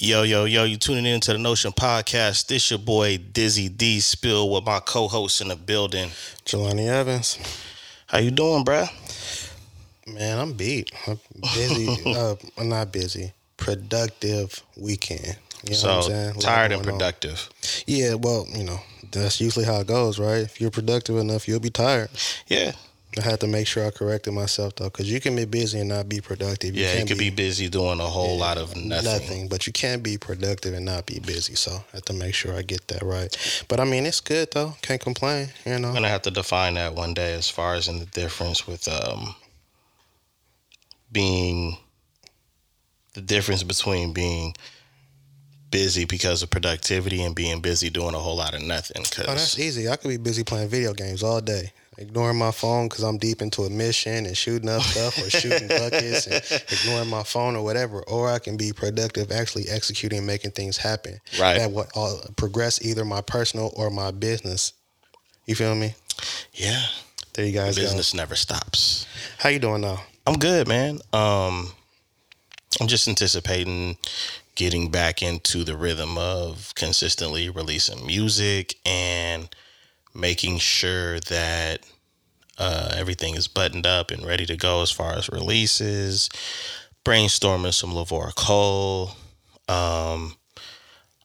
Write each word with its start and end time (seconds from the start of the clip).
Yo, 0.00 0.22
yo, 0.22 0.44
yo, 0.44 0.62
you 0.62 0.76
tuning 0.76 1.06
in 1.06 1.18
to 1.18 1.32
the 1.32 1.38
Notion 1.38 1.72
Podcast. 1.72 2.46
This 2.46 2.70
your 2.70 2.78
boy 2.78 3.18
Dizzy 3.18 3.68
D 3.68 3.98
Spill 3.98 4.48
with 4.48 4.64
my 4.64 4.78
co-host 4.78 5.40
in 5.40 5.48
the 5.48 5.56
building. 5.56 6.10
Jelani 6.44 6.86
Evans. 6.86 7.36
How 8.06 8.18
you 8.18 8.30
doing, 8.30 8.64
bruh? 8.64 8.88
Man, 10.06 10.38
I'm 10.38 10.52
beat. 10.52 10.92
I'm 11.08 11.18
busy. 11.52 11.88
uh, 12.14 12.36
I'm 12.56 12.68
not 12.68 12.92
busy. 12.92 13.32
Productive 13.56 14.62
weekend. 14.76 15.36
You 15.64 15.70
know 15.70 15.76
so 15.76 15.88
what 15.88 15.96
I'm 15.96 16.02
saying? 16.04 16.30
A 16.30 16.38
tired 16.38 16.70
and 16.70 16.82
going 16.84 16.94
on. 16.94 16.98
productive. 17.00 17.50
Yeah, 17.88 18.14
well, 18.14 18.46
you 18.54 18.62
know, 18.62 18.78
that's 19.10 19.40
usually 19.40 19.64
how 19.64 19.80
it 19.80 19.88
goes, 19.88 20.20
right? 20.20 20.42
If 20.42 20.60
you're 20.60 20.70
productive 20.70 21.16
enough, 21.16 21.48
you'll 21.48 21.58
be 21.58 21.70
tired. 21.70 22.10
Yeah, 22.46 22.70
I 23.18 23.22
had 23.22 23.40
to 23.40 23.46
make 23.46 23.66
sure 23.66 23.86
I 23.86 23.90
corrected 23.90 24.32
myself 24.32 24.76
though, 24.76 24.84
because 24.84 25.10
you 25.10 25.20
can 25.20 25.34
be 25.36 25.44
busy 25.44 25.80
and 25.80 25.88
not 25.88 26.08
be 26.08 26.20
productive. 26.20 26.74
You 26.74 26.82
yeah. 26.82 26.92
You 26.92 26.96
can't 26.98 27.08
could 27.08 27.18
be 27.18 27.30
busy 27.30 27.68
doing 27.68 28.00
a 28.00 28.06
whole 28.06 28.38
lot 28.38 28.58
of 28.58 28.76
nothing. 28.76 29.04
Nothing, 29.04 29.48
but 29.48 29.66
you 29.66 29.72
can't 29.72 30.02
be 30.02 30.18
productive 30.18 30.74
and 30.74 30.84
not 30.84 31.06
be 31.06 31.18
busy. 31.20 31.54
So 31.54 31.72
I 31.72 31.96
have 31.96 32.04
to 32.06 32.12
make 32.12 32.34
sure 32.34 32.54
I 32.54 32.62
get 32.62 32.88
that 32.88 33.02
right. 33.02 33.36
But 33.68 33.80
I 33.80 33.84
mean, 33.84 34.06
it's 34.06 34.20
good 34.20 34.50
though. 34.52 34.74
Can't 34.82 35.00
complain. 35.00 35.48
You 35.66 35.78
know. 35.78 35.88
I'm 35.88 35.94
gonna 35.94 36.08
have 36.08 36.22
to 36.22 36.30
define 36.30 36.74
that 36.74 36.94
one 36.94 37.14
day 37.14 37.34
as 37.34 37.48
far 37.48 37.74
as 37.74 37.88
in 37.88 37.98
the 37.98 38.06
difference 38.06 38.66
with 38.66 38.88
um 38.88 39.34
being 41.10 41.76
the 43.14 43.20
difference 43.20 43.62
between 43.62 44.12
being 44.12 44.54
busy 45.70 46.04
because 46.04 46.42
of 46.42 46.50
productivity 46.50 47.22
and 47.22 47.34
being 47.34 47.60
busy 47.60 47.90
doing 47.90 48.14
a 48.14 48.18
whole 48.18 48.36
lot 48.36 48.54
of 48.54 48.62
nothing. 48.62 49.02
Oh, 49.20 49.22
that's 49.26 49.58
easy. 49.58 49.88
I 49.88 49.96
could 49.96 50.08
be 50.08 50.16
busy 50.16 50.44
playing 50.44 50.68
video 50.68 50.94
games 50.94 51.22
all 51.22 51.40
day, 51.40 51.72
ignoring 51.98 52.38
my 52.38 52.50
phone 52.52 52.88
because 52.88 53.02
I'm 53.04 53.18
deep 53.18 53.42
into 53.42 53.62
a 53.62 53.70
mission 53.70 54.24
and 54.26 54.36
shooting 54.36 54.68
up 54.68 54.82
stuff 54.82 55.18
or 55.18 55.28
shooting 55.30 55.68
buckets 55.68 56.26
and 56.26 56.62
ignoring 56.80 57.08
my 57.08 57.22
phone 57.24 57.56
or 57.56 57.62
whatever. 57.64 58.02
Or 58.02 58.30
I 58.30 58.38
can 58.38 58.56
be 58.56 58.72
productive, 58.72 59.30
actually 59.32 59.68
executing, 59.68 60.18
and 60.18 60.26
making 60.26 60.52
things 60.52 60.76
happen 60.76 61.18
Right. 61.40 61.58
that 61.58 61.72
will 61.72 61.86
uh, 61.94 62.28
progress 62.36 62.80
either 62.84 63.04
my 63.04 63.20
personal 63.20 63.72
or 63.76 63.90
my 63.90 64.10
business. 64.12 64.72
You 65.46 65.54
feel 65.54 65.74
me? 65.74 65.94
yeah, 66.54 66.82
There 67.34 67.44
you 67.46 67.52
guys 67.52 67.76
business 67.76 68.12
never 68.14 68.34
stops. 68.36 69.06
How 69.38 69.48
you 69.48 69.58
doing 69.58 69.80
now? 69.82 70.02
I'm 70.26 70.38
good, 70.38 70.68
man. 70.68 70.98
Um, 71.12 71.68
I'm 72.80 72.86
just 72.86 73.08
anticipating 73.08 73.96
getting 74.56 74.90
back 74.90 75.22
into 75.22 75.62
the 75.64 75.76
rhythm 75.76 76.18
of 76.18 76.72
consistently 76.74 77.48
releasing 77.48 78.04
music 78.06 78.74
and 78.84 79.48
making 80.14 80.58
sure 80.58 81.20
that 81.20 81.80
uh, 82.58 82.92
everything 82.94 83.34
is 83.34 83.48
buttoned 83.48 83.86
up 83.86 84.10
and 84.10 84.26
ready 84.26 84.46
to 84.46 84.56
go 84.56 84.82
as 84.82 84.90
far 84.90 85.12
as 85.12 85.28
releases. 85.28 86.28
Brainstorming 87.04 87.72
some 87.72 87.92
Lavora 87.92 88.34
Cole. 88.34 89.12
Um, 89.68 90.36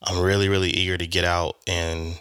I'm 0.02 0.22
really, 0.22 0.50
really 0.50 0.70
eager 0.70 0.98
to 0.98 1.08
get 1.08 1.25
out 1.25 1.58
and 1.67 2.20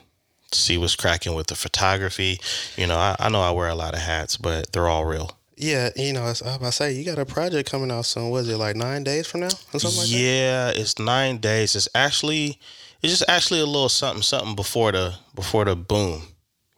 see 0.50 0.78
what's 0.78 0.96
cracking 0.96 1.34
with 1.34 1.48
the 1.48 1.54
photography. 1.54 2.40
You 2.76 2.86
know, 2.86 2.96
I, 2.96 3.16
I 3.18 3.28
know 3.28 3.40
I 3.40 3.50
wear 3.50 3.68
a 3.68 3.74
lot 3.74 3.94
of 3.94 4.00
hats, 4.00 4.36
but 4.36 4.72
they're 4.72 4.88
all 4.88 5.04
real. 5.04 5.36
Yeah, 5.56 5.90
you 5.94 6.12
know, 6.12 6.22
I 6.22 6.26
was 6.26 6.40
about 6.40 6.60
to 6.60 6.72
say 6.72 6.92
you 6.92 7.04
got 7.04 7.18
a 7.18 7.26
project 7.26 7.70
coming 7.70 7.90
out 7.90 8.06
soon. 8.06 8.30
Was 8.30 8.48
it 8.48 8.56
like 8.56 8.74
nine 8.74 9.04
days 9.04 9.26
from 9.26 9.40
now 9.40 9.46
or 9.46 9.78
something 9.78 10.00
like 10.00 10.08
that? 10.08 10.16
yeah, 10.16 10.70
it's 10.70 10.98
nine 10.98 11.38
days. 11.38 11.76
It's 11.76 11.88
actually 11.94 12.58
it's 13.02 13.12
just 13.12 13.28
actually 13.28 13.60
a 13.60 13.66
little 13.66 13.88
something 13.88 14.22
something 14.22 14.56
before 14.56 14.92
the 14.92 15.14
before 15.34 15.64
the 15.64 15.76
boom. 15.76 16.22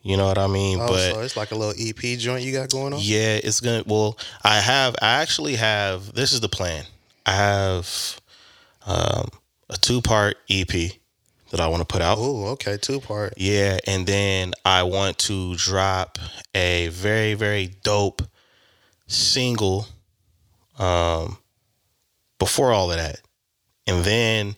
You 0.06 0.18
know 0.18 0.26
what 0.26 0.36
I 0.36 0.46
mean? 0.46 0.78
Oh, 0.80 0.86
but 0.86 1.12
so 1.12 1.20
it's 1.20 1.34
like 1.36 1.50
a 1.50 1.54
little 1.54 1.74
EP 1.78 2.18
joint 2.18 2.44
you 2.44 2.52
got 2.52 2.70
going 2.70 2.92
on. 2.92 3.00
yeah, 3.02 3.40
it's 3.42 3.60
gonna 3.60 3.82
well, 3.86 4.18
I 4.44 4.60
have 4.60 4.94
I 5.00 5.22
actually 5.22 5.56
have 5.56 6.12
this 6.12 6.32
is 6.32 6.40
the 6.40 6.48
plan. 6.48 6.84
I 7.24 7.32
have 7.32 8.20
um 8.86 9.30
a 9.70 9.76
two 9.80 10.02
part 10.02 10.36
EP 10.50 10.68
that 11.50 11.58
I 11.58 11.68
want 11.68 11.80
to 11.80 11.86
put 11.86 12.02
out. 12.02 12.18
Oh, 12.20 12.48
okay, 12.48 12.76
two 12.76 13.00
part. 13.00 13.32
Yeah, 13.38 13.78
and 13.86 14.06
then 14.06 14.52
I 14.66 14.82
want 14.82 15.16
to 15.20 15.56
drop 15.56 16.18
a 16.54 16.88
very 16.88 17.32
very 17.32 17.74
dope 17.82 18.20
single 19.06 19.86
um 20.78 21.38
before 22.38 22.72
all 22.74 22.90
of 22.90 22.98
that. 22.98 23.20
And 23.86 24.04
then 24.04 24.56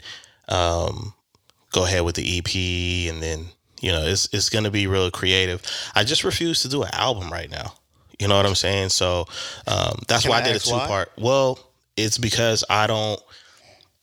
um 0.49 1.15
go 1.71 1.85
ahead 1.85 2.03
with 2.05 2.17
the 2.17 2.39
EP 2.39 3.13
and 3.15 3.23
then 3.23 3.47
you 3.81 3.93
know, 3.93 4.03
it's 4.05 4.29
it's 4.33 4.49
going 4.51 4.65
to 4.65 4.71
be 4.71 4.87
real 4.87 5.11
creative. 5.11 5.63
I 5.95 6.05
just 6.05 6.25
refuse 6.25 6.63
to 6.63 6.69
do 6.69 6.83
an 6.83 6.91
album 6.93 7.31
right 7.31 7.51
now. 7.51 7.75
You 8.19 8.29
know 8.29 8.37
what 8.37 8.47
I'm 8.47 8.55
saying? 8.55 8.91
So 8.91 9.27
um 9.67 10.01
that's 10.09 10.23
Can 10.23 10.31
why 10.31 10.39
I, 10.39 10.41
I 10.41 10.45
did 10.45 10.57
a 10.57 10.61
two 10.61 10.79
why? 10.79 10.87
part. 10.87 11.13
Well, 11.19 11.59
it's 11.97 12.19
because 12.19 12.65
I 12.71 12.87
don't 12.87 13.21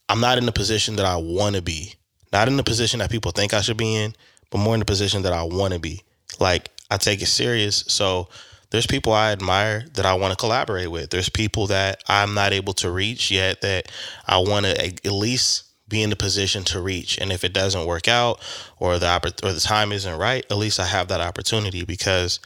I'm 0.08 0.20
not 0.20 0.38
in 0.38 0.46
the 0.46 0.52
position 0.52 0.96
that 0.96 1.06
I 1.06 1.16
want 1.16 1.56
to 1.56 1.62
be. 1.62 1.94
Not 2.32 2.48
in 2.48 2.56
the 2.56 2.64
position 2.64 2.98
that 2.98 3.10
people 3.10 3.30
think 3.30 3.54
I 3.54 3.60
should 3.60 3.76
be 3.76 3.94
in, 3.94 4.14
but 4.50 4.58
more 4.58 4.74
in 4.74 4.80
the 4.80 4.86
position 4.86 5.22
that 5.22 5.32
I 5.32 5.42
want 5.44 5.72
to 5.72 5.80
be. 5.80 6.02
Like 6.40 6.70
I 6.90 6.96
take 6.96 7.22
it 7.22 7.26
serious. 7.26 7.84
So 7.88 8.28
there's 8.70 8.86
people 8.86 9.12
I 9.12 9.32
admire 9.32 9.84
that 9.94 10.04
I 10.04 10.14
want 10.14 10.32
to 10.32 10.36
collaborate 10.36 10.90
with. 10.90 11.10
There's 11.10 11.28
people 11.28 11.68
that 11.68 12.02
I'm 12.08 12.34
not 12.34 12.52
able 12.52 12.72
to 12.74 12.90
reach 12.90 13.30
yet 13.30 13.60
that 13.62 13.90
I 14.26 14.38
want 14.38 14.66
to 14.66 14.84
at 14.84 15.12
least 15.12 15.64
be 15.94 16.02
in 16.02 16.10
the 16.10 16.16
position 16.16 16.64
to 16.64 16.80
reach. 16.80 17.18
And 17.18 17.30
if 17.30 17.44
it 17.44 17.52
doesn't 17.52 17.86
work 17.86 18.08
out 18.08 18.40
or 18.78 18.98
the 18.98 19.06
oppor- 19.06 19.44
or 19.44 19.52
the 19.52 19.60
time 19.60 19.92
isn't 19.92 20.18
right, 20.18 20.44
at 20.50 20.56
least 20.56 20.80
I 20.80 20.86
have 20.86 21.06
that 21.08 21.20
opportunity 21.20 21.84
because 21.84 22.40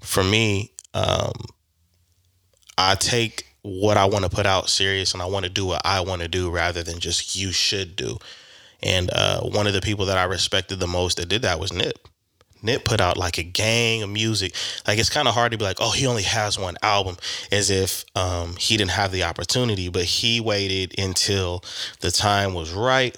for 0.00 0.22
me, 0.22 0.70
um, 0.92 1.32
I 2.76 2.94
take 2.96 3.46
what 3.62 3.96
I 3.96 4.04
want 4.04 4.24
to 4.24 4.30
put 4.30 4.44
out 4.44 4.68
serious 4.68 5.14
and 5.14 5.22
I 5.22 5.26
want 5.26 5.44
to 5.44 5.50
do 5.50 5.64
what 5.64 5.80
I 5.82 6.02
want 6.02 6.20
to 6.20 6.28
do 6.28 6.50
rather 6.50 6.82
than 6.82 7.00
just 7.00 7.34
you 7.34 7.52
should 7.52 7.96
do. 7.96 8.18
And 8.82 9.10
uh, 9.10 9.40
one 9.40 9.66
of 9.66 9.72
the 9.72 9.80
people 9.80 10.04
that 10.04 10.18
I 10.18 10.24
respected 10.24 10.78
the 10.78 10.86
most 10.86 11.16
that 11.16 11.30
did 11.30 11.40
that 11.40 11.58
was 11.58 11.72
Nip. 11.72 12.06
Nip 12.64 12.84
put 12.84 13.00
out 13.00 13.16
like 13.16 13.38
a 13.38 13.42
gang 13.42 14.02
of 14.02 14.10
music. 14.10 14.54
Like 14.86 14.98
it's 14.98 15.10
kind 15.10 15.28
of 15.28 15.34
hard 15.34 15.52
to 15.52 15.58
be 15.58 15.64
like, 15.64 15.76
oh, 15.80 15.90
he 15.90 16.06
only 16.06 16.22
has 16.22 16.58
one 16.58 16.76
album, 16.82 17.16
as 17.52 17.70
if 17.70 18.04
um, 18.16 18.56
he 18.56 18.76
didn't 18.76 18.92
have 18.92 19.12
the 19.12 19.24
opportunity. 19.24 19.88
But 19.88 20.04
he 20.04 20.40
waited 20.40 20.98
until 20.98 21.62
the 22.00 22.10
time 22.10 22.54
was 22.54 22.72
right, 22.72 23.16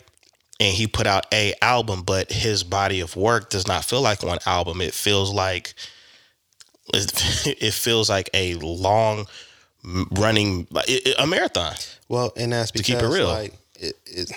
and 0.60 0.74
he 0.74 0.86
put 0.86 1.06
out 1.06 1.26
a 1.32 1.54
album. 1.62 2.02
But 2.02 2.32
his 2.32 2.62
body 2.64 3.00
of 3.00 3.16
work 3.16 3.50
does 3.50 3.66
not 3.66 3.84
feel 3.84 4.02
like 4.02 4.22
one 4.22 4.38
album. 4.46 4.80
It 4.80 4.94
feels 4.94 5.32
like 5.32 5.74
it 6.92 7.72
feels 7.74 8.10
like 8.10 8.30
a 8.34 8.54
long 8.56 9.26
running 10.10 10.66
a 11.18 11.26
marathon. 11.26 11.74
Well, 12.08 12.32
and 12.36 12.52
that's 12.52 12.70
because 12.70 12.86
keep 12.86 12.98
it 12.98 13.06
real. 13.06 13.28
like 13.28 13.54
it, 13.78 13.96
it, 14.06 14.32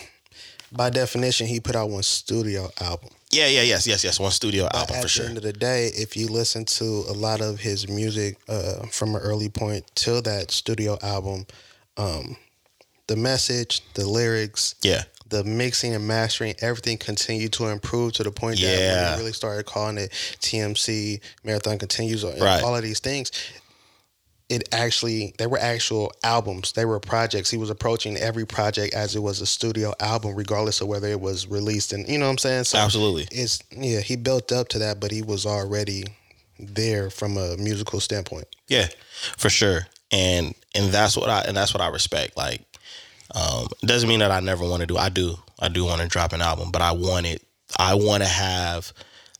by 0.71 0.89
definition, 0.89 1.47
he 1.47 1.59
put 1.59 1.75
out 1.75 1.89
one 1.89 2.03
studio 2.03 2.69
album. 2.79 3.09
Yeah, 3.31 3.47
yeah, 3.47 3.61
yes, 3.61 3.85
yes, 3.85 4.03
yes. 4.03 4.19
One 4.19 4.31
studio 4.31 4.67
album 4.73 5.01
for 5.01 5.07
sure. 5.07 5.25
At 5.25 5.25
the 5.25 5.29
end 5.29 5.37
of 5.37 5.43
the 5.43 5.53
day, 5.53 5.87
if 5.95 6.17
you 6.17 6.27
listen 6.27 6.65
to 6.65 6.83
a 6.83 7.13
lot 7.13 7.41
of 7.41 7.59
his 7.59 7.87
music 7.87 8.37
uh, 8.47 8.87
from 8.87 9.13
an 9.15 9.21
early 9.21 9.49
point 9.49 9.85
till 9.93 10.21
that 10.23 10.49
studio 10.49 10.97
album, 11.03 11.45
um, 11.97 12.37
the 13.07 13.15
message, 13.15 13.81
the 13.93 14.07
lyrics, 14.07 14.73
Yeah, 14.81 15.03
the 15.27 15.43
mixing 15.43 15.93
and 15.93 16.07
mastering, 16.07 16.55
everything 16.59 16.97
continued 16.97 17.53
to 17.53 17.67
improve 17.67 18.13
to 18.13 18.23
the 18.23 18.31
point 18.31 18.59
that 18.61 18.65
when 18.65 18.79
Yeah. 18.79 19.13
he 19.15 19.19
really 19.21 19.33
started 19.33 19.67
calling 19.67 19.99
it 19.99 20.11
TMC 20.41 21.19
Marathon 21.43 21.77
Continues, 21.77 22.23
and 22.23 22.41
Right. 22.41 22.63
all 22.63 22.75
of 22.75 22.81
these 22.81 22.99
things. 22.99 23.31
It 24.49 24.67
actually, 24.73 25.35
they 25.37 25.45
were 25.45 25.59
actual 25.59 26.11
albums. 26.23 26.71
They 26.71 26.85
were 26.85 26.99
projects. 26.99 27.51
He 27.51 27.57
was 27.57 27.69
approaching 27.69 28.17
every 28.17 28.45
project 28.47 28.95
as 28.95 29.15
it 29.15 29.19
was 29.19 29.41
a 29.41 29.45
studio 29.45 29.93
album, 29.99 30.35
regardless 30.35 30.81
of 30.81 30.87
whether 30.87 31.07
it 31.07 31.21
was 31.21 31.47
released. 31.47 31.93
And 31.93 32.07
you 32.07 32.17
know 32.17 32.25
what 32.25 32.31
I'm 32.31 32.37
saying? 32.39 32.63
So 32.63 32.79
absolutely. 32.79 33.27
it's 33.31 33.59
yeah, 33.71 33.99
he 33.99 34.15
built 34.15 34.51
up 34.51 34.69
to 34.69 34.79
that, 34.79 34.99
but 34.99 35.11
he 35.11 35.21
was 35.21 35.45
already 35.45 36.05
there 36.59 37.09
from 37.09 37.37
a 37.37 37.57
musical 37.57 37.99
standpoint. 37.99 38.47
Yeah, 38.67 38.87
for 39.37 39.49
sure. 39.49 39.87
And 40.11 40.55
and 40.73 40.91
that's 40.91 41.15
what 41.15 41.29
I 41.29 41.41
and 41.41 41.55
that's 41.55 41.73
what 41.73 41.81
I 41.81 41.87
respect. 41.89 42.35
Like, 42.35 42.61
um, 43.35 43.67
doesn't 43.81 44.09
mean 44.09 44.19
that 44.19 44.31
I 44.31 44.39
never 44.39 44.67
want 44.67 44.81
to 44.81 44.87
do. 44.87 44.97
I 44.97 45.09
do. 45.09 45.37
I 45.59 45.67
do 45.67 45.85
want 45.85 46.01
to 46.01 46.07
drop 46.07 46.33
an 46.33 46.41
album, 46.41 46.71
but 46.71 46.81
I 46.81 46.91
want 46.91 47.25
it. 47.25 47.43
I 47.77 47.93
want 47.93 48.23
to 48.23 48.29
have 48.29 48.93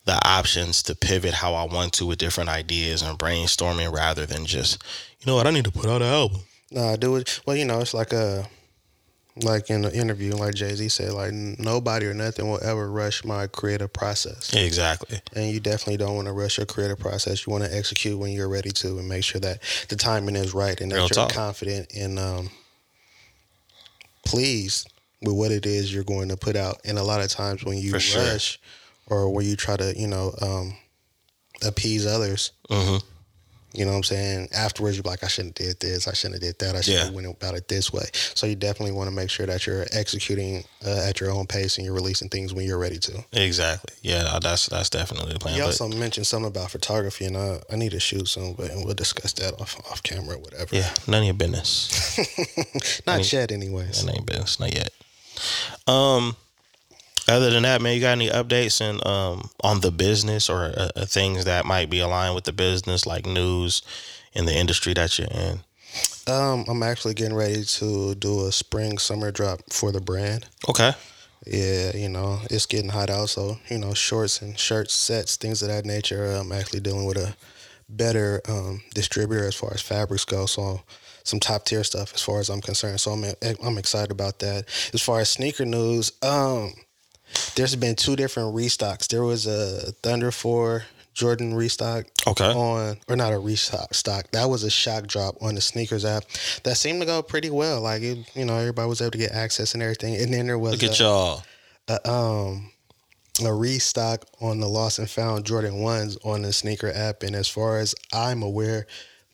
the 0.09 0.27
options 0.27 0.81
to 0.81 0.95
pivot 0.95 1.35
how 1.35 1.53
I 1.53 1.65
want 1.65 1.93
to 1.93 2.05
with 2.07 2.17
different 2.17 2.49
ideas 2.49 3.03
and 3.03 3.17
brainstorming 3.19 3.93
rather 3.93 4.25
than 4.25 4.43
just, 4.45 4.83
you 5.19 5.27
know 5.27 5.35
what, 5.35 5.45
I 5.45 5.51
need 5.51 5.65
to 5.65 5.71
put 5.71 5.85
out 5.85 6.01
an 6.01 6.07
album. 6.07 6.39
No, 6.71 6.83
I 6.83 6.95
do 6.95 7.15
it. 7.17 7.39
Well, 7.45 7.55
you 7.55 7.65
know, 7.65 7.79
it's 7.79 7.93
like 7.93 8.11
a 8.11 8.47
like 9.43 9.69
in 9.69 9.85
an 9.85 9.91
interview, 9.91 10.33
like 10.33 10.55
Jay 10.55 10.73
Z 10.73 10.89
said, 10.89 11.13
like 11.13 11.31
nobody 11.31 12.07
or 12.07 12.15
nothing 12.15 12.49
will 12.49 12.59
ever 12.63 12.91
rush 12.91 13.23
my 13.23 13.45
creative 13.45 13.93
process. 13.93 14.51
Exactly. 14.53 15.19
And 15.35 15.51
you 15.51 15.59
definitely 15.59 15.97
don't 15.97 16.15
want 16.15 16.27
to 16.27 16.33
rush 16.33 16.57
your 16.57 16.65
creative 16.65 16.97
process. 16.97 17.45
You 17.45 17.51
want 17.51 17.65
to 17.65 17.75
execute 17.75 18.17
when 18.17 18.31
you're 18.31 18.49
ready 18.49 18.71
to, 18.71 18.97
and 18.97 19.07
make 19.07 19.23
sure 19.23 19.39
that 19.41 19.61
the 19.89 19.95
timing 19.95 20.35
is 20.35 20.55
right 20.55 20.81
and 20.81 20.91
that 20.91 20.95
Real 20.95 21.03
you're 21.03 21.27
talk. 21.27 21.31
confident 21.31 21.93
and 21.95 22.17
um, 22.17 22.49
pleased 24.25 24.91
with 25.21 25.35
what 25.35 25.51
it 25.51 25.67
is 25.67 25.93
you're 25.93 26.03
going 26.03 26.29
to 26.29 26.37
put 26.37 26.55
out. 26.55 26.79
And 26.83 26.97
a 26.97 27.03
lot 27.03 27.21
of 27.21 27.29
times 27.29 27.63
when 27.63 27.77
you 27.77 27.91
For 27.91 27.99
sure. 27.99 28.37
Or 29.09 29.29
when 29.33 29.45
you 29.45 29.55
try 29.55 29.75
to, 29.77 29.93
you 29.97 30.07
know, 30.07 30.33
um, 30.41 30.73
appease 31.65 32.05
others, 32.05 32.51
hmm 32.69 32.97
You 33.73 33.85
know 33.85 33.91
what 33.91 33.97
I'm 33.97 34.03
saying? 34.03 34.47
Afterwards, 34.51 34.97
you're 34.97 35.03
like, 35.03 35.23
I 35.23 35.27
shouldn't 35.27 35.55
have 35.59 35.67
did 35.67 35.79
this. 35.79 36.07
I 36.07 36.13
shouldn't 36.13 36.41
have 36.41 36.49
did 36.49 36.57
that. 36.59 36.75
I 36.75 36.81
should 36.81 36.95
have 36.97 37.07
Yeah. 37.09 37.13
went 37.13 37.27
about 37.27 37.53
it 37.53 37.67
this 37.67 37.93
way. 37.93 38.05
So 38.33 38.47
you 38.47 38.55
definitely 38.55 38.93
want 38.93 39.09
to 39.11 39.15
make 39.15 39.29
sure 39.29 39.45
that 39.45 39.67
you're 39.67 39.85
executing 39.91 40.63
uh, 40.83 41.05
at 41.07 41.19
your 41.19 41.29
own 41.29 41.45
pace 41.45 41.77
and 41.77 41.85
you're 41.85 41.93
releasing 41.93 42.29
things 42.29 42.51
when 42.51 42.65
you're 42.65 42.79
ready 42.79 42.97
to. 42.97 43.23
Exactly. 43.31 43.93
Yeah, 44.01 44.39
that's 44.41 44.65
that's 44.67 44.89
definitely 44.89 45.33
the 45.33 45.39
plan. 45.39 45.55
You 45.55 45.63
also 45.65 45.87
mentioned 45.87 46.25
something 46.25 46.47
about 46.47 46.71
photography, 46.71 47.25
and 47.25 47.37
I, 47.37 47.59
I 47.71 47.75
need 47.75 47.91
to 47.91 47.99
shoot 47.99 48.27
some, 48.27 48.53
but 48.53 48.71
and 48.71 48.83
we'll 48.85 48.95
discuss 48.95 49.33
that 49.33 49.53
off 49.61 49.75
off 49.91 50.01
camera 50.01 50.35
or 50.37 50.39
whatever. 50.39 50.75
yeah, 50.75 50.91
none 51.05 51.21
of 51.21 51.25
your 51.25 51.35
business. 51.35 51.91
Not 53.05 53.31
yet, 53.31 53.51
anyways. 53.51 54.03
None 54.03 54.09
of 54.09 54.15
your 54.15 54.25
business. 54.25 54.59
Not 54.59 54.73
yet. 54.73 54.89
Um. 55.87 56.35
Other 57.29 57.51
than 57.51 57.63
that, 57.63 57.81
man, 57.81 57.95
you 57.95 58.01
got 58.01 58.11
any 58.11 58.29
updates 58.29 58.81
and 58.81 59.05
um 59.05 59.49
on 59.63 59.81
the 59.81 59.91
business 59.91 60.49
or 60.49 60.65
uh, 60.65 60.89
uh, 60.95 61.05
things 61.05 61.45
that 61.45 61.65
might 61.65 61.89
be 61.89 61.99
aligned 61.99 62.35
with 62.35 62.45
the 62.45 62.53
business, 62.53 63.05
like 63.05 63.25
news 63.25 63.81
in 64.33 64.45
the 64.45 64.55
industry 64.55 64.93
that 64.93 65.17
you're 65.17 65.27
in? 65.27 65.59
Um, 66.27 66.65
I'm 66.67 66.83
actually 66.83 67.15
getting 67.15 67.35
ready 67.35 67.63
to 67.63 68.15
do 68.15 68.45
a 68.45 68.51
spring 68.51 68.97
summer 68.97 69.31
drop 69.31 69.61
for 69.71 69.91
the 69.91 70.01
brand. 70.01 70.47
Okay. 70.67 70.91
Yeah, 71.47 71.95
you 71.95 72.09
know, 72.09 72.39
it's 72.51 72.65
getting 72.65 72.89
hot 72.89 73.09
out, 73.09 73.29
so 73.29 73.57
you 73.69 73.79
know, 73.79 73.93
shorts 73.93 74.41
and 74.41 74.59
shirts, 74.59 74.93
sets, 74.93 75.37
things 75.37 75.61
of 75.61 75.69
that 75.69 75.85
nature. 75.85 76.25
I'm 76.25 76.51
actually 76.51 76.81
dealing 76.81 77.05
with 77.05 77.17
a 77.17 77.35
better 77.87 78.41
um, 78.47 78.81
distributor 78.93 79.47
as 79.47 79.55
far 79.55 79.73
as 79.73 79.81
fabrics 79.81 80.25
go, 80.25 80.45
so 80.45 80.81
some 81.23 81.39
top 81.39 81.65
tier 81.65 81.83
stuff 81.83 82.13
as 82.13 82.21
far 82.21 82.39
as 82.39 82.49
I'm 82.49 82.61
concerned. 82.61 82.99
So 82.99 83.11
I'm 83.11 83.23
I'm 83.63 83.77
excited 83.77 84.11
about 84.11 84.39
that. 84.39 84.65
As 84.93 85.01
far 85.01 85.21
as 85.21 85.29
sneaker 85.29 85.65
news, 85.65 86.11
um, 86.21 86.73
there's 87.55 87.75
been 87.75 87.95
two 87.95 88.15
different 88.15 88.55
restocks. 88.55 89.07
There 89.07 89.23
was 89.23 89.45
a 89.47 89.91
Thunder 90.03 90.31
Four 90.31 90.83
Jordan 91.13 91.53
restock 91.53 92.05
Okay. 92.27 92.49
on, 92.51 92.97
or 93.09 93.15
not 93.15 93.33
a 93.33 93.39
restock 93.39 93.93
stock. 93.93 94.31
That 94.31 94.45
was 94.49 94.63
a 94.63 94.69
shock 94.69 95.05
drop 95.07 95.35
on 95.41 95.55
the 95.55 95.61
sneakers 95.61 96.05
app. 96.05 96.23
That 96.63 96.77
seemed 96.77 97.01
to 97.01 97.05
go 97.05 97.21
pretty 97.21 97.49
well. 97.49 97.81
Like 97.81 98.01
it, 98.03 98.19
you 98.35 98.45
know, 98.45 98.55
everybody 98.55 98.87
was 98.87 99.01
able 99.01 99.11
to 99.11 99.17
get 99.17 99.31
access 99.31 99.73
and 99.73 99.83
everything. 99.83 100.15
And 100.15 100.33
then 100.33 100.47
there 100.47 100.57
was 100.59 100.81
Look 100.81 100.91
at 100.91 100.99
a- 100.99 101.03
y'all. 101.03 101.43
a, 101.89 102.09
um 102.09 102.71
a 103.43 103.53
restock 103.53 104.25
on 104.41 104.59
the 104.59 104.67
lost 104.67 104.99
and 104.99 105.09
found 105.09 105.45
Jordan 105.45 105.79
ones 105.79 106.17
on 106.25 106.41
the 106.41 106.51
sneaker 106.51 106.91
app, 106.93 107.23
and 107.23 107.35
as 107.35 107.47
far 107.47 107.79
as 107.79 107.95
I'm 108.13 108.43
aware, 108.43 108.85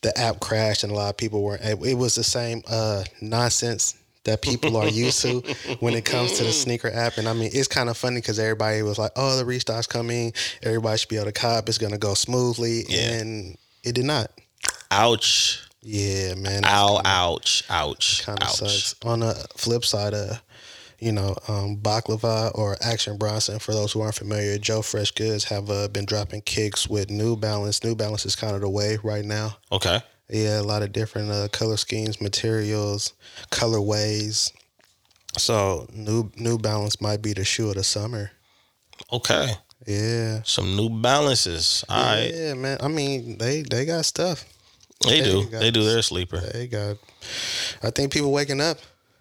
the 0.02 0.16
app 0.18 0.40
crashed 0.40 0.84
and 0.84 0.92
a 0.92 0.96
lot 0.96 1.10
of 1.10 1.18
people 1.18 1.42
weren't. 1.42 1.64
It 1.64 1.98
was 1.98 2.14
the 2.16 2.24
same 2.24 2.62
uh 2.68 3.04
nonsense 3.22 3.96
that 4.26 4.42
people 4.42 4.76
are 4.78 4.88
used 4.88 5.22
to 5.22 5.42
when 5.80 5.94
it 5.96 6.06
comes 6.06 6.34
to 6.34 6.44
the 6.44 6.52
sneaker 6.64 6.92
app. 6.92 7.18
And 7.18 7.28
I 7.28 7.34
mean, 7.34 7.50
it's 7.54 7.68
kind 7.68 7.90
of 7.90 7.98
funny 7.98 8.18
because 8.18 8.38
everybody 8.38 8.82
was 8.82 8.98
like, 9.00 9.12
"Oh, 9.16 9.38
the 9.38 9.46
restock's 9.46 9.88
coming. 9.88 10.34
Everybody 10.62 10.98
should 10.98 11.10
be 11.10 11.16
able 11.16 11.26
to 11.28 11.32
cop. 11.32 11.70
It's 11.70 11.78
gonna 11.78 11.98
go 11.98 12.14
smoothly," 12.14 12.84
Yeah. 12.90 13.14
and 13.14 13.58
it 13.84 13.96
did 13.96 14.06
not. 14.06 14.32
Ouch. 14.92 15.62
Yeah, 15.82 16.34
man. 16.36 16.66
Ow, 16.66 17.02
ouch, 17.06 17.64
ouch, 17.70 18.24
kind 18.26 18.42
of 18.42 18.48
ouch. 18.48 18.56
sucks. 18.58 18.96
On 19.06 19.20
the 19.20 19.34
flip 19.56 19.86
side, 19.86 20.16
uh, 20.16 20.36
you 21.00 21.12
know, 21.12 21.36
um, 21.48 21.78
Baklava 21.78 22.52
or 22.58 22.76
Action 22.82 23.18
Bronson, 23.18 23.60
for 23.60 23.72
those 23.74 23.92
who 23.92 24.02
aren't 24.02 24.16
familiar, 24.16 24.58
Joe 24.58 24.80
Freshgoods 24.82 25.44
have 25.46 25.70
uh, 25.70 25.88
been 25.90 26.06
dropping 26.06 26.42
kicks 26.42 26.88
with 26.90 27.12
New 27.12 27.36
Balance. 27.36 27.84
New 27.84 27.94
Balance 27.96 28.26
is 28.26 28.36
kind 28.36 28.56
of 28.56 28.62
the 28.62 28.70
way 28.70 28.98
right 29.04 29.24
now. 29.26 29.58
Okay. 29.72 30.02
Yeah, 30.30 30.60
a 30.60 30.64
lot 30.64 30.82
of 30.82 30.92
different 30.92 31.30
uh, 31.32 31.48
color 31.50 31.78
schemes, 31.78 32.20
materials, 32.20 33.14
colorways. 33.52 34.52
So 35.38 35.88
New 35.94 36.32
New 36.36 36.58
Balance 36.58 37.00
might 37.02 37.22
be 37.22 37.34
the 37.34 37.44
shoe 37.46 37.70
of 37.70 37.76
the 37.76 37.84
summer. 37.84 38.32
Okay. 39.12 39.52
Yeah. 39.86 40.42
Some 40.44 40.76
new 40.76 40.90
balances. 40.90 41.84
All 41.90 42.04
right. 42.04 42.32
Yeah, 42.34 42.54
man. 42.56 42.78
I 42.82 42.88
mean, 42.88 43.38
they 43.38 43.62
they 43.62 43.86
got 43.86 44.06
stuff. 44.06 44.46
They 45.04 45.22
There 45.22 45.32
do. 45.32 45.46
They 45.50 45.72
do. 45.72 45.84
They're 45.84 46.00
a 46.00 46.04
sleeper. 46.04 46.40
They 46.40 46.68
got. 46.68 46.98
I 47.84 47.92
think 47.92 48.12
people 48.12 48.32
waking 48.32 48.62
up. 48.62 48.78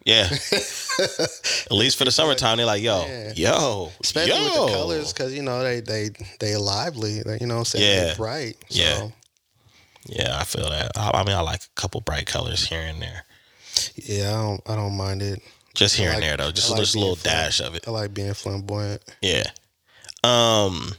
Yeah. 0.07 0.29
At 0.99 1.73
least 1.73 1.97
for 1.99 2.05
the 2.05 2.11
summertime, 2.11 2.59
they're 2.59 2.67
like, 2.67 2.83
yo, 2.83 3.07
Yeah. 3.07 3.33
yo, 3.35 3.93
especially 4.03 4.35
yo. 4.35 4.45
with 4.65 4.71
the 4.73 4.77
colors 4.79 5.13
because 5.13 5.33
you 5.35 5.43
know 5.43 5.63
they 5.63 5.81
they 5.81 6.11
they 6.41 6.57
lively 6.57 7.23
they, 7.23 7.39
you 7.41 7.47
know 7.47 7.55
what 7.55 7.61
i'm 7.61 7.65
saying 7.65 7.85
Yeah. 7.85 8.05
They're 8.07 8.17
bright 8.17 8.57
so, 8.69 8.83
Yeah. 8.83 9.09
Yeah, 10.07 10.37
I 10.39 10.45
feel 10.45 10.69
that. 10.71 10.93
I, 10.97 11.11
I 11.15 11.25
mean, 11.25 11.35
I 11.37 11.41
like 11.41 11.63
a 11.65 11.81
couple 11.81 12.01
bright 12.01 12.27
colors 12.27 12.67
here 12.67 12.81
and 12.83 13.01
there. 13.01 13.25
yeah 13.97 14.29
i 14.31 14.43
don't 14.43 14.61
i 14.69 14.77
don't 14.77 14.97
mind 14.97 15.21
it 15.23 15.43
Just 15.75 15.97
here 15.97 16.11
I 16.11 16.15
and 16.15 16.23
there, 16.23 16.37
though. 16.37 16.53
Just, 16.53 16.71
like 16.71 16.79
just 16.81 16.95
a 16.95 16.99
little 16.99 17.17
dash 17.17 17.61
of 17.61 17.75
it. 17.75 17.89
i 17.89 17.91
like 17.91 18.15
being 18.15 18.35
flamboyant 18.35 19.03
Yeah. 19.21 19.45
Um. 20.23 20.93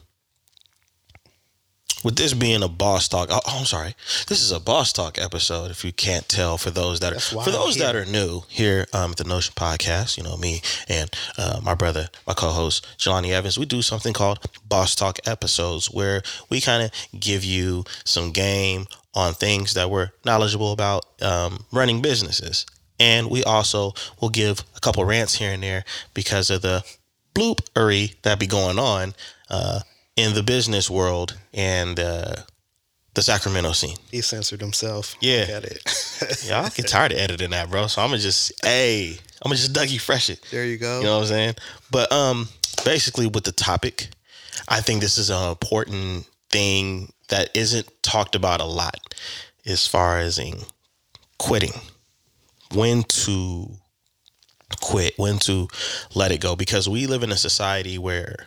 With 2.05 2.17
this 2.17 2.35
being 2.35 2.61
a 2.61 2.67
boss 2.67 3.07
talk, 3.07 3.29
oh, 3.31 3.41
I'm 3.47 3.65
sorry. 3.65 3.95
This 4.27 4.43
is 4.43 4.51
a 4.51 4.59
boss 4.59 4.93
talk 4.93 5.17
episode. 5.17 5.71
If 5.71 5.83
you 5.83 5.91
can't 5.91 6.29
tell, 6.29 6.55
for 6.59 6.69
those 6.69 6.99
that 6.99 7.13
That's 7.13 7.33
are 7.33 7.41
for 7.41 7.49
those 7.49 7.77
that 7.77 7.95
are 7.95 8.05
new 8.05 8.43
here 8.47 8.85
um, 8.93 9.09
at 9.09 9.17
the 9.17 9.23
Notion 9.23 9.55
Podcast, 9.55 10.15
you 10.15 10.23
know 10.23 10.37
me 10.37 10.61
and 10.87 11.09
uh, 11.39 11.61
my 11.63 11.73
brother, 11.73 12.09
my 12.27 12.35
co-host 12.35 12.85
Jelani 12.99 13.31
Evans. 13.31 13.57
We 13.57 13.65
do 13.65 13.81
something 13.81 14.13
called 14.13 14.37
Boss 14.69 14.93
Talk 14.93 15.17
episodes, 15.25 15.87
where 15.87 16.21
we 16.47 16.61
kind 16.61 16.83
of 16.83 17.19
give 17.19 17.43
you 17.43 17.85
some 18.03 18.31
game 18.31 18.85
on 19.15 19.33
things 19.33 19.73
that 19.73 19.89
we're 19.89 20.11
knowledgeable 20.23 20.73
about 20.73 21.05
um, 21.23 21.65
running 21.71 22.03
businesses, 22.03 22.67
and 22.99 23.31
we 23.31 23.43
also 23.43 23.93
will 24.21 24.29
give 24.29 24.63
a 24.75 24.79
couple 24.79 25.03
rants 25.05 25.33
here 25.33 25.51
and 25.51 25.63
there 25.63 25.83
because 26.13 26.51
of 26.51 26.61
the 26.61 26.83
bloopery 27.33 28.13
that 28.21 28.39
be 28.39 28.45
going 28.45 28.77
on 28.77 29.15
uh, 29.49 29.79
in 30.15 30.33
the 30.33 30.43
business 30.43 30.89
world 30.89 31.37
and 31.53 31.99
uh, 31.99 32.33
the 33.13 33.21
Sacramento 33.21 33.71
scene. 33.73 33.97
he 34.11 34.21
censored 34.21 34.61
himself 34.61 35.15
Yeah. 35.21 35.47
Got 35.47 35.63
it 35.65 35.81
Yeah, 36.45 36.61
I 36.61 36.69
get 36.69 36.87
tired 36.87 37.11
of 37.11 37.17
editing 37.17 37.51
that, 37.51 37.69
bro. 37.69 37.87
So 37.87 38.01
I'm 38.01 38.09
gonna 38.09 38.21
just, 38.21 38.51
hey, 38.65 39.17
I'm 39.41 39.49
gonna 39.49 39.55
just 39.55 39.73
Dougie 39.73 39.99
fresh 39.99 40.29
it. 40.29 40.45
there 40.51 40.65
you 40.65 40.77
go 40.77 40.99
You 40.99 41.05
know 41.05 41.15
what 41.15 41.21
I'm 41.23 41.27
saying? 41.27 41.55
But 41.91 42.11
um, 42.11 42.47
basically 42.83 43.27
with 43.27 43.43
the 43.43 43.51
topic, 43.51 44.09
I 44.67 44.81
think 44.81 45.01
this 45.01 45.17
is 45.17 45.29
an 45.29 45.49
important 45.49 46.27
thing 46.49 47.11
that 47.29 47.49
isn't 47.55 47.87
talked 48.03 48.35
about 48.35 48.61
a 48.61 48.65
lot, 48.65 49.13
as 49.65 49.87
far 49.87 50.19
as 50.19 50.37
in 50.37 50.55
quitting, 51.37 51.73
when 52.73 53.03
to 53.03 53.69
quit, 54.81 55.13
when 55.17 55.37
to 55.39 55.67
let 56.13 56.31
it 56.31 56.39
go, 56.41 56.55
because 56.55 56.87
we 56.87 57.07
live 57.07 57.23
in 57.23 57.31
a 57.31 57.37
society 57.37 57.97
where 57.97 58.45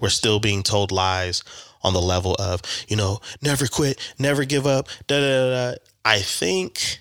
we're 0.00 0.08
still 0.08 0.40
being 0.40 0.62
told 0.62 0.92
lies 0.92 1.42
on 1.82 1.92
the 1.92 2.00
level 2.00 2.34
of, 2.38 2.62
you 2.88 2.96
know, 2.96 3.20
never 3.42 3.66
quit, 3.66 3.98
never 4.18 4.44
give 4.44 4.66
up, 4.66 4.88
da 5.06 5.20
da 5.20 5.50
da. 5.72 5.78
I 6.04 6.18
think 6.18 6.98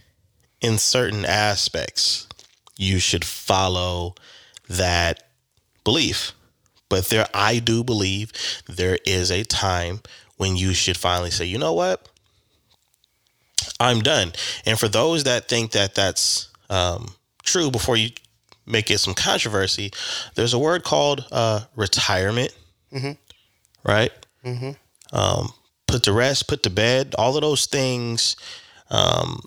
in 0.61 0.77
certain 0.77 1.25
aspects, 1.25 2.27
you 2.77 2.99
should 2.99 3.25
follow 3.25 4.15
that 4.69 5.23
belief. 5.83 6.33
But 6.89 7.05
there, 7.05 7.27
I 7.33 7.59
do 7.59 7.83
believe 7.83 8.31
there 8.67 8.97
is 9.05 9.31
a 9.31 9.43
time 9.43 10.01
when 10.37 10.55
you 10.55 10.73
should 10.73 10.97
finally 10.97 11.31
say, 11.31 11.45
you 11.45 11.57
know 11.57 11.73
what? 11.73 12.07
I'm 13.79 14.01
done. 14.01 14.33
And 14.65 14.79
for 14.79 14.87
those 14.87 15.23
that 15.23 15.47
think 15.47 15.71
that 15.71 15.95
that's 15.95 16.49
um, 16.69 17.15
true, 17.43 17.71
before 17.71 17.97
you 17.97 18.11
make 18.65 18.89
it 18.91 18.99
some 18.99 19.13
controversy, 19.13 19.91
there's 20.35 20.53
a 20.53 20.59
word 20.59 20.83
called 20.83 21.25
uh, 21.31 21.61
retirement, 21.75 22.53
right? 23.83 24.11
Um, 25.11 25.53
put 25.87 26.03
to 26.03 26.13
rest, 26.13 26.47
put 26.47 26.63
to 26.63 26.69
bed, 26.69 27.15
all 27.17 27.35
of 27.35 27.41
those 27.41 27.65
things 27.65 28.35
um, 28.89 29.41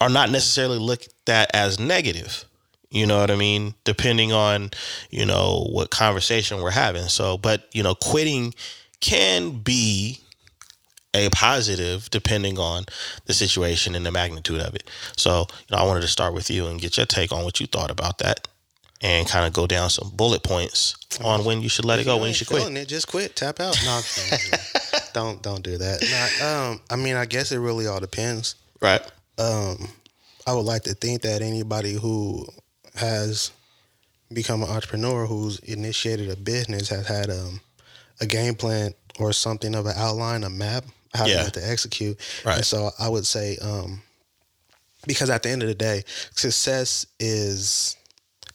are 0.00 0.08
not 0.08 0.30
necessarily 0.30 0.78
looked 0.78 1.08
at 1.28 1.54
as 1.54 1.78
negative. 1.78 2.44
You 2.90 3.06
know 3.06 3.18
what 3.20 3.30
I 3.30 3.36
mean? 3.36 3.74
Depending 3.84 4.32
on, 4.32 4.70
you 5.10 5.26
know, 5.26 5.66
what 5.70 5.90
conversation 5.90 6.60
we're 6.62 6.70
having. 6.70 7.08
So, 7.08 7.36
but, 7.36 7.68
you 7.72 7.82
know, 7.82 7.94
quitting 7.94 8.54
can 9.00 9.58
be 9.58 10.20
a 11.14 11.28
positive 11.30 12.10
depending 12.10 12.58
on 12.58 12.84
the 13.24 13.32
situation 13.32 13.94
and 13.94 14.04
the 14.04 14.12
magnitude 14.12 14.60
of 14.60 14.74
it. 14.74 14.88
So, 15.16 15.46
you 15.68 15.76
know, 15.76 15.82
I 15.82 15.86
wanted 15.86 16.02
to 16.02 16.08
start 16.08 16.34
with 16.34 16.50
you 16.50 16.66
and 16.66 16.80
get 16.80 16.96
your 16.96 17.06
take 17.06 17.32
on 17.32 17.44
what 17.44 17.60
you 17.60 17.66
thought 17.66 17.90
about 17.90 18.18
that 18.18 18.48
and 19.02 19.28
kind 19.28 19.46
of 19.46 19.52
go 19.52 19.66
down 19.66 19.90
some 19.90 20.10
bullet 20.14 20.42
points 20.42 20.96
on 21.22 21.44
when 21.44 21.60
you 21.62 21.68
should 21.68 21.84
let 21.84 21.98
it 21.98 22.04
go, 22.04 22.16
when 22.16 22.28
you 22.28 22.34
should 22.34 22.46
quit. 22.48 22.62
feeling 22.62 22.76
It, 22.76 22.88
just 22.88 23.08
quit 23.08 23.36
tap 23.36 23.60
out 23.60 23.76
no, 23.84 24.00
don't 25.12 25.42
don't 25.42 25.62
do 25.62 25.78
that 25.78 26.02
Nah, 26.40 26.68
um 26.70 26.80
i 26.90 26.96
mean 26.96 27.16
i 27.16 27.24
guess 27.26 27.52
it 27.52 27.58
really 27.58 27.86
all 27.86 28.00
depends 28.00 28.54
Right. 28.80 29.00
um, 29.38 29.88
I 30.46 30.52
would 30.52 30.64
like 30.66 30.82
to 30.84 30.94
think 30.94 31.22
that 31.22 31.42
anybody 31.42 31.94
who 31.94 32.46
has 32.94 33.50
become 34.32 34.62
an 34.62 34.68
entrepreneur 34.68 35.26
who's 35.26 35.58
initiated 35.60 36.30
a 36.30 36.36
business 36.36 36.88
has 36.90 37.06
had 37.08 37.30
um, 37.30 37.60
a 38.20 38.26
game 38.26 38.54
plan 38.54 38.92
or 39.18 39.32
something 39.32 39.74
of 39.74 39.86
an 39.86 39.94
outline, 39.96 40.44
a 40.44 40.50
map, 40.50 40.84
how 41.14 41.26
Yeah. 41.26 41.48
to 41.48 41.68
execute. 41.68 42.18
Right. 42.44 42.56
And 42.58 42.64
so 42.66 42.90
I 42.98 43.08
would 43.08 43.26
say, 43.26 43.56
um, 43.62 44.02
because 45.06 45.30
at 45.30 45.42
the 45.42 45.48
end 45.50 45.62
of 45.62 45.68
the 45.68 45.74
day, 45.74 46.04
success 46.34 47.06
is 47.18 47.96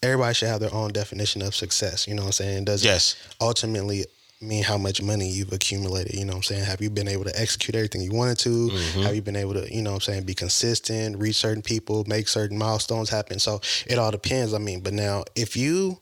everybody 0.03 0.33
should 0.33 0.47
have 0.49 0.59
their 0.59 0.73
own 0.73 0.91
definition 0.91 1.41
of 1.41 1.53
success. 1.55 2.07
You 2.07 2.15
know 2.15 2.23
what 2.23 2.27
I'm 2.39 2.45
saying? 2.45 2.65
Does 2.65 2.83
Yes. 2.83 3.15
ultimately 3.39 4.05
mean 4.41 4.63
how 4.63 4.77
much 4.77 5.01
money 5.03 5.29
you've 5.29 5.53
accumulated. 5.53 6.15
You 6.15 6.25
know 6.25 6.31
what 6.31 6.37
I'm 6.37 6.43
saying? 6.43 6.63
Have 6.65 6.81
you 6.81 6.89
been 6.89 7.07
able 7.07 7.25
to 7.25 7.39
execute 7.39 7.75
everything 7.75 8.01
you 8.01 8.11
wanted 8.11 8.39
to? 8.39 8.49
Mm-hmm. 8.69 9.01
Have 9.03 9.13
you 9.15 9.21
been 9.21 9.35
able 9.35 9.53
to, 9.53 9.71
you 9.71 9.83
know 9.83 9.91
what 9.91 10.07
I'm 10.07 10.13
saying, 10.13 10.23
be 10.23 10.33
consistent, 10.33 11.17
reach 11.19 11.35
certain 11.35 11.61
people, 11.61 12.03
make 12.07 12.27
certain 12.27 12.57
milestones 12.57 13.09
happen? 13.09 13.37
So 13.37 13.61
it 13.85 13.99
all 13.99 14.09
depends. 14.09 14.55
I 14.55 14.57
mean, 14.57 14.79
but 14.79 14.93
now 14.93 15.25
if 15.35 15.55
you 15.55 15.99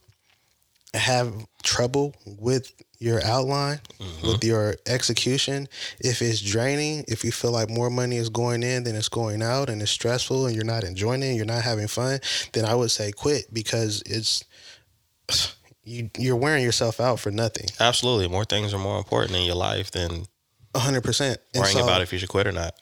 have 0.93 1.33
trouble 1.63 2.15
with 2.25 2.71
your 2.99 3.23
outline, 3.23 3.79
Mm-hmm. 3.99 4.27
with 4.27 4.43
your 4.43 4.75
execution, 4.85 5.67
if 5.99 6.21
it's 6.21 6.41
draining, 6.41 7.05
if 7.07 7.23
you 7.23 7.31
feel 7.31 7.51
like 7.51 7.69
more 7.69 7.89
money 7.89 8.15
is 8.17 8.29
going 8.29 8.63
in 8.63 8.83
than 8.83 8.95
it's 8.95 9.09
going 9.09 9.41
out 9.41 9.69
and 9.69 9.81
it's 9.81 9.91
stressful 9.91 10.45
and 10.47 10.55
you're 10.55 10.65
not 10.65 10.83
enjoying 10.83 11.21
it, 11.23 11.35
you're 11.35 11.45
not 11.45 11.63
having 11.63 11.87
fun, 11.87 12.19
then 12.53 12.65
I 12.65 12.75
would 12.75 12.91
say 12.91 13.11
quit 13.11 13.53
because 13.53 14.01
it's 14.05 14.43
you 15.83 16.09
you're 16.17 16.35
wearing 16.35 16.63
yourself 16.63 16.99
out 16.99 17.19
for 17.19 17.31
nothing. 17.31 17.67
Absolutely. 17.79 18.27
More 18.27 18.45
things 18.45 18.73
are 18.73 18.79
more 18.79 18.97
important 18.97 19.35
in 19.37 19.43
your 19.45 19.55
life 19.55 19.91
than 19.91 20.25
hundred 20.75 21.03
percent. 21.03 21.39
worrying 21.55 21.79
about 21.79 22.01
if 22.01 22.13
you 22.13 22.19
should 22.19 22.29
quit 22.29 22.47
or 22.47 22.51
not. 22.51 22.75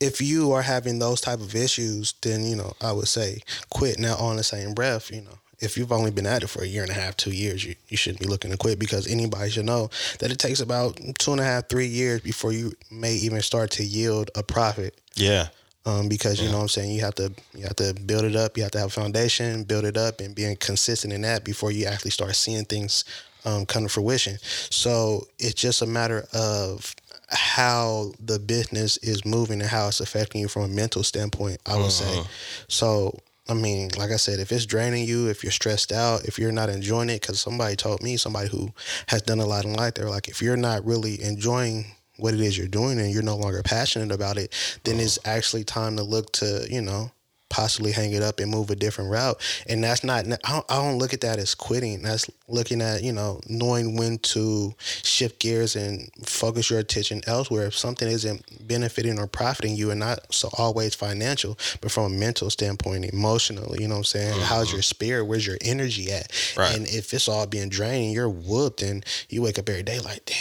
if 0.00 0.20
you 0.20 0.52
are 0.52 0.62
having 0.62 0.98
those 0.98 1.20
type 1.20 1.40
of 1.40 1.54
issues, 1.54 2.14
then 2.22 2.44
you 2.44 2.56
know 2.56 2.72
I 2.80 2.92
would 2.92 3.08
say 3.08 3.40
quit. 3.70 3.98
Now, 3.98 4.16
on 4.16 4.36
the 4.36 4.42
same 4.44 4.74
breath, 4.74 5.10
you 5.10 5.22
know, 5.22 5.38
if 5.62 5.76
you've 5.78 5.92
only 5.92 6.10
been 6.10 6.26
at 6.26 6.42
it 6.42 6.48
for 6.48 6.62
a 6.62 6.66
year 6.66 6.82
and 6.82 6.90
a 6.90 6.94
half, 6.94 7.16
two 7.16 7.30
years, 7.30 7.64
you, 7.64 7.76
you 7.88 7.96
shouldn't 7.96 8.20
be 8.20 8.26
looking 8.26 8.50
to 8.50 8.56
quit 8.56 8.78
because 8.78 9.06
anybody 9.06 9.48
should 9.48 9.64
know 9.64 9.88
that 10.18 10.32
it 10.32 10.38
takes 10.38 10.60
about 10.60 10.98
two 11.18 11.30
and 11.30 11.40
a 11.40 11.44
half, 11.44 11.68
three 11.68 11.86
years 11.86 12.20
before 12.20 12.52
you 12.52 12.72
may 12.90 13.14
even 13.14 13.40
start 13.40 13.70
to 13.72 13.84
yield 13.84 14.30
a 14.34 14.42
profit. 14.42 15.00
Yeah. 15.14 15.48
Um, 15.84 16.08
because 16.08 16.40
you 16.40 16.48
know 16.48 16.58
what 16.58 16.62
I'm 16.62 16.68
saying, 16.68 16.92
you 16.92 17.00
have 17.00 17.16
to 17.16 17.32
you 17.54 17.64
have 17.64 17.74
to 17.76 17.92
build 18.06 18.24
it 18.24 18.36
up, 18.36 18.56
you 18.56 18.62
have 18.62 18.70
to 18.72 18.78
have 18.78 18.88
a 18.88 18.90
foundation, 18.92 19.64
build 19.64 19.84
it 19.84 19.96
up, 19.96 20.20
and 20.20 20.32
being 20.32 20.54
consistent 20.56 21.12
in 21.12 21.22
that 21.22 21.44
before 21.44 21.72
you 21.72 21.86
actually 21.86 22.12
start 22.12 22.36
seeing 22.36 22.64
things 22.64 23.04
um, 23.44 23.66
come 23.66 23.82
to 23.82 23.88
fruition. 23.88 24.38
So 24.42 25.26
it's 25.40 25.60
just 25.60 25.82
a 25.82 25.86
matter 25.86 26.24
of 26.32 26.94
how 27.30 28.12
the 28.24 28.38
business 28.38 28.96
is 28.98 29.24
moving 29.24 29.60
and 29.60 29.68
how 29.68 29.88
it's 29.88 29.98
affecting 29.98 30.40
you 30.40 30.46
from 30.46 30.62
a 30.62 30.68
mental 30.68 31.02
standpoint. 31.02 31.58
I 31.66 31.76
would 31.76 31.90
say. 31.90 32.22
So 32.68 33.18
I 33.48 33.54
mean, 33.54 33.90
like 33.98 34.10
I 34.10 34.16
said, 34.16 34.38
if 34.38 34.52
it's 34.52 34.66
draining 34.66 35.06
you, 35.06 35.28
if 35.28 35.42
you're 35.42 35.50
stressed 35.50 35.90
out, 35.90 36.24
if 36.24 36.38
you're 36.38 36.52
not 36.52 36.68
enjoying 36.68 37.10
it, 37.10 37.20
because 37.20 37.40
somebody 37.40 37.74
told 37.74 38.02
me, 38.02 38.16
somebody 38.16 38.48
who 38.48 38.72
has 39.08 39.22
done 39.22 39.40
a 39.40 39.46
lot 39.46 39.64
in 39.64 39.74
life, 39.74 39.94
they're 39.94 40.08
like, 40.08 40.28
if 40.28 40.40
you're 40.40 40.56
not 40.56 40.84
really 40.84 41.20
enjoying 41.22 41.86
what 42.18 42.34
it 42.34 42.40
is 42.40 42.56
you're 42.56 42.68
doing 42.68 43.00
and 43.00 43.12
you're 43.12 43.22
no 43.22 43.36
longer 43.36 43.62
passionate 43.62 44.12
about 44.12 44.38
it, 44.38 44.52
then 44.84 44.96
mm. 44.96 45.02
it's 45.02 45.18
actually 45.24 45.64
time 45.64 45.96
to 45.96 46.02
look 46.02 46.32
to, 46.32 46.66
you 46.70 46.80
know, 46.80 47.10
possibly 47.52 47.92
hang 47.92 48.12
it 48.12 48.22
up 48.22 48.40
and 48.40 48.50
move 48.50 48.70
a 48.70 48.74
different 48.74 49.10
route. 49.10 49.38
And 49.68 49.84
that's 49.84 50.02
not, 50.02 50.24
I 50.26 50.52
don't, 50.52 50.70
I 50.70 50.82
don't 50.82 50.98
look 50.98 51.12
at 51.12 51.20
that 51.20 51.38
as 51.38 51.54
quitting. 51.54 52.02
That's 52.02 52.28
looking 52.48 52.80
at, 52.80 53.02
you 53.02 53.12
know, 53.12 53.40
knowing 53.46 53.96
when 53.96 54.18
to 54.18 54.74
shift 54.80 55.38
gears 55.38 55.76
and 55.76 56.10
focus 56.24 56.70
your 56.70 56.78
attention 56.78 57.20
elsewhere. 57.26 57.66
If 57.66 57.76
something 57.76 58.08
isn't 58.08 58.66
benefiting 58.66 59.18
or 59.18 59.26
profiting 59.26 59.76
you 59.76 59.90
and 59.90 60.00
not 60.00 60.32
so 60.34 60.48
always 60.56 60.94
financial, 60.94 61.58
but 61.82 61.92
from 61.92 62.04
a 62.04 62.16
mental 62.16 62.48
standpoint, 62.48 63.04
emotionally, 63.04 63.82
you 63.82 63.88
know 63.88 63.96
what 63.96 63.98
I'm 63.98 64.04
saying? 64.04 64.40
How's 64.40 64.68
mm-hmm. 64.68 64.76
your 64.76 64.82
spirit? 64.82 65.26
Where's 65.26 65.46
your 65.46 65.58
energy 65.60 66.10
at? 66.10 66.32
Right. 66.56 66.74
And 66.74 66.86
if 66.86 67.12
it's 67.12 67.28
all 67.28 67.46
being 67.46 67.68
drained 67.68 68.14
you're 68.14 68.28
whooped 68.28 68.82
and 68.82 69.04
you 69.28 69.42
wake 69.42 69.58
up 69.58 69.68
every 69.68 69.82
day 69.82 70.00
like, 70.00 70.24
dang, 70.24 70.36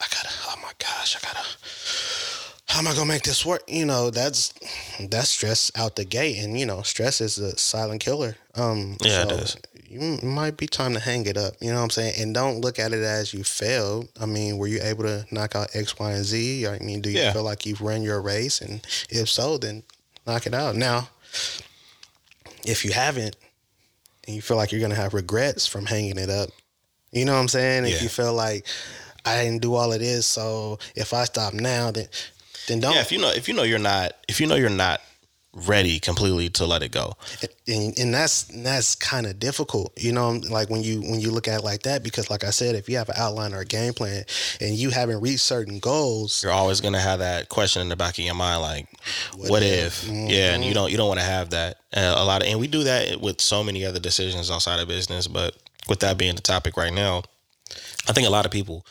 I 0.00 0.06
gotta, 0.10 0.28
oh 0.48 0.56
my 0.62 0.72
gosh, 0.78 1.16
I 1.16 1.20
gotta, 1.26 1.46
how 2.72 2.78
am 2.78 2.88
I 2.88 2.94
gonna 2.94 3.04
make 3.04 3.22
this 3.24 3.44
work? 3.44 3.62
You 3.68 3.84
know, 3.84 4.08
that's 4.08 4.54
that's 4.98 5.28
stress 5.28 5.70
out 5.76 5.96
the 5.96 6.06
gate, 6.06 6.38
and 6.38 6.58
you 6.58 6.64
know, 6.64 6.80
stress 6.80 7.20
is 7.20 7.36
a 7.38 7.56
silent 7.58 8.00
killer. 8.00 8.34
Um, 8.54 8.96
Yeah, 9.04 9.24
it 9.24 9.32
is. 9.32 9.56
You 9.86 10.14
it 10.14 10.22
might 10.22 10.56
be 10.56 10.66
time 10.66 10.94
to 10.94 11.00
hang 11.00 11.26
it 11.26 11.36
up. 11.36 11.52
You 11.60 11.68
know 11.68 11.76
what 11.76 11.82
I'm 11.82 11.90
saying? 11.90 12.14
And 12.18 12.32
don't 12.34 12.62
look 12.62 12.78
at 12.78 12.94
it 12.94 13.02
as 13.02 13.34
you 13.34 13.44
failed. 13.44 14.08
I 14.18 14.24
mean, 14.24 14.56
were 14.56 14.68
you 14.68 14.80
able 14.82 15.04
to 15.04 15.26
knock 15.30 15.54
out 15.54 15.68
X, 15.76 15.98
Y, 15.98 16.12
and 16.12 16.24
Z? 16.24 16.66
I 16.66 16.78
mean, 16.78 17.02
do 17.02 17.10
you 17.10 17.18
Yeah. 17.20 17.32
feel 17.34 17.42
like 17.42 17.66
you've 17.66 17.82
run 17.82 18.02
your 18.02 18.22
race? 18.22 18.62
And 18.62 18.80
if 19.10 19.28
so, 19.28 19.58
then 19.58 19.82
knock 20.26 20.46
it 20.46 20.54
out. 20.54 20.74
Now, 20.74 21.10
if 22.64 22.86
you 22.86 22.92
haven't, 22.92 23.36
and 24.26 24.34
you 24.34 24.40
feel 24.40 24.56
like 24.56 24.72
you're 24.72 24.80
gonna 24.80 24.94
have 24.94 25.12
regrets 25.12 25.66
from 25.66 25.84
hanging 25.84 26.16
it 26.16 26.30
up, 26.30 26.48
you 27.10 27.26
know 27.26 27.34
what 27.34 27.40
I'm 27.40 27.48
saying? 27.48 27.84
If 27.84 28.00
you 28.00 28.08
feel 28.08 28.32
like 28.32 28.64
I 29.26 29.44
didn't 29.44 29.60
do 29.60 29.74
all 29.74 29.92
of 29.92 30.00
this, 30.00 30.26
so 30.26 30.78
if 30.94 31.12
I 31.12 31.24
stop 31.24 31.52
now, 31.52 31.90
then 31.90 32.08
then 32.72 32.80
don't. 32.80 32.94
Yeah, 32.94 33.00
if 33.02 33.12
you 33.12 33.18
know 33.18 33.30
if 33.30 33.48
you 33.48 33.54
know 33.54 33.62
you're 33.62 33.78
not 33.78 34.12
if 34.28 34.40
you 34.40 34.46
know 34.46 34.56
you're 34.56 34.70
not 34.70 35.00
ready 35.54 36.00
completely 36.00 36.48
to 36.48 36.64
let 36.64 36.82
it 36.82 36.90
go. 36.92 37.12
and, 37.68 37.98
and 37.98 38.14
that's 38.14 38.44
that's 38.44 38.94
kind 38.94 39.26
of 39.26 39.38
difficult 39.38 39.92
you 39.98 40.10
know 40.10 40.30
like 40.48 40.70
when 40.70 40.82
you 40.82 41.02
when 41.02 41.20
you 41.20 41.30
look 41.30 41.46
at 41.46 41.60
it 41.60 41.62
like 41.62 41.82
that 41.82 42.02
because 42.02 42.30
like 42.30 42.42
i 42.42 42.48
said 42.48 42.74
if 42.74 42.88
you 42.88 42.96
have 42.96 43.10
an 43.10 43.16
outline 43.18 43.52
or 43.52 43.60
a 43.60 43.64
game 43.66 43.92
plan 43.92 44.24
and 44.62 44.74
you 44.76 44.88
haven't 44.88 45.20
reached 45.20 45.42
certain 45.42 45.78
goals 45.78 46.42
You're 46.42 46.52
always 46.52 46.80
gonna 46.80 47.00
have 47.00 47.18
that 47.18 47.50
question 47.50 47.82
in 47.82 47.90
the 47.90 47.96
back 47.96 48.18
of 48.18 48.24
your 48.24 48.34
mind, 48.34 48.62
like, 48.62 48.88
What 49.36 49.50
what, 49.50 49.62
if? 49.62 50.08
if? 50.08 50.08
Yeah, 50.08 50.54
and 50.54 50.64
you 50.64 50.72
don't 50.72 50.90
you 50.90 50.96
don't 50.96 51.08
want 51.08 51.20
to 51.20 51.26
have 51.26 51.50
that. 51.50 51.76
Uh, 51.94 52.14
a 52.16 52.24
lot 52.24 52.40
of 52.40 52.48
and 52.48 52.58
we 52.58 52.66
do 52.66 52.84
that 52.84 53.20
with 53.20 53.38
so 53.38 53.62
many 53.62 53.84
other 53.84 54.00
decisions 54.00 54.50
outside 54.50 54.80
of 54.80 54.88
business. 54.88 55.28
But 55.28 55.54
with 55.86 56.00
that 56.00 56.16
being 56.16 56.34
the 56.34 56.40
topic 56.40 56.78
right 56.78 56.92
now, 56.92 57.24
I 58.08 58.12
think 58.14 58.26
a 58.26 58.30
lot 58.30 58.46
of 58.46 58.52
people 58.52 58.86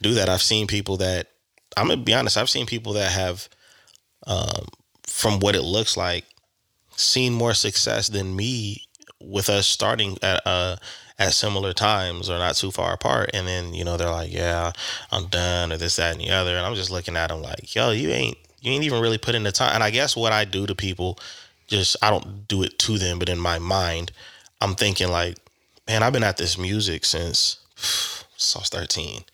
do 0.00 0.14
that. 0.14 0.28
I've 0.28 0.42
seen 0.42 0.68
people 0.68 0.96
that 0.98 1.28
I'm 1.76 1.88
gonna 1.88 2.02
be 2.02 2.14
honest. 2.14 2.36
I've 2.36 2.50
seen 2.50 2.66
people 2.66 2.92
that 2.94 3.12
have, 3.12 3.48
um, 4.26 4.66
from 5.02 5.40
what 5.40 5.54
it 5.54 5.62
looks 5.62 5.96
like, 5.96 6.24
seen 6.96 7.32
more 7.32 7.54
success 7.54 8.08
than 8.08 8.36
me 8.36 8.82
with 9.20 9.48
us 9.48 9.66
starting 9.66 10.18
at 10.22 10.40
uh 10.46 10.76
at 11.18 11.32
similar 11.32 11.72
times 11.72 12.28
or 12.28 12.38
not 12.38 12.56
too 12.56 12.70
far 12.70 12.92
apart. 12.92 13.30
And 13.34 13.46
then 13.46 13.74
you 13.74 13.84
know 13.84 13.96
they're 13.96 14.10
like, 14.10 14.32
yeah, 14.32 14.72
I'm 15.10 15.26
done 15.26 15.72
or 15.72 15.76
this 15.76 15.96
that 15.96 16.12
and 16.12 16.20
the 16.20 16.30
other. 16.30 16.56
And 16.56 16.66
I'm 16.66 16.74
just 16.74 16.90
looking 16.90 17.16
at 17.16 17.28
them 17.28 17.42
like, 17.42 17.74
yo, 17.74 17.90
you 17.90 18.10
ain't 18.10 18.36
you 18.60 18.72
ain't 18.72 18.84
even 18.84 19.00
really 19.00 19.18
put 19.18 19.34
in 19.34 19.42
the 19.42 19.52
time. 19.52 19.74
And 19.74 19.82
I 19.82 19.90
guess 19.90 20.16
what 20.16 20.32
I 20.32 20.44
do 20.44 20.66
to 20.66 20.74
people, 20.74 21.18
just 21.66 21.96
I 22.02 22.10
don't 22.10 22.48
do 22.48 22.62
it 22.62 22.78
to 22.80 22.98
them, 22.98 23.18
but 23.18 23.28
in 23.28 23.38
my 23.38 23.58
mind, 23.58 24.12
I'm 24.60 24.74
thinking 24.74 25.08
like, 25.08 25.36
man, 25.86 26.02
I've 26.02 26.12
been 26.12 26.24
at 26.24 26.36
this 26.36 26.58
music 26.58 27.04
since 27.04 27.58
since 27.76 28.56
I 28.56 28.58
was 28.60 28.68
13. 28.70 29.24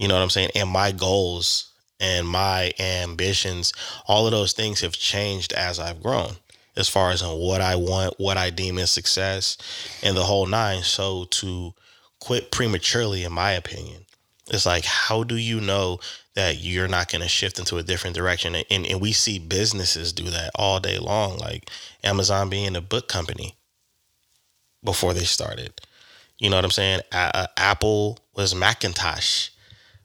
You 0.00 0.08
know 0.08 0.14
what 0.14 0.22
I'm 0.22 0.30
saying? 0.30 0.48
And 0.54 0.70
my 0.70 0.92
goals 0.92 1.72
and 2.00 2.26
my 2.26 2.72
ambitions, 2.78 3.74
all 4.08 4.24
of 4.24 4.32
those 4.32 4.54
things 4.54 4.80
have 4.80 4.94
changed 4.94 5.52
as 5.52 5.78
I've 5.78 6.02
grown, 6.02 6.36
as 6.74 6.88
far 6.88 7.10
as 7.10 7.22
on 7.22 7.38
what 7.38 7.60
I 7.60 7.76
want, 7.76 8.14
what 8.18 8.38
I 8.38 8.48
deem 8.48 8.78
as 8.78 8.90
success, 8.90 9.58
and 10.02 10.16
the 10.16 10.24
whole 10.24 10.46
nine. 10.46 10.84
So 10.84 11.24
to 11.24 11.74
quit 12.18 12.50
prematurely, 12.50 13.24
in 13.24 13.32
my 13.32 13.52
opinion, 13.52 14.06
it's 14.48 14.64
like, 14.64 14.86
how 14.86 15.22
do 15.22 15.36
you 15.36 15.60
know 15.60 16.00
that 16.34 16.62
you're 16.62 16.88
not 16.88 17.12
going 17.12 17.20
to 17.20 17.28
shift 17.28 17.58
into 17.58 17.76
a 17.76 17.82
different 17.82 18.16
direction? 18.16 18.54
And, 18.70 18.86
and 18.86 19.02
we 19.02 19.12
see 19.12 19.38
businesses 19.38 20.14
do 20.14 20.24
that 20.30 20.50
all 20.54 20.80
day 20.80 20.98
long, 20.98 21.36
like 21.36 21.68
Amazon 22.02 22.48
being 22.48 22.74
a 22.74 22.80
book 22.80 23.06
company 23.06 23.54
before 24.82 25.12
they 25.12 25.24
started. 25.24 25.74
You 26.38 26.48
know 26.48 26.56
what 26.56 26.64
I'm 26.64 26.70
saying? 26.70 27.00
A- 27.12 27.36
uh, 27.36 27.46
Apple 27.58 28.18
was 28.34 28.54
Macintosh, 28.54 29.50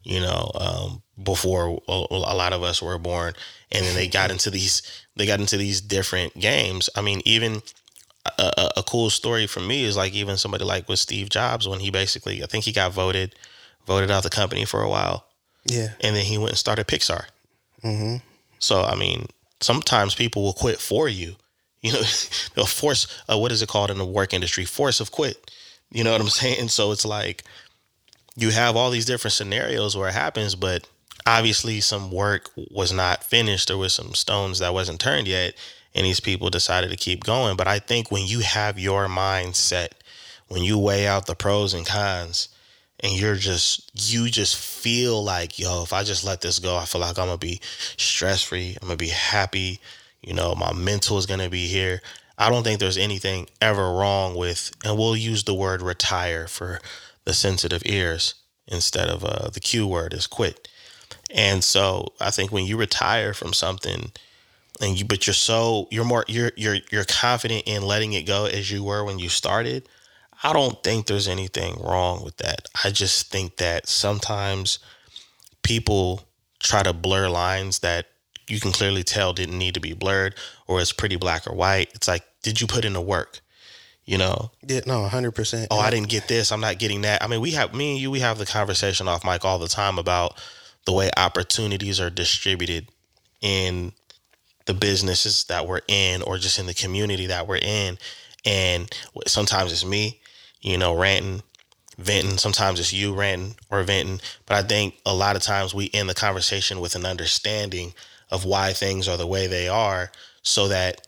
you 0.05 0.21
know, 0.21 0.51
um, 0.55 1.01
before 1.21 1.79
a, 1.87 1.91
a 1.91 2.35
lot 2.35 2.53
of 2.53 2.63
us 2.63 2.81
were 2.81 2.97
born, 2.97 3.33
and 3.71 3.85
then 3.85 3.95
they 3.95 4.07
got 4.07 4.31
into 4.31 4.49
these 4.49 4.81
they 5.15 5.25
got 5.25 5.39
into 5.39 5.57
these 5.57 5.81
different 5.81 6.37
games. 6.39 6.89
I 6.95 7.01
mean, 7.01 7.21
even 7.25 7.61
a, 8.37 8.51
a, 8.57 8.71
a 8.77 8.83
cool 8.83 9.09
story 9.09 9.47
for 9.47 9.59
me 9.59 9.83
is 9.83 9.97
like 9.97 10.13
even 10.13 10.37
somebody 10.37 10.63
like 10.63 10.87
with 10.87 10.99
Steve 10.99 11.29
Jobs 11.29 11.67
when 11.67 11.79
he 11.79 11.91
basically 11.91 12.43
I 12.43 12.45
think 12.45 12.63
he 12.63 12.71
got 12.71 12.93
voted 12.93 13.35
voted 13.87 14.11
out 14.11 14.23
the 14.23 14.29
company 14.29 14.65
for 14.65 14.81
a 14.81 14.89
while, 14.89 15.25
yeah 15.65 15.89
and 16.01 16.15
then 16.15 16.25
he 16.25 16.37
went 16.37 16.51
and 16.51 16.57
started 16.57 16.87
Pixar. 16.87 17.25
hmm 17.81 18.17
So 18.59 18.83
I 18.83 18.95
mean, 18.95 19.27
sometimes 19.61 20.15
people 20.15 20.43
will 20.43 20.53
quit 20.53 20.79
for 20.79 21.09
you. 21.09 21.35
You 21.85 21.93
know, 21.93 22.01
they'll 22.55 22.65
force. 22.65 23.05
Uh, 23.31 23.37
what 23.37 23.51
is 23.51 23.61
it 23.61 23.69
called 23.69 23.91
in 23.91 23.99
the 23.99 24.05
work 24.05 24.33
industry? 24.33 24.65
Force 24.65 24.99
of 24.99 25.11
quit. 25.11 25.51
You 25.91 26.03
know 26.03 26.11
what 26.13 26.21
I'm 26.21 26.29
saying? 26.43 26.69
So 26.69 26.91
it's 26.91 27.05
like 27.05 27.43
you 28.35 28.51
have 28.51 28.75
all 28.75 28.91
these 28.91 29.05
different 29.05 29.33
scenarios 29.33 29.95
where 29.95 30.09
it 30.09 30.13
happens, 30.13 30.55
but 30.55 30.87
obviously 31.25 31.79
some 31.81 32.11
work 32.11 32.51
was 32.71 32.91
not 32.91 33.23
finished. 33.23 33.67
There 33.67 33.77
was 33.77 33.93
some 33.93 34.13
stones 34.13 34.59
that 34.59 34.73
wasn't 34.73 34.99
turned 34.99 35.27
yet, 35.27 35.55
and 35.93 36.05
these 36.05 36.19
people 36.19 36.49
decided 36.49 36.89
to 36.91 36.97
keep 36.97 37.23
going. 37.23 37.55
But 37.55 37.67
I 37.67 37.79
think 37.79 38.11
when 38.11 38.25
you 38.25 38.39
have 38.39 38.77
your 38.77 39.07
mind 39.07 39.55
set, 39.55 39.95
when 40.47 40.63
you 40.63 40.77
weigh 40.77 41.07
out 41.07 41.25
the 41.25 41.35
pros 41.35 41.73
and 41.73 41.85
cons, 41.85 42.49
and 43.01 43.13
you're 43.13 43.35
just 43.35 43.91
you 44.11 44.29
just 44.29 44.55
feel 44.55 45.23
like 45.23 45.59
yo 45.59 45.83
if 45.83 45.93
i 45.93 46.03
just 46.03 46.23
let 46.23 46.41
this 46.41 46.59
go 46.59 46.77
i 46.77 46.85
feel 46.85 47.01
like 47.01 47.17
i'm 47.19 47.27
gonna 47.27 47.37
be 47.37 47.59
stress 47.97 48.41
free 48.41 48.77
i'm 48.81 48.87
gonna 48.87 48.97
be 48.97 49.09
happy 49.09 49.79
you 50.21 50.33
know 50.33 50.55
my 50.55 50.73
mental 50.73 51.17
is 51.17 51.25
gonna 51.25 51.49
be 51.49 51.67
here 51.67 52.01
i 52.37 52.49
don't 52.49 52.63
think 52.63 52.79
there's 52.79 52.97
anything 52.97 53.47
ever 53.61 53.91
wrong 53.91 54.35
with 54.35 54.71
and 54.83 54.97
we'll 54.97 55.15
use 55.15 55.43
the 55.43 55.53
word 55.53 55.81
retire 55.81 56.47
for 56.47 56.79
the 57.25 57.33
sensitive 57.33 57.83
ears 57.85 58.35
instead 58.67 59.09
of 59.09 59.23
uh, 59.23 59.49
the 59.49 59.59
q 59.59 59.87
word 59.87 60.13
is 60.13 60.27
quit 60.27 60.67
and 61.33 61.63
so 61.63 62.13
i 62.19 62.31
think 62.31 62.51
when 62.51 62.65
you 62.65 62.77
retire 62.77 63.33
from 63.33 63.53
something 63.53 64.11
and 64.81 64.99
you 64.99 65.05
but 65.05 65.27
you're 65.27 65.33
so 65.33 65.87
you're 65.91 66.05
more 66.05 66.25
you're 66.27 66.51
you're 66.55 66.77
you're 66.91 67.05
confident 67.05 67.63
in 67.65 67.83
letting 67.83 68.13
it 68.13 68.23
go 68.23 68.45
as 68.45 68.71
you 68.71 68.83
were 68.83 69.03
when 69.03 69.19
you 69.19 69.29
started 69.29 69.87
I 70.43 70.53
don't 70.53 70.81
think 70.83 71.07
there's 71.07 71.27
anything 71.27 71.81
wrong 71.81 72.23
with 72.23 72.37
that. 72.37 72.67
I 72.83 72.91
just 72.91 73.31
think 73.31 73.57
that 73.57 73.87
sometimes 73.87 74.79
people 75.63 76.27
try 76.59 76.83
to 76.83 76.93
blur 76.93 77.29
lines 77.29 77.79
that 77.79 78.07
you 78.47 78.59
can 78.59 78.71
clearly 78.71 79.03
tell 79.03 79.33
didn't 79.33 79.57
need 79.57 79.73
to 79.73 79.79
be 79.79 79.93
blurred 79.93 80.35
or 80.67 80.81
it's 80.81 80.91
pretty 80.91 81.15
black 81.15 81.47
or 81.47 81.55
white. 81.55 81.89
It's 81.93 82.07
like, 82.07 82.23
did 82.43 82.61
you 82.61 82.67
put 82.67 82.85
in 82.85 82.93
the 82.93 83.01
work? 83.01 83.39
You 84.05 84.19
know? 84.19 84.51
Yeah, 84.61 84.81
no, 84.85 85.03
hundred 85.07 85.31
percent. 85.31 85.67
Oh, 85.71 85.79
I 85.79 85.89
didn't 85.89 86.09
get 86.09 86.27
this. 86.27 86.51
I'm 86.51 86.61
not 86.61 86.77
getting 86.77 87.01
that. 87.01 87.23
I 87.23 87.27
mean, 87.27 87.41
we 87.41 87.51
have 87.51 87.73
me 87.73 87.93
and 87.93 87.99
you. 87.99 88.11
We 88.11 88.19
have 88.19 88.37
the 88.37 88.45
conversation 88.45 89.07
off 89.07 89.25
mic 89.25 89.43
all 89.43 89.57
the 89.57 89.67
time 89.67 89.97
about 89.97 90.39
the 90.85 90.93
way 90.93 91.09
opportunities 91.17 91.99
are 91.99 92.11
distributed 92.11 92.87
in 93.41 93.93
the 94.65 94.75
businesses 94.75 95.45
that 95.45 95.67
we're 95.67 95.81
in, 95.87 96.21
or 96.21 96.37
just 96.37 96.59
in 96.59 96.67
the 96.67 96.73
community 96.73 97.25
that 97.27 97.47
we're 97.47 97.57
in. 97.57 97.97
And 98.45 98.95
sometimes 99.25 99.71
it's 99.71 99.85
me, 99.85 100.21
you 100.61 100.77
know, 100.77 100.95
ranting, 100.95 101.41
venting. 101.97 102.37
Sometimes 102.37 102.79
it's 102.79 102.93
you 102.93 103.13
ranting 103.13 103.55
or 103.71 103.81
venting. 103.81 104.21
But 104.45 104.57
I 104.57 104.67
think 104.67 104.99
a 105.05 105.15
lot 105.15 105.35
of 105.35 105.41
times 105.41 105.73
we 105.73 105.89
end 105.93 106.09
the 106.09 106.13
conversation 106.13 106.79
with 106.79 106.95
an 106.95 107.05
understanding 107.05 107.93
of 108.29 108.45
why 108.45 108.73
things 108.73 109.07
are 109.07 109.17
the 109.17 109.27
way 109.27 109.47
they 109.47 109.67
are, 109.67 110.11
so 110.43 110.67
that 110.67 111.07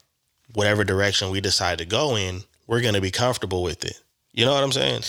whatever 0.53 0.83
direction 0.83 1.29
we 1.29 1.41
decide 1.41 1.77
to 1.77 1.85
go 1.85 2.15
in, 2.15 2.41
we're 2.67 2.81
going 2.81 2.93
to 2.93 3.01
be 3.01 3.11
comfortable 3.11 3.63
with 3.63 3.83
it. 3.85 3.99
You 4.33 4.45
know 4.45 4.53
what 4.53 4.63
I'm 4.63 4.71
saying? 4.71 5.01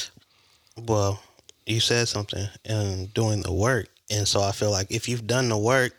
Well, 0.77 1.21
you 1.67 1.81
said 1.81 2.09
something 2.09 2.47
and 2.65 3.13
doing 3.13 3.43
the 3.43 3.53
work, 3.53 3.89
and 4.11 4.27
so 4.27 4.41
I 4.41 4.53
feel 4.53 4.71
like 4.71 4.91
if 4.91 5.09
you've 5.09 5.27
done 5.27 5.49
the 5.49 5.59
work, 5.59 5.93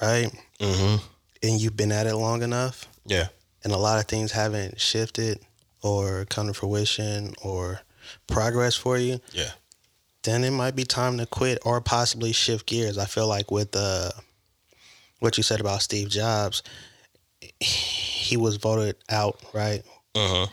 right, 0.00 0.30
Mm-hmm. 0.60 1.04
and 1.42 1.60
you've 1.60 1.76
been 1.76 1.90
at 1.92 2.06
it 2.06 2.14
long 2.14 2.42
enough, 2.42 2.86
Yeah. 3.04 3.28
and 3.64 3.72
a 3.72 3.76
lot 3.76 3.98
of 3.98 4.06
things 4.06 4.30
haven't 4.32 4.80
shifted 4.80 5.40
or 5.82 6.24
come 6.26 6.46
to 6.46 6.54
fruition 6.54 7.34
or 7.42 7.80
progress 8.28 8.76
for 8.76 8.96
you, 8.96 9.20
Yeah. 9.32 9.50
then 10.22 10.44
it 10.44 10.52
might 10.52 10.76
be 10.76 10.84
time 10.84 11.18
to 11.18 11.26
quit 11.26 11.58
or 11.64 11.80
possibly 11.80 12.32
shift 12.32 12.66
gears. 12.66 12.96
I 12.96 13.06
feel 13.06 13.26
like 13.26 13.50
with 13.50 13.74
uh, 13.74 14.12
what 15.18 15.36
you 15.36 15.42
said 15.42 15.60
about 15.60 15.82
Steve 15.82 16.08
Jobs, 16.08 16.62
he 17.60 18.36
was 18.36 18.56
voted 18.56 18.96
out, 19.08 19.40
right? 19.52 19.82
Mm-hmm. 20.14 20.52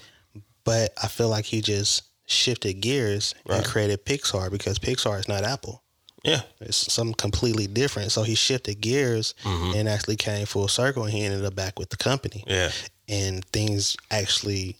But 0.63 0.93
I 1.01 1.07
feel 1.07 1.29
like 1.29 1.45
he 1.45 1.61
just 1.61 2.03
shifted 2.25 2.75
gears 2.81 3.33
Right. 3.47 3.57
and 3.57 3.65
created 3.65 4.05
Pixar 4.05 4.51
because 4.51 4.77
Pixar 4.79 5.19
is 5.19 5.27
not 5.27 5.43
Apple. 5.43 5.81
Yeah. 6.23 6.41
It's 6.59 6.91
something 6.91 7.15
completely 7.15 7.65
different. 7.65 8.11
So 8.11 8.23
he 8.23 8.35
shifted 8.35 8.81
gears 8.81 9.33
Mhm. 9.43 9.75
and 9.75 9.89
actually 9.89 10.17
came 10.17 10.45
full 10.45 10.67
circle 10.67 11.03
and 11.05 11.13
he 11.13 11.23
ended 11.23 11.45
up 11.45 11.55
back 11.55 11.79
with 11.79 11.89
the 11.89 11.97
company. 11.97 12.43
Yeah. 12.45 12.71
And 13.07 13.43
things 13.45 13.95
actually 14.11 14.77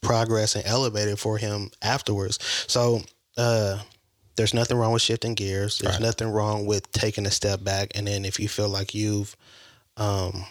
progressed 0.00 0.56
and 0.56 0.66
elevated 0.66 1.18
for 1.18 1.38
him 1.38 1.70
afterwards. 1.80 2.38
So 2.66 3.02
uh 3.36 3.78
there's 4.36 4.54
nothing 4.54 4.76
wrong 4.76 4.92
with 4.92 5.02
shifting 5.02 5.34
gears. 5.34 5.78
There's 5.78 5.94
Right. 5.94 6.02
nothing 6.02 6.28
wrong 6.28 6.66
with 6.66 6.90
taking 6.92 7.24
a 7.26 7.30
step 7.30 7.64
back 7.64 7.90
and 7.94 8.06
then 8.06 8.24
if 8.24 8.38
you 8.38 8.48
feel 8.48 8.68
like 8.68 8.94
you've 8.94 9.36
um 9.96 10.46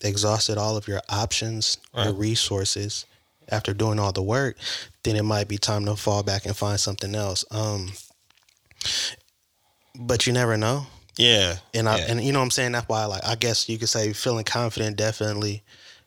exhausted 0.00 0.58
all 0.58 0.76
of 0.76 0.86
your 0.86 1.00
options, 1.08 1.78
your 1.96 2.12
resources 2.12 3.06
after 3.48 3.72
doing 3.74 3.98
all 3.98 4.12
the 4.12 4.22
work, 4.22 4.56
then 5.02 5.16
it 5.16 5.22
might 5.24 5.48
be 5.48 5.58
time 5.58 5.84
to 5.86 5.96
fall 5.96 6.22
back 6.22 6.46
and 6.46 6.56
find 6.56 6.78
something 6.80 7.14
else. 7.14 7.44
Um 7.50 7.92
but 9.96 10.26
you 10.26 10.32
never 10.32 10.56
know. 10.56 10.86
Yeah. 11.16 11.56
And 11.72 11.88
I 11.88 11.98
Yeah. 11.98 12.06
and 12.08 12.24
you 12.24 12.32
know 12.32 12.40
what 12.40 12.44
I'm 12.46 12.50
saying 12.50 12.72
that's 12.72 12.88
why 12.88 13.04
like 13.06 13.24
I 13.24 13.34
guess 13.36 13.68
you 13.68 13.78
could 13.78 13.88
say 13.88 14.12
feeling 14.12 14.44
confident 14.44 14.96
definitely 14.96 15.62